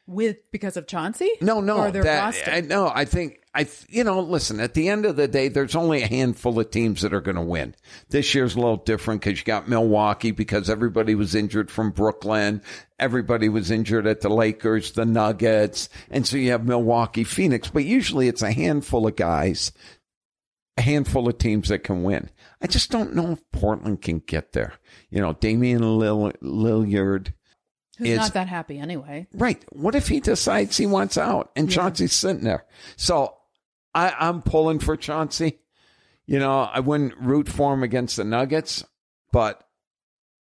With 0.06 0.50
because 0.50 0.76
of 0.76 0.86
Chauncey? 0.86 1.30
No, 1.40 1.60
no, 1.60 1.78
Or 1.78 1.90
their 1.90 2.02
that, 2.02 2.24
roster? 2.24 2.50
I, 2.50 2.60
no. 2.60 2.90
I 2.92 3.04
think 3.04 3.42
I, 3.54 3.68
you 3.90 4.02
know, 4.02 4.20
listen, 4.20 4.60
at 4.60 4.72
the 4.72 4.88
end 4.88 5.04
of 5.04 5.16
the 5.16 5.28
day, 5.28 5.48
there's 5.48 5.76
only 5.76 6.02
a 6.02 6.06
handful 6.06 6.58
of 6.58 6.70
teams 6.70 7.02
that 7.02 7.12
are 7.12 7.20
going 7.20 7.36
to 7.36 7.42
win. 7.42 7.74
This 8.08 8.34
year's 8.34 8.54
a 8.54 8.58
little 8.58 8.78
different 8.78 9.20
because 9.20 9.38
you 9.38 9.44
got 9.44 9.68
Milwaukee 9.68 10.30
because 10.30 10.70
everybody 10.70 11.14
was 11.14 11.34
injured 11.34 11.70
from 11.70 11.90
Brooklyn. 11.90 12.62
Everybody 12.98 13.50
was 13.50 13.70
injured 13.70 14.06
at 14.06 14.22
the 14.22 14.30
Lakers, 14.30 14.92
the 14.92 15.04
Nuggets. 15.04 15.90
And 16.10 16.26
so 16.26 16.38
you 16.38 16.50
have 16.52 16.64
Milwaukee, 16.64 17.24
Phoenix, 17.24 17.68
but 17.68 17.84
usually 17.84 18.26
it's 18.26 18.42
a 18.42 18.52
handful 18.52 19.06
of 19.06 19.16
guys, 19.16 19.72
a 20.78 20.82
handful 20.82 21.28
of 21.28 21.36
teams 21.36 21.68
that 21.68 21.84
can 21.84 22.04
win. 22.04 22.30
I 22.62 22.66
just 22.68 22.90
don't 22.90 23.14
know 23.14 23.32
if 23.32 23.50
Portland 23.52 24.02
can 24.02 24.20
get 24.20 24.52
there. 24.52 24.74
You 25.10 25.20
know, 25.20 25.32
Damian 25.34 25.98
Lill- 25.98 26.32
Lillard. 26.42 27.32
Who's 27.98 28.08
is- 28.08 28.18
not 28.18 28.34
that 28.34 28.48
happy 28.48 28.78
anyway. 28.78 29.26
Right. 29.34 29.62
What 29.70 29.94
if 29.94 30.08
he 30.08 30.20
decides 30.20 30.76
he 30.76 30.86
wants 30.86 31.18
out 31.18 31.50
and 31.56 31.70
Chauncey's 31.70 32.12
sitting 32.12 32.44
there? 32.44 32.64
So 32.96 33.36
I, 33.94 34.14
I'm 34.18 34.42
pulling 34.42 34.78
for 34.78 34.96
Chauncey. 34.96 35.58
You 36.26 36.38
know, 36.38 36.60
I 36.60 36.80
wouldn't 36.80 37.18
root 37.18 37.48
for 37.48 37.74
him 37.74 37.82
against 37.82 38.16
the 38.16 38.24
Nuggets, 38.24 38.84
but 39.32 39.62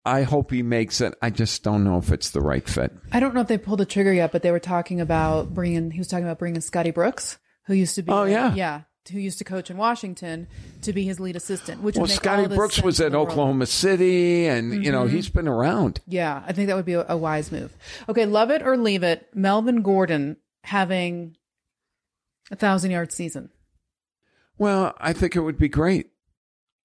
I 0.06 0.22
hope 0.24 0.52
he 0.52 0.64
makes 0.64 1.02
it. 1.02 1.16
I 1.22 1.32
just 1.32 1.64
don't 1.64 1.84
know 1.84 1.98
if 1.98 2.12
it's 2.12 2.30
the 2.30 2.42
right 2.42 2.68
fit. 2.68 2.94
I 3.12 3.20
don't 3.20 3.34
know 3.34 3.42
if 3.42 3.48
they 3.48 3.58
pulled 3.58 3.80
the 3.80 3.86
trigger 3.86 4.14
yet, 4.14 4.32
but 4.32 4.44
they 4.44 4.52
were 4.52 4.60
talking 4.60 5.02
about 5.02 5.54
bringing. 5.54 5.92
He 5.92 6.00
was 6.00 6.08
talking 6.08 6.24
about 6.24 6.40
bringing 6.40 6.62
Scotty 6.62 6.92
Brooks, 6.92 7.38
who 7.66 7.74
used 7.74 7.96
to 7.96 8.04
be. 8.04 8.12
Oh, 8.12 8.24
yeah. 8.24 8.54
yeah, 8.54 8.82
who 9.12 9.20
used 9.20 9.38
to 9.40 9.44
coach 9.44 9.70
in 9.70 9.78
Washington, 9.78 10.48
to 10.82 10.94
be 10.94 11.04
his 11.04 11.20
lead 11.20 11.36
assistant. 11.36 11.82
Which 11.82 11.96
Well, 11.96 12.08
Scotty 12.08 12.48
Brooks 12.54 12.82
was 12.82 13.00
at 13.00 13.14
world. 13.14 13.30
Oklahoma 13.30 13.66
City, 13.66 14.48
and 14.48 14.84
you 14.84 14.92
know 14.92 15.06
mm-hmm. 15.06 15.16
he's 15.16 15.30
been 15.30 15.48
around. 15.48 16.02
Yeah, 16.08 16.44
I 16.46 16.54
think 16.54 16.68
that 16.68 16.76
would 16.76 16.86
be 16.86 16.94
a, 16.94 17.06
a 17.10 17.18
wise 17.18 17.52
move. 17.52 17.76
Okay, 18.08 18.26
love 18.26 18.52
it 18.52 18.62
or 18.62 18.78
leave 18.78 19.04
it. 19.04 19.28
Melvin 19.34 19.82
Gordon 19.82 20.38
having 20.64 21.38
a 22.52 22.56
thousand 22.56 22.92
yard 22.92 23.12
season. 23.12 23.50
Well, 24.58 24.94
I 25.00 25.14
think 25.14 25.36
it 25.36 25.42
would 25.42 25.58
be 25.58 25.70
great. 25.70 26.12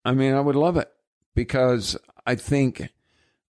I 0.05 0.13
mean, 0.13 0.35
I 0.35 0.41
would 0.41 0.57
love 0.57 0.77
it 0.77 0.91
because 1.35 1.97
I 2.25 2.37
think 2.37 2.89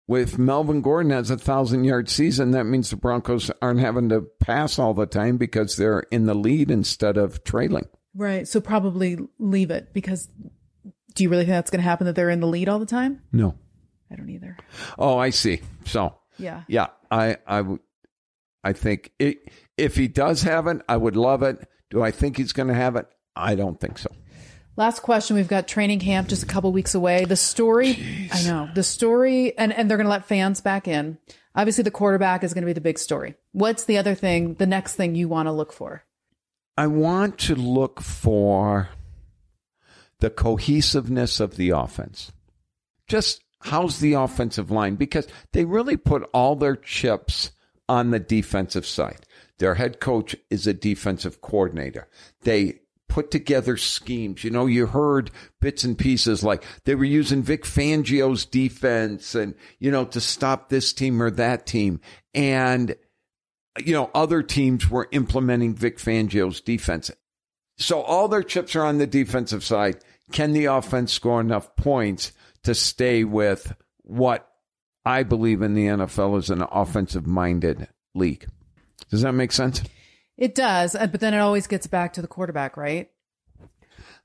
with 0.08 0.40
Melvin 0.40 0.82
Gordon 0.82 1.12
has 1.12 1.30
a 1.30 1.38
thousand 1.38 1.84
yard 1.84 2.10
season, 2.10 2.52
that 2.52 2.66
means 2.66 2.90
the 2.90 2.96
Broncos 2.96 3.52
aren't 3.62 3.80
having 3.80 4.10
to 4.10 4.22
pass 4.40 4.80
all 4.80 4.94
the 4.94 5.06
time 5.06 5.38
because 5.38 5.78
they're 5.78 6.02
in 6.12 6.26
the 6.26 6.34
lead 6.34 6.72
instead 6.72 7.16
of 7.16 7.44
trailing. 7.44 7.88
Right. 8.16 8.48
So 8.48 8.60
probably 8.62 9.18
leave 9.38 9.72
it 9.72 9.94
because 9.94 10.28
do 11.16 11.24
you 11.24 11.30
really 11.30 11.44
think 11.44 11.54
that's 11.54 11.72
going 11.72 11.80
to 11.82 11.88
happen 11.90 12.06
that 12.08 12.16
they're 12.16 12.30
in 12.30 12.40
the 12.40 12.48
lead 12.48 12.70
all 12.70 12.80
the 12.80 12.86
time? 12.86 13.22
No. 13.32 13.56
I 14.12 14.16
don't 14.16 14.30
either. 14.30 14.58
Oh, 14.98 15.18
I 15.18 15.30
see. 15.30 15.62
So, 15.86 16.16
Yeah. 16.38 16.64
yeah, 16.68 16.88
I, 17.12 17.38
I 17.46 17.62
would, 17.62 17.80
I 18.64 18.74
think 18.74 19.12
it, 19.20 19.38
if 19.78 19.96
he 19.96 20.08
does 20.08 20.42
have 20.44 20.66
it, 20.68 20.82
I 20.90 20.98
would 20.98 21.16
love 21.16 21.44
it. 21.44 21.68
Do 21.92 22.02
I 22.02 22.12
think 22.12 22.38
he's 22.38 22.52
going 22.54 22.68
to 22.70 22.74
have 22.74 22.96
it? 22.96 23.08
I 23.36 23.56
don't 23.56 23.80
think 23.80 23.98
so. 23.98 24.10
Last 24.76 25.02
question. 25.02 25.36
We've 25.36 25.48
got 25.48 25.68
training 25.68 26.00
camp 26.00 26.28
just 26.30 26.42
a 26.44 26.46
couple 26.46 26.72
weeks 26.72 26.96
away. 26.96 27.26
The 27.26 27.36
story, 27.36 28.30
I 28.32 28.44
know, 28.44 28.70
the 28.74 28.84
story, 28.84 29.58
and, 29.58 29.74
and 29.74 29.90
they're 29.90 29.98
going 29.98 30.06
to 30.06 30.12
let 30.12 30.26
fans 30.26 30.62
back 30.62 30.88
in. 30.88 31.18
Obviously, 31.56 31.84
the 31.84 31.92
quarterback 31.92 32.44
is 32.44 32.54
going 32.54 32.62
to 32.62 32.66
be 32.68 32.74
the 32.74 32.82
big 32.82 32.98
story. 32.98 33.36
What's 33.52 33.84
the 33.86 33.98
other 33.98 34.16
thing, 34.16 34.54
the 34.56 34.66
next 34.68 34.96
thing 34.96 35.16
you 35.16 35.28
want 35.28 35.48
to 35.48 35.52
look 35.52 35.74
for? 35.74 36.04
I 36.80 36.88
want 36.88 37.38
to 37.40 37.56
look 37.56 38.00
for 38.00 38.88
the 40.22 40.30
cohesiveness 40.30 41.42
of 41.42 41.58
the 41.58 41.72
offense. 41.72 42.32
Just 43.06 43.44
how's 43.64 44.00
the 44.00 44.14
offensive 44.14 44.72
line? 44.72 44.96
Because 44.96 45.28
they 45.52 45.66
really 45.66 45.98
put 45.98 46.30
all 46.34 46.56
their 46.56 46.78
chips 46.78 47.52
on 47.90 48.12
the 48.12 48.20
defensive 48.20 48.86
side. 48.86 49.26
Their 49.58 49.76
head 49.76 50.00
coach 50.00 50.38
is 50.50 50.68
a 50.68 50.74
defensive 50.74 51.42
coordinator. 51.42 52.08
They 52.44 52.80
put 53.10 53.30
together 53.30 53.76
schemes. 53.76 54.46
You 54.46 54.52
know, 54.52 54.66
you 54.66 54.86
heard 54.86 55.32
bits 55.60 55.84
and 55.84 55.98
pieces 55.98 56.46
like 56.46 56.64
they 56.86 56.96
were 56.96 57.04
using 57.04 57.44
Vic 57.44 57.64
Fangio's 57.64 58.46
defense 58.46 59.36
and, 59.36 59.54
you 59.80 59.92
know, 59.92 60.06
to 60.06 60.22
stop 60.22 60.70
this 60.70 60.94
team 60.94 61.22
or 61.22 61.30
that 61.32 61.66
team. 61.66 62.00
And, 62.34 62.96
you 63.86 63.94
know, 63.94 64.10
other 64.14 64.42
teams 64.44 64.90
were 64.90 65.08
implementing 65.12 65.76
Vic 65.76 65.98
Fangio's 65.98 66.62
defense. 66.62 67.12
So 67.78 68.02
all 68.02 68.28
their 68.28 68.44
chips 68.44 68.76
are 68.76 68.84
on 68.84 68.98
the 68.98 69.08
defensive 69.08 69.64
side. 69.64 69.98
Can 70.32 70.54
the 70.54 70.66
offense 70.66 71.14
score 71.14 71.40
enough 71.40 71.76
points 71.76 72.34
to 72.64 72.76
stay 72.76 73.24
with 73.24 73.74
what 74.04 74.48
I 75.06 75.24
believe 75.24 75.62
in 75.62 75.74
the 75.74 75.88
NFL 75.88 76.38
is 76.38 76.50
an 76.50 76.62
offensive 76.62 77.26
minded 77.26 77.88
league? 78.14 78.48
Does 79.10 79.22
that 79.22 79.34
make 79.34 79.52
sense? 79.52 79.82
It 80.38 80.56
does, 80.56 80.96
uh, 80.96 81.08
but 81.08 81.20
then 81.20 81.34
it 81.34 81.40
always 81.40 81.68
gets 81.68 81.88
back 81.88 82.14
to 82.14 82.22
the 82.22 82.28
quarterback, 82.28 82.78
right? 82.78 83.10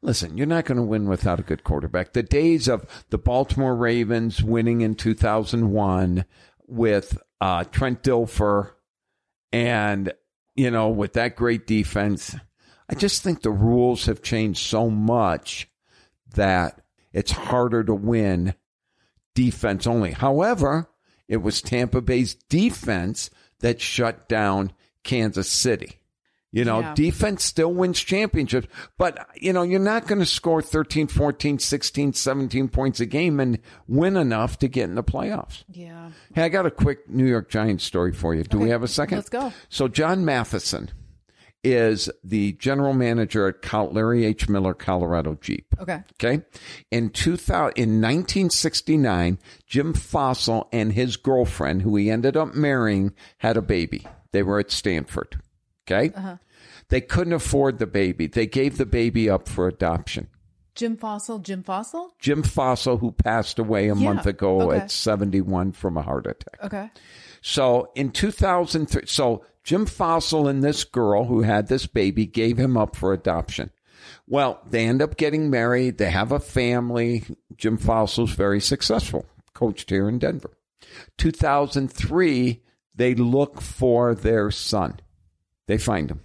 Listen, 0.03 0.37
you're 0.37 0.47
not 0.47 0.67
going 0.67 0.77
to 0.77 0.83
win 0.83 1.09
without 1.09 1.41
a 1.41 1.45
good 1.45 1.65
quarterback. 1.65 2.13
The 2.13 2.23
days 2.23 2.69
of 2.69 2.85
the 3.11 3.19
Baltimore 3.19 3.75
Ravens 3.75 4.43
winning 4.43 4.83
in 4.83 4.95
2001 4.97 6.25
with 6.67 7.19
uh, 7.41 7.65
Trent 7.65 8.03
Dilfer 8.03 8.73
and, 9.55 10.13
you 10.57 10.73
know, 10.73 10.89
with 10.89 11.13
that 11.13 11.37
great 11.37 11.65
defense, 11.65 12.35
I 12.89 12.97
just 12.97 13.23
think 13.23 13.43
the 13.43 13.53
rules 13.53 14.07
have 14.07 14.21
changed 14.21 14.67
so 14.67 14.91
much 14.91 15.69
that 16.35 16.81
it's 17.13 17.31
harder 17.31 17.85
to 17.85 17.95
win 17.95 18.55
defense 19.37 19.87
only. 19.87 20.11
However, 20.11 20.91
it 21.29 21.37
was 21.37 21.63
Tampa 21.63 22.01
Bay's 22.01 22.35
defense 22.35 23.31
that 23.61 23.81
shut 23.81 24.29
down 24.29 24.73
Kansas 25.05 25.49
City. 25.49 26.01
You 26.55 26.65
know, 26.65 26.81
Yeah. 26.81 26.95
defense 26.95 27.45
still 27.45 27.75
wins 27.75 27.99
championships, 28.01 28.69
but 28.97 29.27
you 29.35 29.53
know, 29.53 29.63
you're 29.63 29.81
not 29.81 30.07
going 30.07 30.21
to 30.21 30.27
score 30.27 30.63
13, 30.63 31.09
14, 31.09 31.59
16, 31.59 32.13
17 32.13 32.69
points 32.69 33.01
a 33.01 33.07
game 33.07 33.41
and 33.41 33.59
win 33.89 34.17
enough 34.17 34.59
to 34.61 34.69
get 34.69 34.85
in 34.85 34.95
the 34.95 35.03
playoffs. 35.03 35.65
Yeah. 35.73 36.11
Hey, 36.35 36.45
I 36.45 36.49
got 36.49 36.65
a 36.65 36.71
quick 36.71 37.11
New 37.11 37.27
York 37.27 37.51
Giants 37.51 37.83
story 37.85 38.13
for 38.13 38.35
you. 38.37 38.45
Do 38.45 38.59
we 38.59 38.69
have 38.71 38.83
a 38.85 38.89
second? 38.89 39.19
let's 39.19 39.29
go. 39.29 39.53
So 39.69 39.89
John 39.89 40.25
Matheson 40.25 40.91
is 41.65 42.11
the 42.23 42.53
general 42.53 42.93
manager 42.93 43.49
at 43.49 43.93
Larry 43.93 44.25
H. 44.27 44.49
Miller 44.49 44.75
Colorado 44.75 45.37
Jeep. 45.41 45.67
Okay. 45.81 46.03
Okay. 46.23 46.45
In 46.91 47.09
2000, 47.11 47.73
in 47.77 48.01
1969, 48.01 49.39
Jim 49.67 49.93
Fassel 49.95 50.69
and 50.73 50.93
his 50.93 51.17
girlfriend, 51.17 51.83
who 51.83 51.97
he 51.97 52.11
ended 52.11 52.37
up 52.37 52.55
marrying, 52.55 53.13
had 53.39 53.57
a 53.57 53.63
baby. 53.63 54.07
They 54.33 54.43
were 54.43 54.61
at 54.61 54.71
Stanford. 54.71 55.41
Okay. 55.91 56.13
Uh-huh. 56.15 56.37
They 56.89 57.01
couldn't 57.01 57.33
afford 57.33 57.79
the 57.79 57.87
baby. 57.87 58.27
They 58.27 58.47
gave 58.47 58.77
the 58.79 58.87
baby 58.87 59.29
up 59.31 59.49
for 59.49 59.67
adoption. 59.67 60.29
Jim 60.75 60.97
Fassel, 60.97 61.41
Jim 61.41 61.63
Fassel? 61.63 62.11
Jim 62.19 62.43
Fassel, 62.43 62.99
who 62.99 63.13
passed 63.13 63.59
away 63.61 63.85
a 63.89 63.95
Yeah, 63.95 64.03
month 64.13 64.27
ago 64.27 64.63
okay. 64.63 64.79
at 64.81 64.91
71 64.91 65.73
from 65.73 65.97
a 65.97 66.03
heart 66.03 66.27
attack. 66.27 66.59
Okay. 66.65 66.91
So 67.41 67.91
in 67.95 68.11
2003, 68.11 69.03
so 69.07 69.45
Jim 69.63 69.87
Fassel 69.87 70.49
and 70.51 70.65
this 70.65 70.83
girl 70.83 71.25
who 71.25 71.43
had 71.43 71.69
this 71.69 71.87
baby 71.87 72.27
gave 72.27 72.59
him 72.59 72.77
up 72.77 72.97
for 72.97 73.13
adoption. 73.13 73.71
Well, 74.27 74.61
they 74.69 74.85
end 74.87 75.01
up 75.01 75.17
getting 75.17 75.49
married. 75.49 75.99
They 75.99 76.11
have 76.11 76.33
a 76.33 76.41
family. 76.41 77.23
Jim 77.57 77.79
Fassel's 77.79 78.33
very 78.35 78.61
successful, 78.61 79.27
coached 79.55 79.91
here 79.91 80.09
in 80.09 80.19
Denver. 80.19 80.51
2003, 81.19 82.63
they 82.95 83.15
look 83.15 83.61
for 83.61 84.15
their 84.15 84.51
son. 84.51 84.99
They 85.67 85.79
find 85.79 86.11
him. 86.11 86.21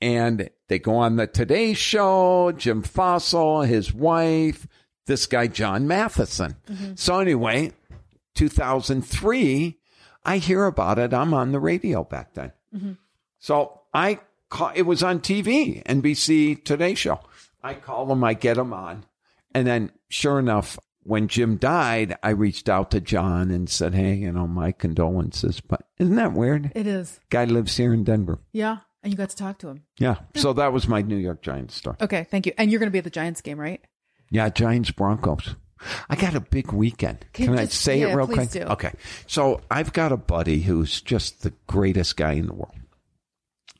And 0.00 0.50
they 0.68 0.78
go 0.78 0.96
on 0.96 1.16
the 1.16 1.26
Today 1.26 1.74
Show, 1.74 2.52
Jim 2.52 2.82
Fassel, 2.82 3.66
his 3.66 3.92
wife, 3.92 4.66
this 5.06 5.26
guy, 5.26 5.46
John 5.46 5.86
Matheson. 5.86 6.56
Mm-hmm. 6.66 6.92
So 6.94 7.18
anyway, 7.18 7.72
2003, 8.34 9.78
I 10.24 10.38
hear 10.38 10.64
about 10.66 10.98
it. 10.98 11.12
I'm 11.12 11.34
on 11.34 11.52
the 11.52 11.60
radio 11.60 12.04
back 12.04 12.34
then. 12.34 12.52
Mm-hmm. 12.74 12.92
So 13.38 13.80
I 13.92 14.20
call, 14.48 14.72
it 14.74 14.82
was 14.82 15.02
on 15.02 15.20
TV, 15.20 15.82
NBC 15.84 16.64
Today 16.64 16.94
Show. 16.94 17.20
I 17.62 17.74
call 17.74 18.06
them, 18.06 18.24
I 18.24 18.34
get 18.34 18.56
them 18.56 18.72
on. 18.72 19.04
And 19.54 19.66
then 19.66 19.92
sure 20.08 20.38
enough, 20.38 20.78
when 21.02 21.28
Jim 21.28 21.56
died, 21.56 22.16
I 22.22 22.30
reached 22.30 22.68
out 22.68 22.90
to 22.92 23.00
John 23.00 23.50
and 23.50 23.68
said, 23.68 23.94
Hey, 23.94 24.14
you 24.14 24.32
know, 24.32 24.46
my 24.46 24.72
condolences. 24.72 25.60
But 25.60 25.82
isn't 25.98 26.16
that 26.16 26.32
weird? 26.32 26.72
It 26.74 26.86
is. 26.86 27.20
Guy 27.30 27.44
lives 27.44 27.76
here 27.76 27.92
in 27.92 28.04
Denver. 28.04 28.38
Yeah. 28.52 28.78
And 29.02 29.12
you 29.12 29.16
got 29.16 29.30
to 29.30 29.36
talk 29.36 29.58
to 29.58 29.68
him. 29.68 29.84
Yeah. 29.98 30.16
So 30.36 30.52
that 30.54 30.72
was 30.72 30.86
my 30.86 31.00
New 31.02 31.16
York 31.16 31.40
Giants 31.42 31.74
story. 31.74 31.96
Okay. 32.00 32.24
Thank 32.30 32.46
you. 32.46 32.52
And 32.58 32.70
you're 32.70 32.78
going 32.80 32.88
to 32.88 32.92
be 32.92 32.98
at 32.98 33.04
the 33.04 33.10
Giants 33.10 33.40
game, 33.40 33.58
right? 33.58 33.80
Yeah, 34.30 34.48
Giants 34.50 34.90
Broncos. 34.90 35.56
I 36.10 36.16
got 36.16 36.34
a 36.34 36.40
big 36.40 36.72
weekend. 36.72 37.24
Can 37.32 37.46
Can, 37.46 37.58
I 37.58 37.64
just- 37.64 37.80
say 37.80 38.00
yeah, 38.00 38.08
it 38.08 38.14
real 38.14 38.26
quick? 38.26 38.50
do. 38.50 38.60
Okay. 38.62 38.92
So 39.26 39.62
I've 39.70 39.92
got 39.94 40.12
a 40.12 40.16
buddy 40.18 40.60
who's 40.62 41.00
just 41.00 41.42
the 41.42 41.54
greatest 41.66 42.16
guy 42.18 42.32
in 42.32 42.46
the 42.46 42.52
world 42.52 42.74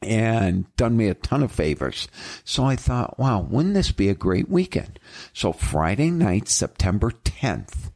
and 0.02 0.74
done 0.76 0.96
me 0.96 1.08
a 1.08 1.14
ton 1.14 1.42
of 1.42 1.52
favors. 1.52 2.08
So 2.42 2.64
I 2.64 2.74
thought, 2.76 3.18
wow, 3.18 3.40
wouldn't 3.42 3.74
this 3.74 3.92
be 3.92 4.08
a 4.08 4.14
great 4.14 4.48
weekend? 4.48 4.98
So 5.34 5.52
Friday 5.52 6.10
night, 6.10 6.48
September 6.48 7.10
10th, 7.10 7.89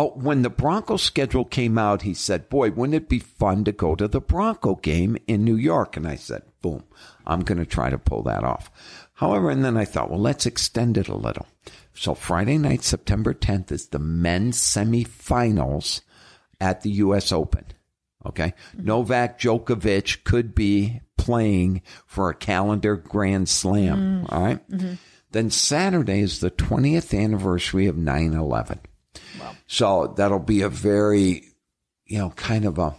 Oh, 0.00 0.10
when 0.10 0.42
the 0.42 0.50
Broncos 0.50 1.02
schedule 1.02 1.44
came 1.44 1.76
out, 1.76 2.02
he 2.02 2.14
said, 2.14 2.48
Boy, 2.48 2.70
wouldn't 2.70 2.94
it 2.94 3.08
be 3.08 3.18
fun 3.18 3.64
to 3.64 3.72
go 3.72 3.96
to 3.96 4.06
the 4.06 4.20
Bronco 4.20 4.76
game 4.76 5.18
in 5.26 5.42
New 5.42 5.56
York? 5.56 5.96
And 5.96 6.06
I 6.06 6.14
said, 6.14 6.42
Boom, 6.62 6.84
I'm 7.26 7.40
going 7.40 7.58
to 7.58 7.66
try 7.66 7.90
to 7.90 7.98
pull 7.98 8.22
that 8.22 8.44
off. 8.44 8.70
However, 9.14 9.50
and 9.50 9.64
then 9.64 9.76
I 9.76 9.84
thought, 9.84 10.10
well, 10.10 10.20
let's 10.20 10.46
extend 10.46 10.96
it 10.96 11.08
a 11.08 11.16
little. 11.16 11.48
So 11.92 12.14
Friday 12.14 12.56
night, 12.56 12.84
September 12.84 13.34
10th, 13.34 13.72
is 13.72 13.88
the 13.88 13.98
men's 13.98 14.60
semifinals 14.60 16.02
at 16.60 16.82
the 16.82 16.90
U.S. 16.90 17.32
Open. 17.32 17.64
Okay. 18.24 18.54
Mm-hmm. 18.76 18.84
Novak 18.86 19.40
Djokovic 19.40 20.22
could 20.22 20.54
be 20.54 21.00
playing 21.16 21.82
for 22.06 22.30
a 22.30 22.34
calendar 22.34 22.94
grand 22.94 23.48
slam. 23.48 24.24
Mm. 24.24 24.32
All 24.32 24.42
right? 24.44 24.70
Mm-hmm. 24.70 24.94
Then 25.32 25.50
Saturday 25.50 26.20
is 26.20 26.38
the 26.38 26.52
20th 26.52 27.18
anniversary 27.18 27.86
of 27.86 27.96
9 27.96 28.32
11. 28.34 28.78
So 29.66 30.14
that'll 30.16 30.38
be 30.38 30.62
a 30.62 30.68
very, 30.68 31.44
you 32.06 32.18
know, 32.18 32.30
kind 32.30 32.64
of 32.64 32.78
a 32.78 32.94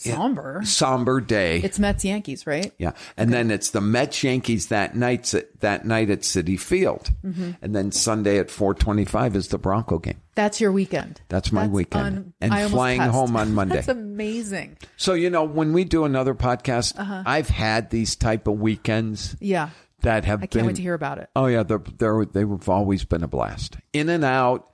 Somber. 0.00 0.60
somber 0.64 1.20
day. 1.20 1.58
It's 1.58 1.80
Mets 1.80 2.04
Yankees, 2.04 2.46
right? 2.46 2.72
yeah. 2.78 2.92
And 3.16 3.32
then 3.32 3.50
it's 3.50 3.70
the 3.70 3.80
Mets 3.80 4.22
Yankees 4.22 4.68
that 4.68 4.94
night, 4.94 5.34
that 5.58 5.84
night 5.86 6.08
at 6.08 6.20
Citi 6.20 6.58
Field. 6.58 7.10
Mm-hmm. 7.24 7.50
And 7.60 7.74
then 7.74 7.90
Sunday 7.90 8.38
at 8.38 8.48
425 8.48 9.34
is 9.34 9.48
the 9.48 9.58
Bronco 9.58 9.98
game. 9.98 10.20
That's 10.36 10.60
your 10.60 10.70
weekend. 10.70 11.20
That's 11.28 11.50
my 11.50 11.66
weekend. 11.66 12.06
un- 12.06 12.32
And 12.40 12.70
flying 12.70 13.00
cussed. 13.00 13.10
home 13.12 13.34
on 13.36 13.52
Monday. 13.54 13.74
That's 13.74 13.88
amazing. 13.88 14.78
So, 14.96 15.14
you 15.14 15.30
know, 15.30 15.42
when 15.42 15.72
we 15.72 15.82
do 15.82 16.04
another 16.04 16.34
podcast, 16.36 16.96
Uh-huh. 16.96 17.24
I've 17.26 17.48
had 17.48 17.90
these 17.90 18.14
type 18.14 18.46
of 18.46 18.60
weekends 18.60 19.34
Yeah. 19.40 19.70
That 20.02 20.24
have 20.24 20.40
I 20.40 20.46
can't 20.46 20.52
been. 20.52 20.66
wait 20.66 20.76
to 20.76 20.82
hear 20.82 20.94
about 20.94 21.18
it. 21.18 21.30
Oh 21.34 21.46
yeah, 21.46 21.62
they're, 21.62 21.82
they're, 21.98 22.24
they've 22.24 22.68
always 22.68 23.04
been 23.04 23.22
a 23.22 23.28
blast. 23.28 23.76
In 23.92 24.08
and 24.08 24.24
out, 24.24 24.70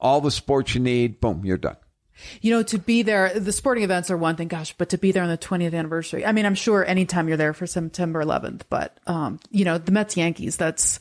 all 0.00 0.20
the 0.20 0.30
sports 0.30 0.74
you 0.74 0.80
need. 0.80 1.20
Boom, 1.20 1.42
you're 1.44 1.56
done. 1.56 1.76
You 2.40 2.52
know, 2.52 2.62
to 2.64 2.78
be 2.78 3.02
there, 3.02 3.32
the 3.38 3.52
sporting 3.52 3.82
events 3.84 4.10
are 4.10 4.16
one 4.16 4.36
thing, 4.36 4.48
gosh, 4.48 4.74
but 4.76 4.90
to 4.90 4.98
be 4.98 5.12
there 5.12 5.22
on 5.22 5.28
the 5.28 5.38
20th 5.38 5.74
anniversary. 5.74 6.24
I 6.24 6.32
mean, 6.32 6.46
I'm 6.46 6.54
sure 6.54 6.84
anytime 6.84 7.26
you're 7.26 7.36
there 7.36 7.54
for 7.54 7.66
September 7.66 8.22
11th, 8.22 8.62
but, 8.68 8.98
um, 9.06 9.40
you 9.50 9.64
know, 9.64 9.78
the 9.78 9.92
Mets 9.92 10.16
Yankees, 10.16 10.56
that's 10.56 11.00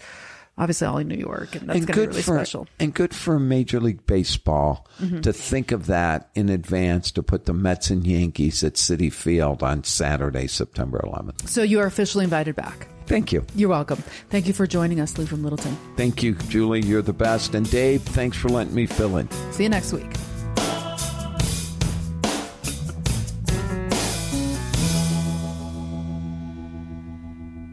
obviously 0.61 0.87
all 0.87 0.99
in 0.99 1.07
New 1.07 1.15
York, 1.15 1.55
and 1.55 1.67
that's 1.67 1.79
and 1.79 1.87
going 1.87 1.87
to 1.87 1.87
be 1.87 1.93
good 1.93 2.09
really 2.09 2.21
for 2.21 2.35
special. 2.37 2.65
Mm-hmm. 2.65 2.83
and 2.83 2.93
good 2.93 3.13
for 3.15 3.39
Major 3.39 3.79
League 3.79 4.05
Baseball 4.05 4.87
to 5.23 5.33
think 5.33 5.71
of 5.71 5.87
that 5.87 6.29
in 6.35 6.49
advance 6.49 7.11
to 7.11 7.23
put 7.23 7.45
the 7.45 7.53
Mets 7.53 7.89
and 7.89 8.05
Yankees 8.05 8.63
at 8.63 8.75
Citi 8.75 9.11
Field 9.11 9.63
on 9.63 9.83
Saturday, 9.83 10.45
September 10.47 11.01
11th. 11.03 11.49
So 11.49 11.63
you 11.63 11.79
are 11.79 11.87
officially 11.87 12.23
invited 12.23 12.55
back. 12.55 12.87
Thank 13.07 13.33
you, 13.33 13.43
You're 13.55 13.69
welcome. 13.69 13.97
Thank 14.29 14.47
you 14.47 14.53
for 14.53 14.65
joining 14.67 15.01
us, 15.01 15.17
Lee 15.17 15.25
from 15.25 15.43
Littleton. 15.43 15.75
thank 15.97 16.23
you, 16.23 16.35
Julie. 16.47 16.81
You're 16.81 17.01
the 17.01 17.11
best, 17.11 17.55
and 17.55 17.69
Dave, 17.69 18.03
thanks 18.03 18.37
for 18.37 18.47
letting 18.49 18.75
me 18.75 18.85
fill 18.85 19.17
in. 19.17 19.29
See 19.51 19.63
you 19.63 19.69
next 19.69 19.91
week. 19.91 20.30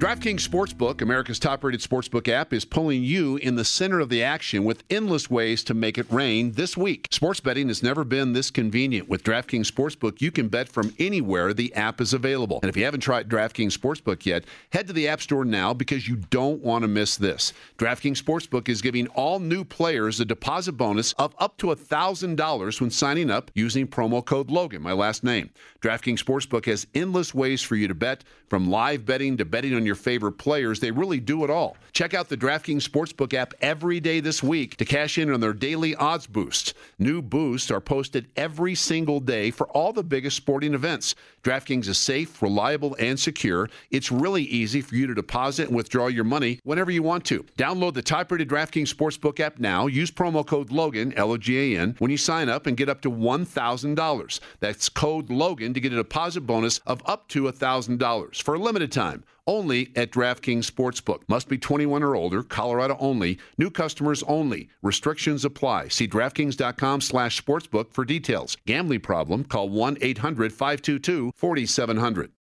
DraftKings 0.08 0.48
Sportsbook, 0.48 1.02
America's 1.02 1.38
top 1.38 1.62
rated 1.62 1.82
sportsbook 1.82 2.28
app, 2.28 2.54
is 2.54 2.64
pulling 2.64 3.02
you 3.02 3.36
in 3.36 3.56
the 3.56 3.64
center 3.64 4.00
of 4.00 4.08
the 4.08 4.22
action 4.22 4.64
with 4.64 4.82
endless 4.88 5.28
ways 5.28 5.62
to 5.64 5.74
make 5.74 5.98
it 5.98 6.10
rain 6.10 6.52
this 6.52 6.78
week. 6.78 7.08
Sports 7.10 7.40
betting 7.40 7.68
has 7.68 7.82
never 7.82 8.04
been 8.04 8.32
this 8.32 8.50
convenient. 8.50 9.06
With 9.06 9.22
DraftKings 9.22 9.70
Sportsbook, 9.70 10.22
you 10.22 10.30
can 10.30 10.48
bet 10.48 10.66
from 10.66 10.94
anywhere 10.98 11.52
the 11.52 11.74
app 11.74 12.00
is 12.00 12.14
available. 12.14 12.58
And 12.62 12.70
if 12.70 12.76
you 12.78 12.86
haven't 12.86 13.02
tried 13.02 13.28
DraftKings 13.28 13.76
Sportsbook 13.76 14.24
yet, 14.24 14.44
head 14.72 14.86
to 14.86 14.94
the 14.94 15.06
App 15.08 15.20
Store 15.20 15.44
now 15.44 15.74
because 15.74 16.08
you 16.08 16.16
don't 16.30 16.62
want 16.62 16.84
to 16.84 16.88
miss 16.88 17.18
this. 17.18 17.52
DraftKings 17.76 18.22
Sportsbook 18.22 18.70
is 18.70 18.80
giving 18.80 19.08
all 19.08 19.40
new 19.40 19.62
players 19.62 20.20
a 20.20 20.24
deposit 20.24 20.72
bonus 20.72 21.12
of 21.18 21.34
up 21.38 21.58
to 21.58 21.66
$1,000 21.66 22.80
when 22.80 22.90
signing 22.90 23.30
up 23.30 23.50
using 23.52 23.86
promo 23.86 24.24
code 24.24 24.50
Logan, 24.50 24.80
my 24.80 24.94
last 24.94 25.22
name. 25.22 25.50
DraftKings 25.82 26.24
Sportsbook 26.24 26.64
has 26.64 26.86
endless 26.94 27.34
ways 27.34 27.60
for 27.60 27.76
you 27.76 27.88
to 27.88 27.94
bet, 27.94 28.24
from 28.48 28.70
live 28.70 29.04
betting 29.04 29.36
to 29.36 29.44
betting 29.44 29.74
on 29.74 29.84
your 29.84 29.94
favorite 29.94 30.32
players. 30.32 30.80
They 30.80 30.90
really 30.90 31.20
do 31.20 31.44
it 31.44 31.50
all. 31.50 31.76
Check 31.92 32.14
out 32.14 32.28
the 32.28 32.36
DraftKings 32.36 32.88
Sportsbook 32.88 33.34
app 33.34 33.54
every 33.60 34.00
day 34.00 34.20
this 34.20 34.42
week 34.42 34.76
to 34.76 34.84
cash 34.84 35.18
in 35.18 35.32
on 35.32 35.40
their 35.40 35.52
daily 35.52 35.94
odds 35.96 36.26
boosts. 36.26 36.74
New 36.98 37.20
boosts 37.20 37.70
are 37.70 37.80
posted 37.80 38.28
every 38.36 38.74
single 38.74 39.20
day 39.20 39.50
for 39.50 39.66
all 39.68 39.92
the 39.92 40.02
biggest 40.02 40.36
sporting 40.36 40.74
events. 40.74 41.14
DraftKings 41.42 41.88
is 41.88 41.98
safe, 41.98 42.42
reliable, 42.42 42.96
and 42.98 43.18
secure. 43.18 43.68
It's 43.90 44.12
really 44.12 44.44
easy 44.44 44.80
for 44.80 44.94
you 44.94 45.06
to 45.06 45.14
deposit 45.14 45.68
and 45.68 45.76
withdraw 45.76 46.06
your 46.08 46.24
money 46.24 46.60
whenever 46.64 46.90
you 46.90 47.02
want 47.02 47.24
to. 47.26 47.44
Download 47.56 47.94
the 47.94 48.02
top-rated 48.02 48.48
DraftKings 48.48 48.94
Sportsbook 48.94 49.40
app 49.40 49.58
now. 49.58 49.86
Use 49.86 50.10
promo 50.10 50.46
code 50.46 50.70
Logan, 50.70 51.12
L-O-G-A-N, 51.14 51.96
when 51.98 52.10
you 52.10 52.16
sign 52.16 52.48
up 52.48 52.66
and 52.66 52.76
get 52.76 52.88
up 52.88 53.00
to 53.02 53.10
$1,000. 53.10 54.40
That's 54.60 54.88
code 54.88 55.30
Logan 55.30 55.74
to 55.74 55.80
get 55.80 55.92
a 55.92 55.96
deposit 55.96 56.42
bonus 56.42 56.78
of 56.78 57.02
up 57.06 57.28
to 57.28 57.44
$1,000 57.44 58.37
for 58.40 58.54
a 58.54 58.58
limited 58.58 58.92
time. 58.92 59.24
Only 59.46 59.90
at 59.96 60.10
DraftKings 60.10 60.70
Sportsbook. 60.70 61.22
Must 61.28 61.48
be 61.48 61.56
21 61.56 62.02
or 62.02 62.14
older. 62.14 62.42
Colorado 62.42 62.98
only. 63.00 63.38
New 63.56 63.70
customers 63.70 64.22
only. 64.24 64.68
Restrictions 64.82 65.42
apply. 65.44 65.88
See 65.88 66.06
DraftKings.com 66.06 67.00
slash 67.00 67.42
sportsbook 67.42 67.92
for 67.92 68.04
details. 68.04 68.56
Gambling 68.66 69.00
problem? 69.00 69.44
Call 69.44 69.70
1-800-522-4700. 69.70 72.28